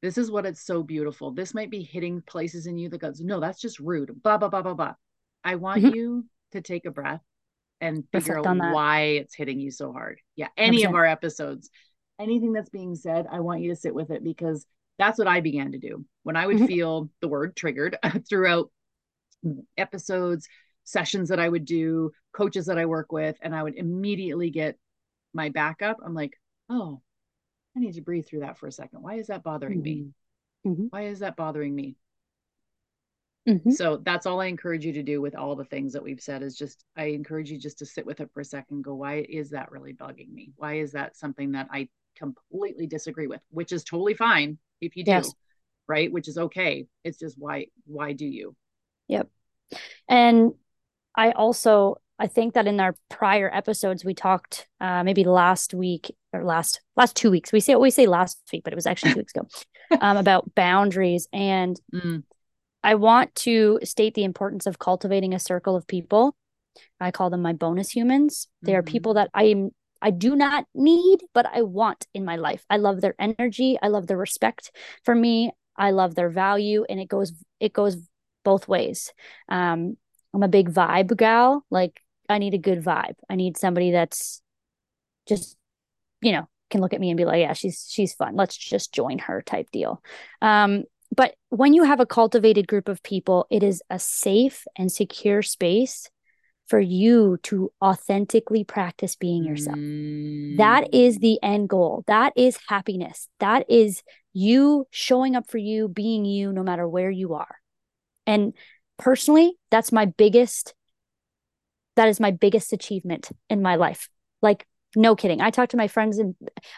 This 0.00 0.18
is 0.18 0.30
what 0.30 0.46
it's 0.46 0.64
so 0.64 0.82
beautiful. 0.82 1.30
This 1.30 1.54
might 1.54 1.70
be 1.70 1.82
hitting 1.82 2.22
places 2.22 2.66
in 2.66 2.78
you 2.78 2.88
that 2.88 3.00
goes, 3.00 3.20
no, 3.20 3.38
that's 3.38 3.60
just 3.60 3.78
rude. 3.78 4.22
Blah, 4.22 4.38
blah, 4.38 4.48
blah, 4.48 4.62
blah, 4.62 4.74
blah. 4.74 4.94
I 5.44 5.56
want 5.56 5.82
mm-hmm. 5.82 5.94
you 5.94 6.26
to 6.52 6.60
take 6.60 6.84
a 6.86 6.90
breath 6.90 7.22
and 7.80 8.04
figure 8.12 8.36
Reflect 8.36 8.60
out 8.60 8.72
why 8.74 9.00
it's 9.00 9.34
hitting 9.34 9.58
you 9.58 9.70
so 9.70 9.92
hard. 9.92 10.20
Yeah. 10.36 10.48
Any 10.56 10.84
100%. 10.84 10.88
of 10.88 10.94
our 10.94 11.06
episodes, 11.06 11.70
anything 12.20 12.52
that's 12.52 12.70
being 12.70 12.94
said, 12.94 13.26
I 13.30 13.40
want 13.40 13.60
you 13.60 13.70
to 13.70 13.76
sit 13.76 13.94
with 13.94 14.10
it 14.10 14.22
because 14.22 14.66
that's 14.98 15.18
what 15.18 15.26
I 15.26 15.40
began 15.40 15.72
to 15.72 15.78
do 15.78 16.04
when 16.22 16.36
I 16.36 16.46
would 16.46 16.56
mm-hmm. 16.56 16.66
feel 16.66 17.10
the 17.20 17.28
word 17.28 17.56
triggered 17.56 17.98
throughout 18.28 18.70
episodes, 19.76 20.48
sessions 20.84 21.28
that 21.30 21.40
I 21.40 21.48
would 21.48 21.64
do, 21.64 22.12
coaches 22.32 22.66
that 22.66 22.78
I 22.78 22.86
work 22.86 23.10
with, 23.10 23.36
and 23.42 23.54
I 23.54 23.62
would 23.62 23.76
immediately 23.76 24.50
get 24.50 24.78
my 25.34 25.48
backup. 25.48 25.98
I'm 26.04 26.14
like, 26.14 26.38
oh, 26.68 27.00
I 27.76 27.80
need 27.80 27.94
to 27.94 28.02
breathe 28.02 28.26
through 28.26 28.40
that 28.40 28.58
for 28.58 28.66
a 28.66 28.72
second. 28.72 29.02
Why 29.02 29.14
is 29.14 29.28
that 29.28 29.42
bothering 29.42 29.78
mm-hmm. 29.78 29.82
me? 29.82 30.06
Mm-hmm. 30.66 30.86
Why 30.90 31.06
is 31.06 31.20
that 31.20 31.36
bothering 31.36 31.74
me? 31.74 31.96
Mm-hmm. 33.48 33.72
So 33.72 33.96
that's 33.96 34.26
all 34.26 34.40
I 34.40 34.46
encourage 34.46 34.84
you 34.84 34.92
to 34.92 35.02
do 35.02 35.20
with 35.20 35.34
all 35.34 35.56
the 35.56 35.64
things 35.64 35.92
that 35.94 36.02
we've 36.02 36.20
said 36.20 36.42
is 36.42 36.56
just 36.56 36.84
I 36.96 37.06
encourage 37.06 37.50
you 37.50 37.58
just 37.58 37.78
to 37.80 37.86
sit 37.86 38.06
with 38.06 38.20
it 38.20 38.30
for 38.32 38.40
a 38.40 38.44
second 38.44 38.82
go 38.82 38.94
why 38.94 39.26
is 39.28 39.50
that 39.50 39.72
really 39.72 39.92
bugging 39.92 40.32
me? 40.32 40.52
Why 40.56 40.74
is 40.74 40.92
that 40.92 41.16
something 41.16 41.52
that 41.52 41.68
I 41.72 41.88
completely 42.16 42.86
disagree 42.86 43.26
with, 43.26 43.40
which 43.50 43.72
is 43.72 43.84
totally 43.84 44.14
fine 44.14 44.58
if 44.80 44.96
you 44.96 45.04
do. 45.04 45.12
Yes. 45.12 45.32
Right? 45.88 46.12
Which 46.12 46.28
is 46.28 46.38
okay. 46.38 46.86
It's 47.04 47.18
just 47.18 47.36
why 47.38 47.66
why 47.84 48.12
do 48.12 48.26
you? 48.26 48.54
Yep. 49.08 49.28
And 50.08 50.52
I 51.16 51.32
also 51.32 51.96
I 52.18 52.28
think 52.28 52.54
that 52.54 52.66
in 52.66 52.78
our 52.78 52.94
prior 53.08 53.50
episodes 53.52 54.04
we 54.04 54.14
talked 54.14 54.68
uh, 54.80 55.02
maybe 55.02 55.24
last 55.24 55.74
week 55.74 56.14
or 56.32 56.44
last 56.44 56.80
last 56.96 57.16
two 57.16 57.30
weeks. 57.30 57.52
We 57.52 57.60
say 57.60 57.74
we 57.74 57.90
say 57.90 58.06
last 58.06 58.40
week, 58.52 58.62
but 58.64 58.72
it 58.72 58.76
was 58.76 58.86
actually 58.86 59.14
two 59.14 59.20
weeks 59.20 59.34
ago 59.34 59.48
um, 60.00 60.16
about 60.16 60.54
boundaries. 60.54 61.28
And 61.32 61.78
mm. 61.92 62.22
I 62.82 62.94
want 62.96 63.34
to 63.36 63.78
state 63.84 64.14
the 64.14 64.24
importance 64.24 64.66
of 64.66 64.78
cultivating 64.78 65.34
a 65.34 65.38
circle 65.38 65.76
of 65.76 65.86
people. 65.86 66.34
I 67.00 67.10
call 67.10 67.30
them 67.30 67.42
my 67.42 67.52
bonus 67.52 67.90
humans. 67.90 68.48
They 68.62 68.72
mm-hmm. 68.72 68.78
are 68.78 68.82
people 68.82 69.14
that 69.14 69.30
I 69.34 69.44
am 69.44 69.70
I 70.02 70.10
do 70.10 70.34
not 70.34 70.66
need, 70.74 71.20
but 71.32 71.46
I 71.46 71.62
want 71.62 72.06
in 72.12 72.24
my 72.24 72.34
life. 72.34 72.64
I 72.68 72.78
love 72.78 73.00
their 73.00 73.14
energy. 73.20 73.78
I 73.80 73.86
love 73.86 74.08
their 74.08 74.16
respect 74.16 74.72
for 75.04 75.14
me. 75.14 75.52
I 75.76 75.92
love 75.92 76.16
their 76.16 76.28
value, 76.28 76.84
and 76.88 77.00
it 77.00 77.08
goes 77.08 77.32
it 77.60 77.72
goes 77.72 77.96
both 78.44 78.68
ways. 78.68 79.12
Um, 79.48 79.96
I'm 80.34 80.42
a 80.42 80.48
big 80.48 80.72
vibe 80.72 81.16
gal. 81.16 81.64
Like 81.70 82.00
I 82.28 82.38
need 82.38 82.54
a 82.54 82.58
good 82.58 82.82
vibe. 82.82 83.14
I 83.30 83.36
need 83.36 83.56
somebody 83.56 83.92
that's 83.92 84.42
just, 85.28 85.56
you 86.20 86.32
know, 86.32 86.48
can 86.70 86.80
look 86.80 86.94
at 86.94 87.00
me 87.00 87.10
and 87.10 87.16
be 87.16 87.24
like, 87.24 87.40
yeah, 87.40 87.52
she's 87.52 87.86
she's 87.88 88.12
fun. 88.14 88.34
Let's 88.34 88.56
just 88.56 88.92
join 88.92 89.18
her 89.20 89.40
type 89.42 89.70
deal. 89.70 90.02
Um, 90.40 90.84
but 91.14 91.34
when 91.50 91.74
you 91.74 91.84
have 91.84 92.00
a 92.00 92.06
cultivated 92.06 92.66
group 92.66 92.88
of 92.88 93.02
people, 93.02 93.46
it 93.50 93.62
is 93.62 93.82
a 93.90 93.98
safe 93.98 94.64
and 94.76 94.90
secure 94.90 95.42
space 95.42 96.08
for 96.66 96.80
you 96.80 97.38
to 97.42 97.70
authentically 97.82 98.64
practice 98.64 99.16
being 99.16 99.44
yourself. 99.44 99.76
Mm. 99.76 100.56
That 100.56 100.94
is 100.94 101.18
the 101.18 101.38
end 101.42 101.68
goal. 101.68 102.04
That 102.06 102.32
is 102.36 102.58
happiness. 102.66 103.28
That 103.40 103.66
is 103.68 104.02
you 104.32 104.86
showing 104.90 105.36
up 105.36 105.50
for 105.50 105.58
you, 105.58 105.88
being 105.88 106.24
you, 106.24 106.52
no 106.52 106.62
matter 106.62 106.88
where 106.88 107.10
you 107.10 107.34
are. 107.34 107.56
And 108.26 108.54
personally, 108.98 109.52
that's 109.70 109.92
my 109.92 110.06
biggest, 110.06 110.74
that 111.96 112.08
is 112.08 112.20
my 112.20 112.30
biggest 112.30 112.72
achievement 112.72 113.30
in 113.50 113.60
my 113.60 113.76
life. 113.76 114.08
Like, 114.40 114.66
no 114.94 115.16
kidding. 115.16 115.40
I 115.40 115.50
talk 115.50 115.70
to 115.70 115.76
my 115.76 115.88
friends 115.88 116.18
and 116.18 116.34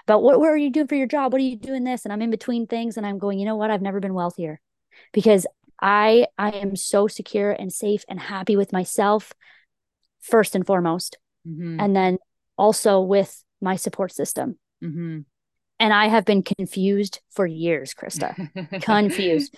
about 0.07 0.23
what, 0.23 0.39
what 0.39 0.49
are 0.49 0.57
you 0.57 0.71
doing 0.71 0.87
for 0.87 0.95
your 0.95 1.07
job? 1.07 1.33
What 1.33 1.41
are 1.41 1.45
you 1.45 1.57
doing 1.57 1.85
this? 1.85 2.05
And 2.05 2.13
I'm 2.13 2.23
in 2.23 2.31
between 2.31 2.67
things 2.67 2.97
and 2.97 3.07
I'm 3.07 3.19
going, 3.19 3.39
you 3.39 3.47
know 3.47 3.57
what? 3.57 3.71
I've 3.71 3.83
never 3.83 4.01
been 4.01 4.15
wealthier 4.15 4.61
because 5.13 5.47
I 5.81 6.27
I 6.39 6.51
am 6.51 6.77
so 6.77 7.09
secure 7.09 7.51
and 7.51 7.73
safe 7.73 8.05
and 8.09 8.21
happy 8.21 8.57
with 8.57 8.73
myself 8.73 9.33
first 10.21 10.55
and 10.55 10.67
foremost. 10.67 11.19
Mm-hmm. 11.47 11.81
And 11.81 11.95
then 11.95 12.19
also 12.57 13.01
with 13.01 13.43
my 13.61 13.77
support 13.77 14.13
system. 14.13 14.59
Mm-hmm. 14.83 15.21
And 15.81 15.93
I 15.93 16.07
have 16.07 16.25
been 16.25 16.43
confused 16.43 17.21
for 17.31 17.47
years, 17.47 17.95
Krista. 17.95 18.83
confused. 18.83 19.57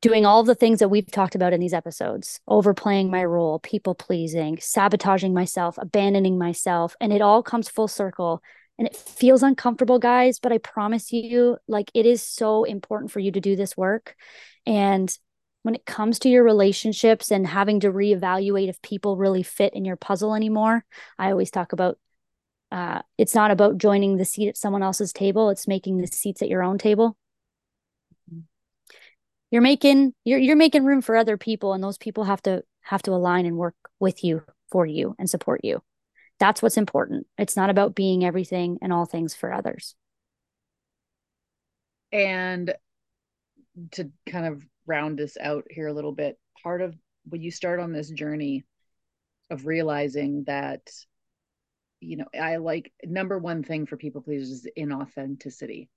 Doing 0.00 0.24
all 0.24 0.42
the 0.42 0.54
things 0.54 0.78
that 0.78 0.88
we've 0.88 1.10
talked 1.10 1.34
about 1.34 1.52
in 1.52 1.60
these 1.60 1.74
episodes, 1.74 2.40
overplaying 2.48 3.10
my 3.10 3.24
role, 3.24 3.58
people 3.58 3.94
pleasing, 3.94 4.58
sabotaging 4.58 5.34
myself, 5.34 5.76
abandoning 5.78 6.38
myself. 6.38 6.96
And 7.00 7.12
it 7.12 7.20
all 7.20 7.42
comes 7.42 7.68
full 7.68 7.88
circle. 7.88 8.42
And 8.78 8.86
it 8.86 8.96
feels 8.96 9.42
uncomfortable, 9.42 9.98
guys, 9.98 10.38
but 10.38 10.52
I 10.52 10.58
promise 10.58 11.12
you, 11.12 11.58
like, 11.68 11.90
it 11.92 12.06
is 12.06 12.22
so 12.22 12.64
important 12.64 13.10
for 13.10 13.20
you 13.20 13.30
to 13.32 13.40
do 13.40 13.54
this 13.54 13.76
work. 13.76 14.16
And 14.64 15.14
when 15.62 15.74
it 15.74 15.84
comes 15.84 16.18
to 16.20 16.30
your 16.30 16.44
relationships 16.44 17.30
and 17.30 17.46
having 17.46 17.80
to 17.80 17.92
reevaluate 17.92 18.70
if 18.70 18.80
people 18.80 19.18
really 19.18 19.42
fit 19.42 19.74
in 19.74 19.84
your 19.84 19.96
puzzle 19.96 20.34
anymore, 20.34 20.84
I 21.18 21.30
always 21.30 21.50
talk 21.50 21.74
about 21.74 21.98
uh, 22.72 23.02
it's 23.18 23.34
not 23.34 23.50
about 23.50 23.76
joining 23.76 24.16
the 24.16 24.24
seat 24.24 24.48
at 24.48 24.56
someone 24.56 24.82
else's 24.82 25.12
table, 25.12 25.50
it's 25.50 25.68
making 25.68 25.98
the 25.98 26.06
seats 26.06 26.40
at 26.40 26.48
your 26.48 26.62
own 26.62 26.78
table. 26.78 27.16
You're 29.50 29.62
making 29.62 30.14
you're 30.24 30.38
you're 30.38 30.56
making 30.56 30.84
room 30.84 31.02
for 31.02 31.16
other 31.16 31.36
people 31.36 31.72
and 31.72 31.82
those 31.82 31.98
people 31.98 32.24
have 32.24 32.42
to 32.42 32.62
have 32.82 33.02
to 33.02 33.12
align 33.12 33.46
and 33.46 33.56
work 33.56 33.74
with 33.98 34.24
you 34.24 34.42
for 34.70 34.86
you 34.86 35.14
and 35.18 35.28
support 35.28 35.64
you. 35.64 35.82
That's 36.38 36.62
what's 36.62 36.76
important. 36.76 37.26
It's 37.36 37.56
not 37.56 37.70
about 37.70 37.94
being 37.94 38.24
everything 38.24 38.78
and 38.80 38.92
all 38.92 39.04
things 39.04 39.34
for 39.34 39.52
others. 39.52 39.94
And 42.12 42.74
to 43.92 44.10
kind 44.26 44.46
of 44.46 44.66
round 44.86 45.18
this 45.18 45.36
out 45.40 45.66
here 45.70 45.86
a 45.86 45.92
little 45.92 46.12
bit, 46.12 46.38
part 46.62 46.80
of 46.80 46.96
when 47.28 47.42
you 47.42 47.50
start 47.50 47.78
on 47.78 47.92
this 47.92 48.10
journey 48.10 48.64
of 49.50 49.66
realizing 49.66 50.44
that, 50.44 50.80
you 52.00 52.16
know, 52.16 52.26
I 52.38 52.56
like 52.56 52.92
number 53.04 53.38
one 53.38 53.62
thing 53.62 53.86
for 53.86 53.96
people 53.96 54.22
pleasers 54.22 54.50
is 54.50 54.68
inauthenticity. 54.78 55.88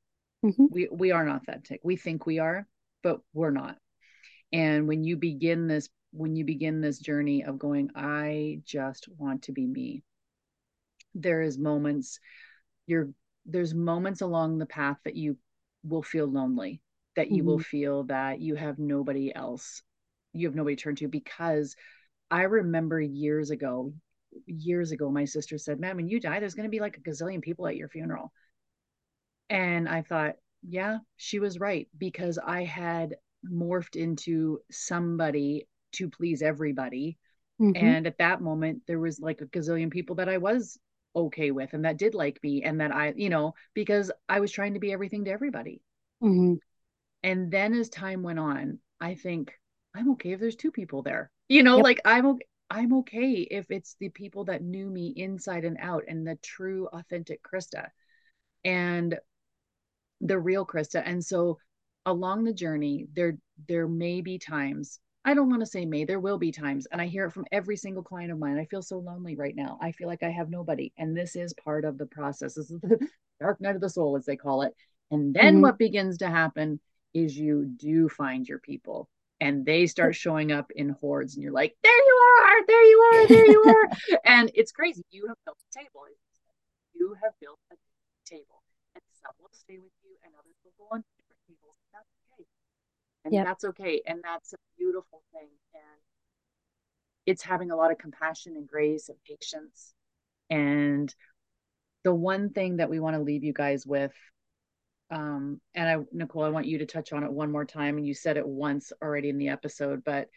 Mm-hmm. 0.45 0.65
We 0.69 0.89
we 0.91 1.11
aren't 1.11 1.35
authentic. 1.35 1.79
We 1.83 1.95
think 1.95 2.25
we 2.25 2.39
are, 2.39 2.67
but 3.03 3.19
we're 3.33 3.51
not. 3.51 3.77
And 4.51 4.87
when 4.87 5.03
you 5.03 5.17
begin 5.17 5.67
this, 5.67 5.89
when 6.11 6.35
you 6.35 6.45
begin 6.45 6.81
this 6.81 6.99
journey 6.99 7.43
of 7.43 7.59
going, 7.59 7.89
I 7.95 8.61
just 8.65 9.07
want 9.17 9.43
to 9.43 9.51
be 9.51 9.65
me, 9.65 10.03
there 11.13 11.41
is 11.41 11.57
moments, 11.57 12.19
you're 12.87 13.09
there's 13.45 13.73
moments 13.73 14.21
along 14.21 14.57
the 14.57 14.65
path 14.65 14.97
that 15.03 15.15
you 15.15 15.37
will 15.83 16.03
feel 16.03 16.25
lonely 16.25 16.81
that 17.15 17.29
you 17.29 17.37
mm-hmm. 17.37 17.47
will 17.47 17.59
feel 17.59 18.03
that 18.03 18.39
you 18.39 18.55
have 18.55 18.79
nobody 18.79 19.33
else 19.35 19.81
you 20.33 20.47
have 20.47 20.55
nobody 20.55 20.75
to 20.75 20.83
turn 20.83 20.95
to 20.95 21.07
because 21.07 21.75
i 22.31 22.43
remember 22.43 22.99
years 23.01 23.49
ago 23.51 23.93
years 24.47 24.91
ago 24.91 25.09
my 25.09 25.25
sister 25.25 25.57
said 25.57 25.79
man 25.79 25.95
when 25.95 26.07
you 26.07 26.19
die 26.19 26.39
there's 26.39 26.55
going 26.55 26.67
to 26.67 26.71
be 26.71 26.79
like 26.79 26.97
a 26.97 27.01
gazillion 27.01 27.41
people 27.41 27.67
at 27.67 27.75
your 27.75 27.89
funeral 27.89 28.31
and 29.49 29.87
i 29.87 30.01
thought 30.01 30.35
yeah 30.67 30.97
she 31.17 31.39
was 31.39 31.59
right 31.59 31.87
because 31.97 32.39
i 32.45 32.63
had 32.63 33.15
morphed 33.51 33.95
into 33.95 34.59
somebody 34.71 35.67
to 35.91 36.09
please 36.09 36.41
everybody 36.41 37.17
mm-hmm. 37.61 37.85
and 37.85 38.07
at 38.07 38.17
that 38.17 38.41
moment 38.41 38.81
there 38.87 38.99
was 38.99 39.19
like 39.19 39.41
a 39.41 39.45
gazillion 39.45 39.91
people 39.91 40.15
that 40.15 40.29
i 40.29 40.37
was 40.37 40.77
okay 41.15 41.51
with 41.51 41.73
and 41.73 41.85
that 41.85 41.97
did 41.97 42.15
like 42.15 42.39
me 42.41 42.63
and 42.63 42.79
that 42.79 42.93
i 42.93 43.13
you 43.15 43.29
know 43.29 43.53
because 43.73 44.11
i 44.29 44.39
was 44.39 44.51
trying 44.51 44.73
to 44.73 44.79
be 44.79 44.91
everything 44.91 45.25
to 45.25 45.31
everybody 45.31 45.81
mm-hmm. 46.23 46.55
And 47.23 47.49
then 47.49 47.73
as 47.73 47.89
time 47.89 48.21
went 48.21 48.39
on, 48.39 48.79
I 48.99 49.15
think 49.15 49.53
I'm 49.95 50.11
okay 50.11 50.33
if 50.33 50.39
there's 50.39 50.57
two 50.57 50.71
people 50.71 51.01
there. 51.01 51.31
You 51.47 51.63
know, 51.63 51.77
yep. 51.77 51.83
like 51.83 52.01
I'm 52.05 52.25
okay. 52.27 52.45
I'm 52.69 52.93
okay 52.99 53.47
if 53.51 53.69
it's 53.69 53.95
the 53.99 54.09
people 54.09 54.45
that 54.45 54.63
knew 54.63 54.89
me 54.89 55.13
inside 55.15 55.63
and 55.63 55.77
out 55.79 56.05
and 56.07 56.25
the 56.25 56.37
true 56.41 56.87
authentic 56.91 57.41
Krista 57.43 57.89
and 58.63 59.19
the 60.23 60.39
real 60.39 60.65
Krista. 60.65 61.03
And 61.05 61.23
so 61.23 61.59
along 62.05 62.43
the 62.43 62.53
journey, 62.53 63.07
there 63.13 63.37
there 63.67 63.87
may 63.87 64.21
be 64.21 64.39
times, 64.39 64.99
I 65.25 65.33
don't 65.33 65.49
want 65.49 65.61
to 65.61 65.65
say 65.65 65.85
may, 65.85 66.05
there 66.05 66.19
will 66.19 66.37
be 66.37 66.51
times, 66.51 66.87
and 66.91 67.01
I 67.01 67.07
hear 67.07 67.25
it 67.25 67.33
from 67.33 67.45
every 67.51 67.77
single 67.77 68.03
client 68.03 68.31
of 68.31 68.39
mine. 68.39 68.57
I 68.57 68.65
feel 68.65 68.81
so 68.81 68.99
lonely 68.99 69.35
right 69.35 69.55
now. 69.55 69.77
I 69.81 69.91
feel 69.91 70.07
like 70.07 70.23
I 70.23 70.29
have 70.29 70.49
nobody. 70.49 70.91
And 70.97 71.15
this 71.15 71.35
is 71.35 71.53
part 71.53 71.85
of 71.85 71.97
the 71.97 72.07
process. 72.07 72.55
This 72.55 72.71
is 72.71 72.79
the 72.81 73.07
dark 73.39 73.61
night 73.61 73.75
of 73.75 73.81
the 73.81 73.89
soul, 73.89 74.17
as 74.17 74.25
they 74.25 74.35
call 74.35 74.63
it. 74.63 74.73
And 75.11 75.33
then 75.33 75.55
mm-hmm. 75.55 75.61
what 75.61 75.77
begins 75.77 76.17
to 76.19 76.29
happen 76.29 76.79
is 77.13 77.37
you 77.37 77.65
do 77.65 78.09
find 78.09 78.47
your 78.47 78.59
people 78.59 79.07
and 79.39 79.65
they 79.65 79.85
start 79.85 80.15
showing 80.15 80.51
up 80.51 80.71
in 80.75 80.89
hordes 80.89 81.35
and 81.35 81.43
you're 81.43 81.51
like 81.51 81.75
there 81.83 81.91
you 81.91 82.19
are 82.39 82.65
there 82.65 82.83
you 82.83 82.99
are 82.99 83.27
there 83.27 83.45
you 83.45 83.63
are 83.67 84.17
and 84.25 84.49
it's 84.55 84.71
crazy 84.71 85.03
you 85.11 85.27
have 85.27 85.37
built 85.45 85.57
a 85.69 85.79
table 85.79 86.01
you 86.95 87.15
have 87.21 87.33
built 87.41 87.59
a 87.71 87.75
table 88.25 88.63
and 88.95 89.03
some 89.21 89.33
will 89.39 89.49
stay 89.51 89.77
with 89.77 89.91
you 90.02 90.02
and 90.23 90.33
others 90.37 90.55
will 90.63 90.73
go 90.77 90.87
on 90.91 91.03
different 91.17 91.41
tables 91.47 91.75
and 91.83 91.91
that's 91.93 92.11
okay. 92.31 92.45
And 93.25 93.33
yep. 93.33 93.45
that's 93.45 93.63
okay. 93.65 94.01
And 94.05 94.19
that's 94.23 94.53
a 94.53 94.57
beautiful 94.77 95.21
thing. 95.33 95.49
And 95.73 96.01
it's 97.25 97.43
having 97.43 97.71
a 97.71 97.75
lot 97.75 97.91
of 97.91 97.97
compassion 97.97 98.55
and 98.55 98.67
grace 98.67 99.09
and 99.09 99.17
patience. 99.27 99.93
And 100.49 101.13
the 102.03 102.13
one 102.13 102.49
thing 102.49 102.77
that 102.77 102.89
we 102.89 102.99
want 102.99 103.15
to 103.15 103.21
leave 103.21 103.43
you 103.43 103.53
guys 103.53 103.85
with 103.85 104.13
um, 105.13 105.61
and 105.75 105.87
I, 105.87 105.97
Nicole, 106.11 106.43
I 106.43 106.49
want 106.49 106.65
you 106.65 106.79
to 106.79 106.87
touch 106.87 107.13
on 107.13 107.23
it 107.23 107.31
one 107.31 107.51
more 107.51 107.65
time. 107.65 107.97
And 107.97 108.07
you 108.07 108.15
said 108.15 108.35
it 108.35 108.47
once 108.47 108.91
already 109.01 109.29
in 109.29 109.37
the 109.37 109.49
episode, 109.49 110.03
but 110.03 110.27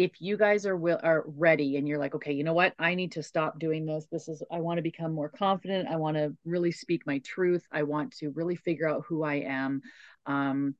if 0.00 0.12
you 0.18 0.38
guys 0.38 0.64
are 0.64 0.78
will 0.78 0.98
are 1.02 1.24
ready 1.26 1.76
and 1.76 1.86
you're 1.86 1.98
like 1.98 2.14
okay 2.14 2.32
you 2.32 2.42
know 2.42 2.54
what? 2.54 2.72
I 2.78 2.94
need 2.94 3.12
to 3.12 3.22
stop 3.22 3.58
doing 3.58 3.84
this. 3.84 4.06
This 4.10 4.28
is 4.28 4.42
i 4.50 4.58
want 4.58 4.78
to 4.78 4.82
become 4.82 5.12
more 5.12 5.28
confident. 5.28 5.88
I 5.90 5.96
want 5.96 6.16
to 6.16 6.34
really 6.46 6.72
speak 6.72 7.06
my 7.06 7.18
truth. 7.18 7.62
I 7.70 7.82
want 7.82 8.16
to 8.16 8.30
really 8.30 8.56
figure 8.56 8.88
out 8.88 9.04
who 9.06 9.22
i 9.24 9.34
am. 9.34 9.82
Um, 10.24 10.74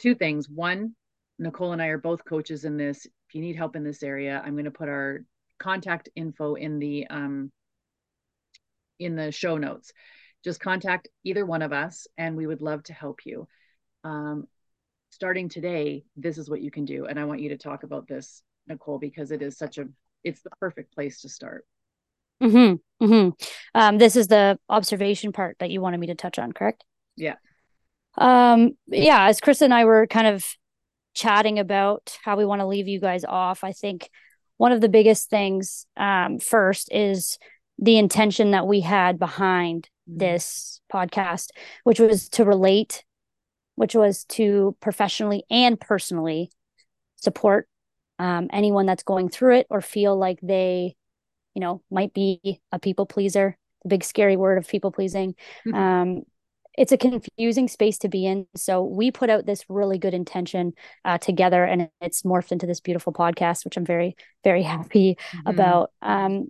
two 0.00 0.16
things. 0.16 0.48
One 0.48 0.96
nicole 1.38 1.72
and 1.72 1.80
i 1.80 1.86
are 1.86 1.98
both 1.98 2.24
coaches 2.24 2.64
in 2.64 2.76
this. 2.76 3.06
If 3.06 3.34
you 3.34 3.40
need 3.40 3.54
help 3.54 3.76
in 3.76 3.84
this 3.84 4.02
area 4.02 4.42
i'm 4.44 4.54
going 4.54 4.64
to 4.64 4.72
put 4.72 4.88
our 4.88 5.20
contact 5.60 6.08
info 6.16 6.54
in 6.54 6.80
the 6.80 7.06
um, 7.06 7.52
in 8.98 9.14
the 9.14 9.30
show 9.30 9.58
notes. 9.58 9.92
Just 10.42 10.58
contact 10.58 11.06
either 11.22 11.46
one 11.46 11.62
of 11.62 11.72
us 11.72 12.08
and 12.18 12.36
we 12.36 12.48
would 12.48 12.62
love 12.62 12.82
to 12.84 12.92
help 12.92 13.26
you. 13.26 13.46
Um, 14.02 14.48
starting 15.10 15.48
today 15.48 16.04
this 16.16 16.36
is 16.36 16.50
what 16.50 16.62
you 16.62 16.72
can 16.72 16.84
do. 16.84 17.06
And 17.06 17.16
i 17.16 17.24
want 17.24 17.40
you 17.40 17.50
to 17.50 17.58
talk 17.58 17.84
about 17.84 18.08
this 18.08 18.42
nicole 18.68 18.98
because 18.98 19.30
it 19.30 19.42
is 19.42 19.56
such 19.56 19.78
a 19.78 19.86
it's 20.24 20.42
the 20.42 20.50
perfect 20.60 20.94
place 20.94 21.20
to 21.20 21.28
start 21.28 21.64
mm-hmm, 22.42 23.04
mm-hmm. 23.04 23.30
Um, 23.74 23.98
this 23.98 24.16
is 24.16 24.28
the 24.28 24.58
observation 24.68 25.32
part 25.32 25.56
that 25.60 25.70
you 25.70 25.80
wanted 25.80 26.00
me 26.00 26.08
to 26.08 26.14
touch 26.14 26.38
on 26.38 26.52
correct 26.52 26.84
yeah 27.16 27.36
um 28.18 28.76
yeah 28.86 29.26
as 29.26 29.40
chris 29.40 29.62
and 29.62 29.74
i 29.74 29.84
were 29.84 30.06
kind 30.06 30.26
of 30.26 30.44
chatting 31.14 31.58
about 31.58 32.18
how 32.22 32.36
we 32.36 32.44
want 32.44 32.60
to 32.60 32.66
leave 32.66 32.88
you 32.88 33.00
guys 33.00 33.24
off 33.24 33.64
i 33.64 33.72
think 33.72 34.10
one 34.58 34.72
of 34.72 34.80
the 34.80 34.88
biggest 34.88 35.28
things 35.28 35.86
um, 35.96 36.38
first 36.38 36.88
is 36.90 37.38
the 37.78 37.98
intention 37.98 38.52
that 38.52 38.66
we 38.66 38.80
had 38.80 39.18
behind 39.18 39.88
mm-hmm. 40.08 40.18
this 40.18 40.80
podcast 40.92 41.48
which 41.84 42.00
was 42.00 42.28
to 42.28 42.44
relate 42.44 43.04
which 43.74 43.94
was 43.94 44.24
to 44.24 44.76
professionally 44.80 45.44
and 45.50 45.78
personally 45.78 46.50
support 47.16 47.68
um, 48.18 48.48
anyone 48.52 48.86
that's 48.86 49.02
going 49.02 49.28
through 49.28 49.56
it 49.56 49.66
or 49.70 49.80
feel 49.80 50.16
like 50.16 50.38
they, 50.42 50.94
you 51.54 51.60
know, 51.60 51.82
might 51.90 52.12
be 52.12 52.60
a 52.72 52.78
people 52.78 53.06
pleaser. 53.06 53.56
The 53.82 53.88
big 53.88 54.04
scary 54.04 54.36
word 54.36 54.58
of 54.58 54.68
people 54.68 54.90
pleasing. 54.90 55.34
Mm-hmm. 55.66 55.74
Um, 55.74 56.22
it's 56.76 56.92
a 56.92 56.98
confusing 56.98 57.68
space 57.68 57.98
to 57.98 58.08
be 58.08 58.26
in. 58.26 58.46
So 58.54 58.84
we 58.84 59.10
put 59.10 59.30
out 59.30 59.46
this 59.46 59.64
really 59.68 59.98
good 59.98 60.12
intention 60.12 60.74
uh, 61.04 61.18
together, 61.18 61.64
and 61.64 61.88
it's 62.00 62.22
morphed 62.22 62.52
into 62.52 62.66
this 62.66 62.80
beautiful 62.80 63.12
podcast, 63.12 63.64
which 63.64 63.76
I'm 63.76 63.86
very, 63.86 64.16
very 64.44 64.62
happy 64.74 65.16
mm-hmm. 65.32 65.48
about. 65.48 65.90
Um, 66.02 66.48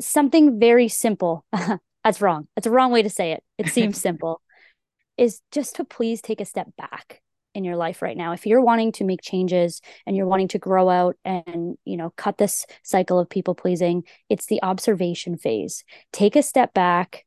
something 0.00 0.58
very 0.58 0.88
simple. 0.88 1.44
That's 2.04 2.20
wrong. 2.20 2.48
That's 2.56 2.66
a 2.66 2.70
wrong 2.70 2.92
way 2.92 3.02
to 3.02 3.10
say 3.10 3.32
it. 3.32 3.42
It 3.58 3.68
seems 3.68 4.00
simple 4.00 4.40
is 5.16 5.40
just 5.52 5.76
to 5.76 5.84
please 5.84 6.20
take 6.20 6.40
a 6.40 6.44
step 6.44 6.68
back 6.76 7.20
in 7.54 7.64
your 7.64 7.76
life 7.76 8.02
right 8.02 8.16
now 8.16 8.32
if 8.32 8.46
you're 8.46 8.60
wanting 8.60 8.92
to 8.92 9.04
make 9.04 9.22
changes 9.22 9.80
and 10.06 10.16
you're 10.16 10.26
wanting 10.26 10.48
to 10.48 10.58
grow 10.58 10.88
out 10.88 11.16
and 11.24 11.76
you 11.84 11.96
know 11.96 12.12
cut 12.16 12.38
this 12.38 12.66
cycle 12.82 13.18
of 13.18 13.28
people 13.28 13.54
pleasing 13.54 14.02
it's 14.28 14.46
the 14.46 14.62
observation 14.62 15.36
phase. 15.36 15.84
Take 16.12 16.36
a 16.36 16.42
step 16.42 16.74
back. 16.74 17.24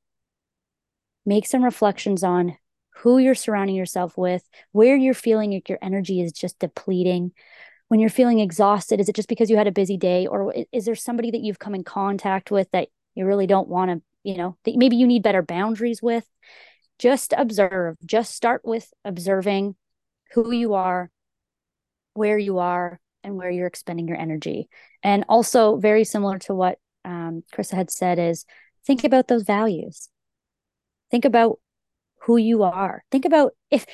Make 1.26 1.46
some 1.46 1.64
reflections 1.64 2.24
on 2.24 2.58
who 2.98 3.18
you're 3.18 3.36
surrounding 3.36 3.76
yourself 3.76 4.18
with 4.18 4.44
where 4.72 4.96
you're 4.96 5.14
feeling 5.14 5.52
like 5.52 5.70
your 5.70 5.80
energy 5.82 6.22
is 6.22 6.32
just 6.32 6.58
depleting. 6.60 7.32
When 7.90 8.00
you're 8.00 8.10
feeling 8.10 8.40
exhausted 8.40 9.00
is 9.00 9.10
it 9.10 9.16
just 9.16 9.30
because 9.30 9.50
you 9.50 9.58
had 9.58 9.68
a 9.68 9.72
busy 9.72 9.98
day 9.98 10.28
or 10.28 10.54
is 10.72 10.86
there 10.86 10.96
somebody 10.96 11.32
that 11.32 11.42
you've 11.42 11.60
come 11.60 11.76
in 11.76 11.84
contact 11.84 12.52
with 12.52 12.70
that 12.72 12.90
you 13.16 13.26
really 13.26 13.48
don't 13.48 13.68
want 13.68 13.92
to 13.92 14.02
you 14.24 14.36
know 14.38 14.58
that 14.66 14.76
maybe 14.76 14.98
you 14.98 15.08
need 15.08 15.24
better 15.24 15.42
boundaries 15.42 16.02
with? 16.02 16.26
Just 17.00 17.34
observe. 17.38 17.96
Just 18.06 18.34
start 18.34 18.62
with 18.66 18.92
observing 19.06 19.76
who 20.34 20.52
you 20.52 20.74
are 20.74 21.10
where 22.14 22.38
you 22.38 22.58
are 22.58 23.00
and 23.24 23.36
where 23.36 23.50
you're 23.50 23.68
expending 23.68 24.08
your 24.08 24.20
energy 24.20 24.68
and 25.04 25.24
also 25.30 25.78
very 25.78 26.04
similar 26.04 26.40
to 26.40 26.54
what 26.54 26.80
um, 27.06 27.44
Krista 27.54 27.74
had 27.74 27.92
said 27.92 28.20
is 28.20 28.46
think 28.86 29.04
about 29.04 29.28
those 29.28 29.44
values 29.44 30.10
think 31.12 31.26
about 31.26 31.60
who 32.24 32.38
you 32.38 32.64
are 32.64 33.04
think 33.12 33.26
about 33.26 33.54
if 33.72 33.86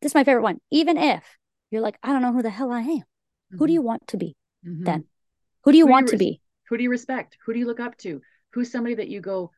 this 0.00 0.10
is 0.10 0.14
my 0.14 0.24
favorite 0.24 0.42
one 0.42 0.58
even 0.70 0.96
if 0.96 1.22
you're 1.70 1.82
like 1.82 1.98
i 2.02 2.08
don't 2.08 2.22
know 2.22 2.32
who 2.32 2.42
the 2.42 2.50
hell 2.50 2.72
i 2.72 2.80
am 2.80 2.86
mm-hmm. 2.86 3.58
who 3.58 3.58
do 3.58 3.64
mm-hmm. 3.64 3.74
you 3.74 3.82
want 3.82 4.06
to 4.08 4.16
be 4.16 4.36
mm-hmm. 4.66 4.84
then 4.84 5.04
who 5.64 5.72
do 5.72 5.78
you 5.78 5.86
who 5.86 5.92
want 5.92 6.06
do 6.06 6.12
you 6.12 6.18
to 6.18 6.24
be 6.24 6.40
who 6.68 6.76
do 6.76 6.82
you 6.82 6.90
respect 6.90 7.36
who 7.44 7.52
do 7.52 7.58
you 7.58 7.66
look 7.66 7.80
up 7.80 7.96
to 7.98 8.20
who's 8.52 8.72
somebody 8.72 8.94
that 8.94 9.08
you 9.08 9.20
go 9.20 9.50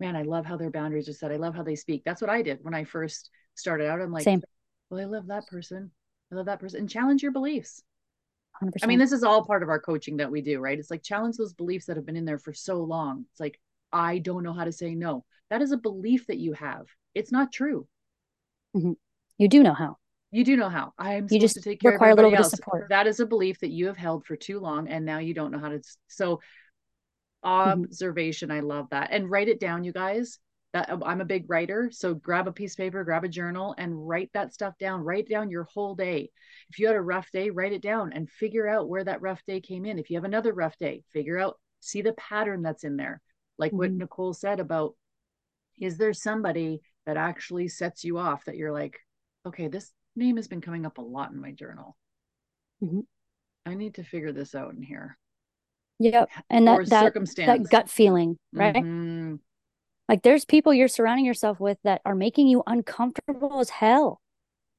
man, 0.00 0.16
I 0.16 0.22
love 0.22 0.46
how 0.46 0.56
their 0.56 0.70
boundaries 0.70 1.08
are 1.08 1.12
set. 1.12 1.30
I 1.30 1.36
love 1.36 1.54
how 1.54 1.62
they 1.62 1.76
speak. 1.76 2.02
That's 2.04 2.20
what 2.20 2.30
I 2.30 2.42
did 2.42 2.58
when 2.62 2.74
I 2.74 2.84
first 2.84 3.30
started 3.54 3.88
out. 3.88 4.00
I'm 4.00 4.10
like, 4.10 4.24
Same. 4.24 4.42
Well, 4.90 5.00
I 5.00 5.04
love 5.04 5.26
that 5.28 5.46
person. 5.46 5.90
I 6.32 6.34
love 6.34 6.46
that 6.46 6.60
person. 6.60 6.80
And 6.80 6.90
challenge 6.90 7.22
your 7.22 7.32
beliefs. 7.32 7.82
100%. 8.62 8.72
I 8.82 8.86
mean, 8.86 8.98
this 8.98 9.12
is 9.12 9.22
all 9.22 9.44
part 9.44 9.62
of 9.62 9.68
our 9.68 9.80
coaching 9.80 10.18
that 10.18 10.30
we 10.30 10.42
do, 10.42 10.58
right? 10.58 10.78
It's 10.78 10.90
like 10.90 11.02
challenge 11.02 11.36
those 11.36 11.54
beliefs 11.54 11.86
that 11.86 11.96
have 11.96 12.06
been 12.06 12.16
in 12.16 12.24
there 12.24 12.38
for 12.38 12.52
so 12.52 12.82
long. 12.82 13.24
It's 13.30 13.40
like, 13.40 13.58
I 13.92 14.18
don't 14.18 14.42
know 14.42 14.52
how 14.52 14.64
to 14.64 14.72
say 14.72 14.94
no. 14.94 15.24
That 15.48 15.62
is 15.62 15.72
a 15.72 15.76
belief 15.76 16.26
that 16.26 16.38
you 16.38 16.52
have. 16.52 16.86
It's 17.14 17.32
not 17.32 17.52
true. 17.52 17.86
Mm-hmm. 18.76 18.92
You 19.38 19.48
do 19.48 19.62
know 19.62 19.74
how. 19.74 19.96
You 20.30 20.44
do 20.44 20.56
know 20.56 20.68
how. 20.68 20.92
I'm 20.98 21.26
you 21.30 21.40
just 21.40 21.56
to 21.56 21.62
take 21.62 21.80
care 21.80 21.92
require 21.92 22.10
of 22.10 22.18
everybody 22.18 22.34
a 22.34 22.38
little 22.38 22.44
else. 22.44 22.52
Bit 22.52 22.60
of 22.60 22.64
support. 22.64 22.86
That 22.90 23.06
is 23.06 23.18
a 23.18 23.26
belief 23.26 23.60
that 23.60 23.70
you 23.70 23.86
have 23.86 23.96
held 23.96 24.24
for 24.26 24.36
too 24.36 24.60
long, 24.60 24.88
and 24.88 25.04
now 25.04 25.18
you 25.18 25.34
don't 25.34 25.50
know 25.50 25.58
how 25.58 25.70
to. 25.70 25.80
So 26.06 26.40
Mm-hmm. 27.44 27.84
observation 27.84 28.50
mm-hmm. 28.50 28.58
i 28.58 28.60
love 28.60 28.88
that 28.90 29.08
and 29.12 29.30
write 29.30 29.48
it 29.48 29.58
down 29.58 29.82
you 29.82 29.92
guys 29.92 30.38
that 30.72 30.90
i'm 31.04 31.20
a 31.20 31.24
big 31.24 31.48
writer 31.48 31.90
so 31.92 32.14
grab 32.14 32.46
a 32.46 32.52
piece 32.52 32.74
of 32.74 32.78
paper 32.78 33.02
grab 33.04 33.24
a 33.24 33.28
journal 33.28 33.74
and 33.78 34.08
write 34.08 34.30
that 34.32 34.52
stuff 34.52 34.74
down 34.78 35.00
write 35.00 35.28
down 35.28 35.50
your 35.50 35.64
whole 35.64 35.94
day 35.94 36.30
if 36.70 36.78
you 36.78 36.86
had 36.86 36.96
a 36.96 37.00
rough 37.00 37.30
day 37.32 37.50
write 37.50 37.72
it 37.72 37.82
down 37.82 38.12
and 38.12 38.30
figure 38.30 38.68
out 38.68 38.88
where 38.88 39.04
that 39.04 39.20
rough 39.20 39.42
day 39.46 39.60
came 39.60 39.84
in 39.84 39.98
if 39.98 40.10
you 40.10 40.16
have 40.16 40.24
another 40.24 40.52
rough 40.52 40.76
day 40.78 41.02
figure 41.12 41.38
out 41.38 41.58
see 41.80 42.02
the 42.02 42.12
pattern 42.14 42.62
that's 42.62 42.84
in 42.84 42.96
there 42.96 43.20
like 43.58 43.70
mm-hmm. 43.70 43.78
what 43.78 43.92
nicole 43.92 44.32
said 44.32 44.60
about 44.60 44.94
is 45.80 45.96
there 45.96 46.12
somebody 46.12 46.80
that 47.06 47.16
actually 47.16 47.68
sets 47.68 48.04
you 48.04 48.18
off 48.18 48.44
that 48.44 48.56
you're 48.56 48.72
like 48.72 48.98
okay 49.46 49.68
this 49.68 49.92
name 50.14 50.36
has 50.36 50.48
been 50.48 50.60
coming 50.60 50.86
up 50.86 50.98
a 50.98 51.02
lot 51.02 51.32
in 51.32 51.40
my 51.40 51.52
journal 51.52 51.96
mm-hmm. 52.82 53.00
i 53.66 53.74
need 53.74 53.94
to 53.94 54.04
figure 54.04 54.32
this 54.32 54.54
out 54.54 54.72
in 54.72 54.82
here 54.82 55.16
Yep. 56.00 56.30
And 56.48 56.66
that 56.66 56.88
that, 56.88 57.12
that 57.36 57.70
gut 57.70 57.90
feeling, 57.90 58.38
right? 58.54 58.74
Mm-hmm. 58.74 59.34
Like 60.10 60.22
there's 60.22 60.44
people 60.44 60.74
you're 60.74 60.88
surrounding 60.88 61.24
yourself 61.24 61.60
with 61.60 61.78
that 61.84 62.02
are 62.04 62.16
making 62.16 62.48
you 62.48 62.64
uncomfortable 62.66 63.60
as 63.60 63.70
hell. 63.70 64.20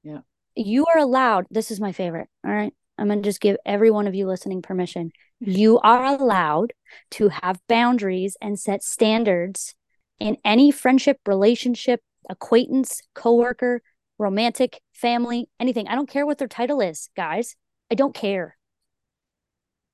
Yeah. 0.03 0.19
You 0.55 0.85
are 0.93 0.99
allowed, 0.99 1.47
this 1.49 1.71
is 1.71 1.79
my 1.79 1.93
favorite. 1.93 2.27
All 2.45 2.51
right. 2.51 2.73
I'm 2.97 3.07
going 3.07 3.23
to 3.23 3.27
just 3.27 3.39
give 3.39 3.55
every 3.65 3.89
one 3.89 4.07
of 4.07 4.13
you 4.13 4.27
listening 4.27 4.61
permission. 4.61 5.11
You 5.43 5.79
are 5.79 6.05
allowed 6.05 6.73
to 7.11 7.29
have 7.29 7.59
boundaries 7.67 8.37
and 8.39 8.59
set 8.59 8.83
standards 8.83 9.73
in 10.19 10.37
any 10.45 10.69
friendship, 10.69 11.17
relationship, 11.25 12.01
acquaintance, 12.29 13.01
coworker, 13.15 13.81
romantic, 14.19 14.81
family, 14.93 15.49
anything. 15.59 15.87
I 15.87 15.95
don't 15.95 16.07
care 16.07 16.27
what 16.27 16.37
their 16.37 16.47
title 16.47 16.79
is, 16.79 17.09
guys. 17.15 17.55
I 17.89 17.95
don't 17.95 18.13
care 18.13 18.55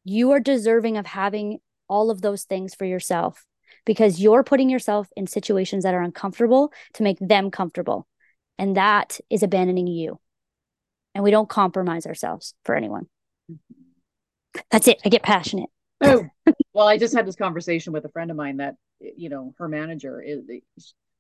you 0.10 0.32
are 0.32 0.40
deserving 0.40 0.96
of 0.96 1.06
having 1.06 1.60
all 1.90 2.10
of 2.10 2.22
those 2.22 2.46
things 2.46 2.74
for 2.74 2.86
yourself 2.86 3.46
because 3.88 4.20
you're 4.20 4.44
putting 4.44 4.70
yourself 4.70 5.08
in 5.16 5.26
situations 5.26 5.84
that 5.84 5.96
are 5.96 6.02
uncomfortable 6.02 6.72
to 6.94 7.04
make 7.04 7.18
them 7.20 7.50
comfortable. 7.50 8.06
And 8.60 8.76
that 8.76 9.20
is 9.30 9.42
abandoning 9.42 9.88
you. 9.88 10.20
And 11.16 11.24
we 11.24 11.32
don't 11.32 11.50
compromise 11.50 12.06
ourselves 12.06 12.54
for 12.66 12.76
anyone. 12.76 13.08
That's 14.70 14.90
it. 14.90 15.02
I 15.06 15.10
get 15.10 15.24
passionate. 15.24 15.70
oh, 16.02 16.26
well, 16.74 16.88
I 16.88 16.98
just 16.98 17.16
had 17.16 17.26
this 17.26 17.38
conversation 17.38 17.94
with 17.94 18.04
a 18.04 18.10
friend 18.10 18.30
of 18.30 18.36
mine 18.36 18.58
that, 18.58 18.76
you 19.00 19.30
know, 19.30 19.56
her 19.58 19.70
manager 19.70 20.22
is, 20.22 20.42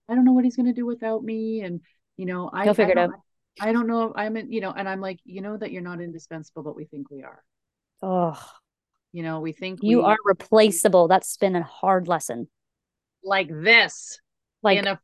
I 0.09 0.13
don't 0.13 0.26
know 0.26 0.34
what 0.34 0.43
he's 0.43 0.57
going 0.57 0.68
to 0.68 0.74
do 0.74 0.86
without 0.86 1.24
me. 1.24 1.61
And, 1.61 1.80
you 2.18 2.26
know, 2.26 2.49
I, 2.51 2.65
He'll 2.65 2.74
figure 2.74 2.99
I 2.99 3.03
it 3.03 3.09
out. 3.09 3.13
I 3.59 3.72
don't 3.72 3.88
know 3.88 4.13
I'm 4.15 4.38
in, 4.38 4.51
you 4.51 4.61
know, 4.61 4.72
and 4.76 4.88
I'm 4.88 5.01
like, 5.01 5.20
you 5.24 5.41
know, 5.41 5.57
that 5.57 5.72
you're 5.72 5.82
not 5.82 6.01
indispensable, 6.01 6.63
but 6.63 6.76
we 6.76 6.86
think 6.86 7.09
we 7.09 7.24
are. 7.24 7.43
Oh, 8.03 8.39
you 9.13 9.24
know, 9.24 9.39
we 9.39 9.51
think 9.51 9.80
you 9.82 9.99
we, 9.99 10.03
are 10.03 10.18
replaceable. 10.26 11.07
That's 11.07 11.38
been 11.38 11.55
a 11.55 11.63
hard 11.63 12.07
lesson. 12.07 12.49
Like 13.24 13.49
this, 13.49 14.20
like 14.63 14.78
in 14.78 14.88
a 14.88 14.99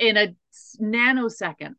in 0.00 0.16
a 0.16 0.34
nanosecond. 0.80 1.74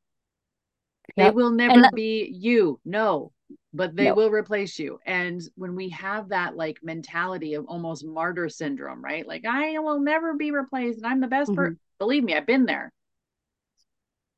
Yep. 1.16 1.18
They 1.18 1.30
will 1.32 1.52
never 1.52 1.82
that, 1.82 1.94
be 1.94 2.30
you. 2.34 2.80
No, 2.86 3.34
but 3.74 3.96
they 3.96 4.12
will 4.12 4.30
replace 4.30 4.80
you. 4.80 5.00
And 5.06 5.42
when 5.56 5.76
we 5.76 5.90
have 5.90 6.30
that 6.30 6.56
like 6.56 6.80
mentality 6.84 7.56
of 7.56 7.66
almost 7.66 8.06
martyr 8.06 8.50
syndrome, 8.50 9.04
right? 9.04 9.28
Like 9.28 9.46
I 9.46 9.80
will 9.80 10.00
never 10.00 10.36
be 10.36 10.52
replaced 10.52 11.00
and 11.00 11.08
I'm 11.08 11.20
the 11.20 11.28
best 11.28 11.50
mm-hmm. 11.50 11.58
person. 11.58 11.80
Believe 12.00 12.24
me, 12.24 12.36
I've 12.36 12.46
been 12.46 12.66
there. 12.66 12.92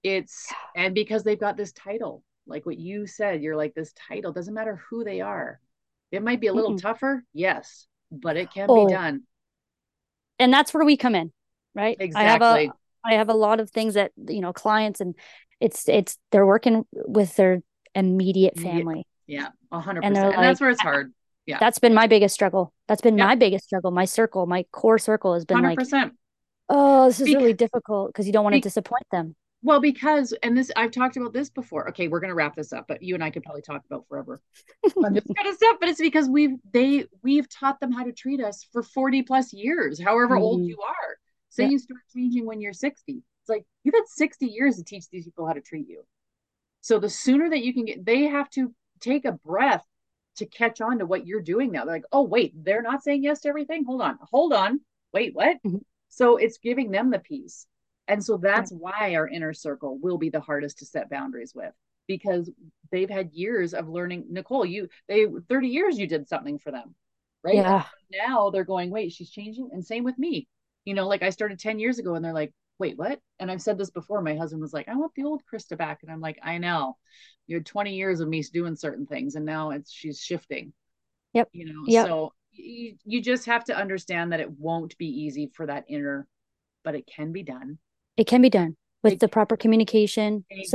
It's 0.03 0.51
and 0.75 0.95
because 0.95 1.23
they've 1.23 1.39
got 1.39 1.57
this 1.57 1.73
title, 1.73 2.23
like 2.47 2.65
what 2.65 2.77
you 2.77 3.07
said, 3.07 3.41
you're 3.41 3.55
like 3.55 3.73
this 3.73 3.93
title, 4.07 4.31
doesn't 4.31 4.53
matter 4.53 4.81
who 4.89 5.03
they 5.03 5.21
are. 5.21 5.59
It 6.11 6.23
might 6.23 6.39
be 6.39 6.47
a 6.47 6.53
little 6.53 6.75
mm 6.75 6.81
tougher, 6.81 7.23
yes, 7.33 7.87
but 8.11 8.37
it 8.37 8.51
can 8.51 8.67
oh. 8.69 8.85
be 8.85 8.93
done. 8.93 9.23
And 10.39 10.51
that's 10.53 10.73
where 10.73 10.85
we 10.85 10.97
come 10.97 11.15
in, 11.15 11.31
right? 11.73 11.97
Exactly. 11.99 12.27
I 12.27 12.31
have 12.31 12.41
a 12.41 12.71
I 13.05 13.13
have 13.15 13.29
a 13.29 13.33
lot 13.33 13.59
of 13.59 13.69
things 13.69 13.93
that 13.93 14.11
you 14.27 14.41
know 14.41 14.53
clients 14.53 14.99
and 15.01 15.15
it's 15.59 15.87
it's 15.87 16.17
they're 16.31 16.45
working 16.45 16.85
with 16.91 17.35
their 17.35 17.61
immediate 17.93 18.59
family. 18.59 19.07
Yeah, 19.27 19.49
a 19.71 19.79
hundred 19.79 20.01
percent. 20.01 20.35
And 20.35 20.43
that's 20.43 20.59
where 20.59 20.69
it's 20.69 20.81
hard. 20.81 21.13
Yeah. 21.45 21.57
That's 21.59 21.79
been 21.79 21.93
my 21.93 22.07
biggest 22.07 22.33
struggle. 22.33 22.73
That's 22.87 23.01
been 23.01 23.17
Yeah. 23.17 23.27
my 23.27 23.35
biggest 23.35 23.65
struggle. 23.65 23.91
My 23.91 24.05
circle, 24.05 24.45
my 24.47 24.65
core 24.71 24.97
circle 24.97 25.35
has 25.35 25.45
been 25.45 25.57
Hundred 25.63 25.91
like, 25.91 26.11
oh, 26.69 27.07
this 27.07 27.19
is 27.19 27.33
really 27.33 27.53
difficult 27.53 28.09
because 28.09 28.25
you 28.25 28.33
don't 28.33 28.43
want 28.43 28.55
to 28.55 28.61
disappoint 28.61 29.05
them. 29.11 29.35
Well, 29.65 29.79
because 29.79 30.31
and 30.43 30.55
this 30.55 30.71
I've 30.75 30.91
talked 30.91 31.17
about 31.17 31.33
this 31.33 31.49
before. 31.49 31.89
Okay, 31.89 32.07
we're 32.07 32.19
gonna 32.19 32.35
wrap 32.35 32.55
this 32.55 32.71
up, 32.71 32.85
but 32.87 33.01
you 33.01 33.15
and 33.15 33.23
I 33.23 33.31
could 33.31 33.41
probably 33.41 33.63
talk 33.63 33.81
about 33.89 34.05
forever 34.07 34.39
on 35.03 35.11
this 35.13 35.23
kind 35.35 35.47
of 35.49 35.55
stuff. 35.55 35.77
But 35.79 35.89
it's 35.89 35.99
because 35.99 36.29
we've 36.29 36.55
they 36.71 37.05
we've 37.23 37.49
taught 37.49 37.79
them 37.79 37.91
how 37.91 38.03
to 38.03 38.11
treat 38.11 38.39
us 38.43 38.67
for 38.71 38.83
40 38.83 39.23
plus 39.23 39.53
years, 39.53 39.99
however 39.99 40.37
old 40.37 40.61
Mhm. 40.61 40.67
you 40.67 40.77
are. 40.81 41.17
So 41.49 41.63
Yeah. 41.63 41.69
you 41.69 41.79
start 41.79 42.01
changing 42.13 42.45
when 42.45 42.61
you're 42.61 42.73
60. 42.73 43.23
It's 43.41 43.49
like 43.49 43.65
you've 43.83 43.95
had 43.95 44.05
60 44.05 44.45
years 44.45 44.77
to 44.77 44.83
teach 44.83 45.09
these 45.09 45.25
people 45.25 45.47
how 45.47 45.53
to 45.53 45.61
treat 45.61 45.87
you. 45.87 46.03
So 46.81 46.99
the 46.99 47.09
sooner 47.09 47.49
that 47.49 47.63
you 47.63 47.73
can 47.73 47.85
get 47.85 48.05
they 48.05 48.25
have 48.27 48.51
to 48.51 48.71
take 48.99 49.25
a 49.25 49.31
breath 49.31 49.83
to 50.35 50.45
catch 50.45 50.79
on 50.79 50.99
to 50.99 51.07
what 51.07 51.25
you're 51.25 51.41
doing 51.41 51.71
now. 51.71 51.85
They're 51.85 51.95
like, 51.95 52.05
oh 52.11 52.21
wait, 52.21 52.53
they're 52.63 52.83
not 52.83 53.01
saying 53.03 53.23
yes 53.23 53.41
to 53.41 53.49
everything. 53.49 53.83
Hold 53.85 54.03
on, 54.03 54.19
hold 54.21 54.53
on. 54.53 54.81
Wait, 55.11 55.33
what? 55.33 55.57
Mhm. 55.63 55.81
So 56.09 56.37
it's 56.37 56.59
giving 56.59 56.91
them 56.91 57.09
the 57.09 57.17
peace. 57.17 57.65
And 58.07 58.23
so 58.23 58.37
that's 58.37 58.71
why 58.71 59.15
our 59.15 59.27
inner 59.27 59.53
circle 59.53 59.97
will 59.99 60.17
be 60.17 60.29
the 60.29 60.39
hardest 60.39 60.79
to 60.79 60.85
set 60.85 61.09
boundaries 61.09 61.53
with 61.55 61.73
because 62.07 62.51
they've 62.91 63.09
had 63.09 63.31
years 63.33 63.73
of 63.73 63.89
learning. 63.89 64.25
Nicole, 64.29 64.65
you 64.65 64.89
they 65.07 65.25
30 65.49 65.67
years 65.67 65.97
you 65.97 66.07
did 66.07 66.27
something 66.27 66.59
for 66.59 66.71
them, 66.71 66.93
right? 67.43 67.55
Yeah. 67.55 67.83
Now 68.11 68.49
they're 68.51 68.63
going, 68.63 68.91
wait, 68.91 69.11
she's 69.11 69.31
changing. 69.31 69.69
And 69.71 69.83
same 69.85 70.03
with 70.03 70.17
me. 70.19 70.47
You 70.85 70.93
know, 70.93 71.07
like 71.07 71.23
I 71.23 71.31
started 71.31 71.59
10 71.59 71.79
years 71.79 71.97
ago 71.97 72.13
and 72.13 72.23
they're 72.23 72.33
like, 72.33 72.53
wait, 72.77 72.97
what? 72.97 73.19
And 73.39 73.49
I've 73.49 73.61
said 73.61 73.77
this 73.77 73.89
before. 73.89 74.21
My 74.21 74.35
husband 74.35 74.61
was 74.61 74.73
like, 74.73 74.87
I 74.87 74.95
want 74.95 75.13
the 75.15 75.23
old 75.23 75.41
Krista 75.51 75.77
back. 75.77 75.99
And 76.03 76.11
I'm 76.11 76.21
like, 76.21 76.37
I 76.43 76.57
know. 76.59 76.97
You 77.47 77.57
had 77.57 77.65
20 77.65 77.95
years 77.95 78.19
of 78.19 78.27
me 78.27 78.43
doing 78.43 78.75
certain 78.75 79.05
things 79.07 79.35
and 79.35 79.45
now 79.45 79.71
it's 79.71 79.91
she's 79.91 80.19
shifting. 80.19 80.73
Yep. 81.33 81.49
You 81.53 81.65
know, 81.73 81.83
Yep. 81.87 82.05
so 82.05 82.33
you, 82.51 82.95
you 83.03 83.21
just 83.21 83.47
have 83.47 83.65
to 83.65 83.75
understand 83.75 84.31
that 84.31 84.39
it 84.39 84.51
won't 84.51 84.97
be 84.97 85.07
easy 85.07 85.51
for 85.53 85.65
that 85.65 85.85
inner, 85.89 86.27
but 86.83 86.95
it 86.95 87.07
can 87.07 87.31
be 87.31 87.43
done. 87.43 87.77
It 88.17 88.27
can 88.27 88.41
be 88.41 88.49
done 88.49 88.77
with 89.03 89.13
It- 89.13 89.19
the 89.19 89.27
proper 89.27 89.57
communication, 89.57 90.45
Exactly. 90.49 90.65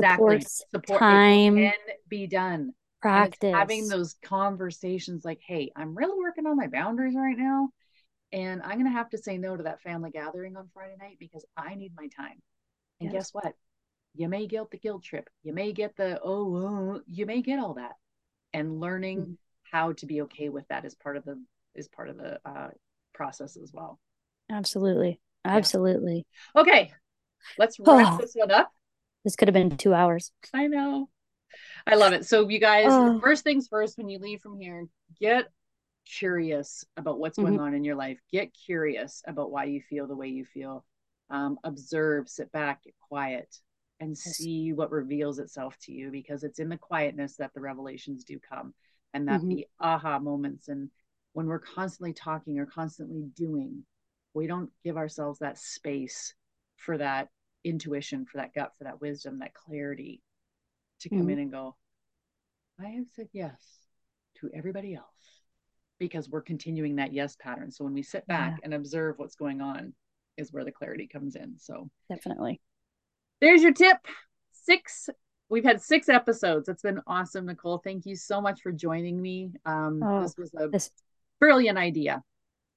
supports, 0.41 0.65
Support 0.71 0.99
time, 1.01 1.59
it 1.59 1.75
can 1.87 1.97
be 2.09 2.27
done. 2.27 2.75
Practice. 3.01 3.55
having 3.55 3.89
those 3.89 4.13
conversations 4.23 5.25
like, 5.25 5.41
hey, 5.41 5.73
I'm 5.75 5.97
really 5.97 6.19
working 6.19 6.47
on 6.47 6.57
my 6.57 6.67
boundaries 6.67 7.15
right 7.17 7.37
now. 7.37 7.71
And 8.31 8.61
I'm 8.63 8.73
going 8.75 8.85
to 8.85 8.91
have 8.91 9.09
to 9.11 9.19
say 9.19 9.39
no 9.39 9.57
to 9.57 9.63
that 9.63 9.81
family 9.81 10.11
gathering 10.11 10.57
on 10.57 10.69
Friday 10.75 10.97
night 11.01 11.17
because 11.19 11.45
I 11.57 11.75
need 11.77 11.95
my 11.97 12.09
time. 12.09 12.43
And 13.01 13.11
Yes. 13.11 13.13
guess 13.13 13.35
what? 13.35 13.55
You 14.15 14.29
may 14.29 14.47
get 14.47 14.71
the 14.71 14.77
guilt 14.79 15.03
trip. 15.03 15.31
You 15.43 15.55
may 15.55 15.73
get 15.73 15.97
the, 15.97 16.21
oh, 16.23 16.55
oh, 16.57 17.01
you 17.07 17.25
may 17.25 17.41
get 17.41 17.59
all 17.59 17.75
that. 17.75 17.97
And 18.53 18.81
learning 18.81 19.19
Mhm. 19.27 19.39
how 19.63 19.93
to 19.95 20.07
be 20.07 20.21
okay 20.23 20.51
with 20.51 20.69
that 20.69 20.85
is 20.85 20.95
part 20.95 21.17
of 21.17 21.25
the, 21.25 21.43
is 21.75 21.89
part 21.89 22.11
of 22.11 22.19
the 22.19 22.39
uh, 22.47 22.71
process 23.15 23.57
as 23.57 23.73
well. 23.73 23.99
Absolutely. 24.51 25.21
Absolutely. 25.47 26.27
Okay. 26.55 26.93
Let's 27.59 27.79
wrap 27.81 28.15
Oh. 28.15 28.19
this 28.19 28.33
one 28.35 28.51
up. 28.51 28.73
This 29.25 29.37
could 29.37 29.49
have 29.49 29.55
been 29.55 29.77
two 29.77 29.93
hours. 29.95 30.33
I 30.55 30.67
know. 30.67 31.09
I 31.87 31.95
love 31.97 32.13
it. 32.13 32.27
So, 32.27 32.49
you 32.49 32.59
guys, 32.59 32.87
Oh. 32.91 33.21
first 33.23 33.45
things 33.45 33.69
first, 33.69 33.99
when 33.99 34.09
you 34.09 34.19
leave 34.19 34.41
from 34.41 34.59
here, 34.59 34.87
get 35.21 35.47
curious 36.07 36.85
about 36.97 37.19
what's 37.19 37.37
going 37.39 37.55
Mm-hmm. 37.55 37.63
on 37.63 37.75
in 37.75 37.85
your 37.85 37.97
life. 37.97 38.19
Get 38.33 38.53
curious 38.55 39.23
about 39.27 39.51
why 39.51 39.65
you 39.65 39.81
feel 39.81 40.07
the 40.07 40.17
way 40.17 40.29
you 40.29 40.45
feel. 40.45 40.85
Um, 41.29 41.59
observe, 41.65 42.29
sit 42.29 42.51
back, 42.51 42.83
get 42.85 42.95
quiet, 43.09 43.55
and 44.01 44.17
see 44.17 44.73
what 44.73 44.91
reveals 44.91 45.39
itself 45.39 45.77
to 45.83 45.93
you 45.93 46.11
because 46.11 46.43
it's 46.43 46.59
in 46.59 46.69
the 46.71 46.79
quietness 46.79 47.37
that 47.37 47.53
the 47.55 47.61
revelations 47.61 48.25
do 48.25 48.39
come 48.41 48.75
and 49.13 49.29
that 49.29 49.41
Mhm. 49.43 49.49
the 49.51 49.67
aha 49.79 50.19
moments. 50.19 50.69
And 50.69 50.91
when 51.35 51.47
we're 51.47 51.59
constantly 51.61 52.15
talking 52.15 52.59
or 52.59 52.67
constantly 52.67 53.23
doing, 53.37 53.85
we 54.35 54.47
don't 54.47 54.73
give 54.83 54.97
ourselves 54.97 55.39
that 55.41 55.59
space 55.59 56.35
for 56.81 56.99
that 56.99 57.29
intuition, 57.65 58.25
for 58.25 58.39
that 58.39 58.55
gut, 58.55 58.73
for 58.79 58.85
that 58.85 59.01
wisdom, 59.01 59.39
that 59.39 59.55
clarity 59.55 60.23
to 61.01 61.09
come 61.11 61.27
Mhm. 61.27 61.33
in 61.33 61.39
and 61.41 61.51
go, 61.53 61.77
I 62.79 62.89
have 62.89 63.07
said 63.09 63.29
yes 63.33 63.87
to 64.37 64.51
everybody 64.55 64.95
else 64.95 65.45
because 65.99 66.29
we're 66.31 66.41
continuing 66.41 66.97
that 66.97 67.13
yes 67.13 67.37
pattern. 67.37 67.71
So 67.71 67.85
when 67.85 67.93
we 67.93 68.03
sit 68.03 68.27
back 68.27 68.53
Yeah. 68.53 68.65
and 68.65 68.75
observe 68.75 69.19
what's 69.19 69.37
going 69.37 69.61
on, 69.61 69.95
is 70.37 70.53
where 70.53 70.65
the 70.65 70.73
clarity 70.73 71.07
comes 71.07 71.37
in. 71.37 71.59
So 71.59 71.91
Definitely. 72.09 72.61
there's 73.41 73.63
your 73.63 73.75
tip. 73.75 73.99
Six. 74.53 75.11
We've 75.51 75.65
had 75.65 75.83
six 75.83 76.09
episodes. 76.09 76.69
It's 76.69 76.83
been 76.83 77.03
awesome, 77.07 77.47
Nicole. 77.47 77.79
Thank 77.79 78.07
you 78.07 78.17
so 78.17 78.41
much 78.41 78.63
for 78.63 78.73
joining 78.73 79.21
me. 79.21 79.53
Um, 79.67 80.03
Oh, 80.03 80.23
this 80.23 80.37
was 80.39 80.55
a 80.55 80.69
This 80.69 80.91
brilliant 81.39 81.77
idea. 81.77 82.23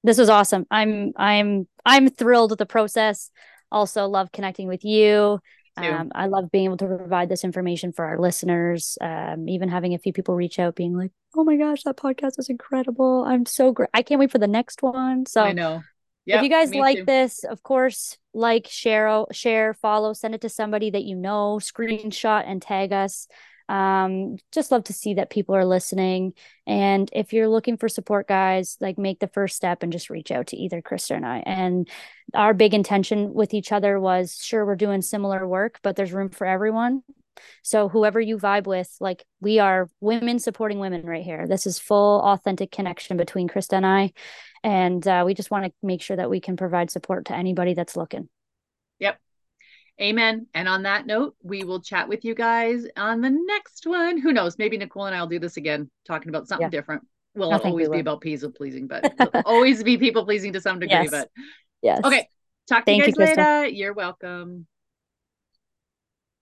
this 0.02 0.18
was 0.18 0.28
awesome. 0.28 0.66
I'm 0.70 1.12
I'm 1.16 1.66
I'm 1.86 2.10
thrilled 2.10 2.50
with 2.50 2.58
the 2.58 2.66
process. 2.66 3.30
Also 3.70 4.06
love 4.06 4.32
connecting 4.32 4.68
with 4.68 4.84
you. 4.84 5.40
Um, 5.76 6.12
I 6.14 6.26
love 6.26 6.50
being 6.52 6.66
able 6.66 6.76
to 6.78 6.86
provide 6.86 7.28
this 7.28 7.42
information 7.42 7.92
for 7.92 8.04
our 8.04 8.18
listeners. 8.18 8.96
Um, 9.00 9.48
even 9.48 9.68
having 9.68 9.94
a 9.94 9.98
few 9.98 10.12
people 10.12 10.34
reach 10.36 10.58
out, 10.58 10.76
being 10.76 10.96
like, 10.96 11.10
"Oh 11.36 11.42
my 11.42 11.56
gosh, 11.56 11.82
that 11.82 11.96
podcast 11.96 12.38
is 12.38 12.48
incredible! 12.48 13.24
I'm 13.26 13.44
so 13.44 13.72
great. 13.72 13.90
I 13.92 14.02
can't 14.02 14.20
wait 14.20 14.30
for 14.30 14.38
the 14.38 14.46
next 14.46 14.82
one." 14.82 15.26
So 15.26 15.42
I 15.42 15.52
know. 15.52 15.82
if 16.26 16.42
you 16.44 16.48
guys 16.48 16.72
like 16.74 16.98
too. 16.98 17.04
this, 17.04 17.42
of 17.42 17.62
course, 17.64 18.16
like, 18.32 18.68
share, 18.68 19.26
share, 19.32 19.74
follow, 19.74 20.12
send 20.12 20.34
it 20.34 20.42
to 20.42 20.48
somebody 20.48 20.90
that 20.90 21.02
you 21.02 21.16
know, 21.16 21.58
screenshot 21.60 22.44
and 22.46 22.62
tag 22.62 22.92
us. 22.92 23.26
Um, 23.68 24.36
just 24.52 24.70
love 24.70 24.84
to 24.84 24.92
see 24.92 25.14
that 25.14 25.30
people 25.30 25.54
are 25.54 25.64
listening. 25.64 26.34
And 26.66 27.08
if 27.12 27.32
you're 27.32 27.48
looking 27.48 27.76
for 27.76 27.88
support, 27.88 28.28
guys, 28.28 28.76
like 28.80 28.98
make 28.98 29.20
the 29.20 29.28
first 29.28 29.56
step 29.56 29.82
and 29.82 29.92
just 29.92 30.10
reach 30.10 30.30
out 30.30 30.48
to 30.48 30.56
either 30.56 30.82
Krista 30.82 31.16
and 31.16 31.26
I. 31.26 31.42
And 31.46 31.88
our 32.34 32.54
big 32.54 32.74
intention 32.74 33.32
with 33.32 33.54
each 33.54 33.72
other 33.72 33.98
was 33.98 34.38
sure 34.42 34.64
we're 34.66 34.76
doing 34.76 35.02
similar 35.02 35.46
work, 35.46 35.80
but 35.82 35.96
there's 35.96 36.12
room 36.12 36.30
for 36.30 36.46
everyone. 36.46 37.02
So 37.62 37.88
whoever 37.88 38.20
you 38.20 38.38
vibe 38.38 38.66
with, 38.66 38.94
like 39.00 39.24
we 39.40 39.58
are 39.58 39.90
women 40.00 40.38
supporting 40.38 40.78
women 40.78 41.04
right 41.04 41.24
here. 41.24 41.46
This 41.46 41.66
is 41.66 41.78
full 41.78 42.20
authentic 42.20 42.70
connection 42.70 43.16
between 43.16 43.48
Krista 43.48 43.74
and 43.74 43.86
I. 43.86 44.12
And 44.62 45.06
uh, 45.06 45.24
we 45.26 45.34
just 45.34 45.50
want 45.50 45.66
to 45.66 45.72
make 45.82 46.00
sure 46.00 46.16
that 46.16 46.30
we 46.30 46.40
can 46.40 46.56
provide 46.56 46.90
support 46.90 47.26
to 47.26 47.36
anybody 47.36 47.74
that's 47.74 47.96
looking. 47.96 48.28
Yep. 49.00 49.18
Amen. 50.00 50.46
And 50.54 50.68
on 50.68 50.82
that 50.82 51.06
note, 51.06 51.36
we 51.42 51.62
will 51.62 51.80
chat 51.80 52.08
with 52.08 52.24
you 52.24 52.34
guys 52.34 52.84
on 52.96 53.20
the 53.20 53.30
next 53.30 53.86
one. 53.86 54.18
Who 54.18 54.32
knows? 54.32 54.58
Maybe 54.58 54.76
Nicole 54.76 55.06
and 55.06 55.14
I 55.14 55.20
will 55.20 55.28
do 55.28 55.38
this 55.38 55.56
again, 55.56 55.88
talking 56.06 56.28
about 56.30 56.48
something 56.48 56.64
Yeah. 56.66 56.70
different. 56.70 57.06
Will 57.36 57.52
I 57.52 57.56
it 57.56 57.62
think 57.62 57.76
we 57.76 57.84
always 57.84 57.96
be 57.96 58.00
about 58.00 58.20
people 58.20 58.50
pleasing, 58.50 58.86
but 58.88 59.12
always 59.46 59.82
be 59.82 59.96
people 59.98 60.24
pleasing 60.24 60.52
to 60.54 60.60
some 60.60 60.78
degree. 60.80 60.94
Yes. 60.94 61.10
But 61.10 61.30
Yes. 61.82 62.00
okay. 62.04 62.28
Talk 62.68 62.80
to 62.80 62.92
Thank 62.92 63.06
you 63.06 63.08
you, 63.08 63.12
guys 63.12 63.36
Krista. 63.36 63.62
later. 63.62 63.66
You're 63.68 63.92
welcome. 63.92 64.66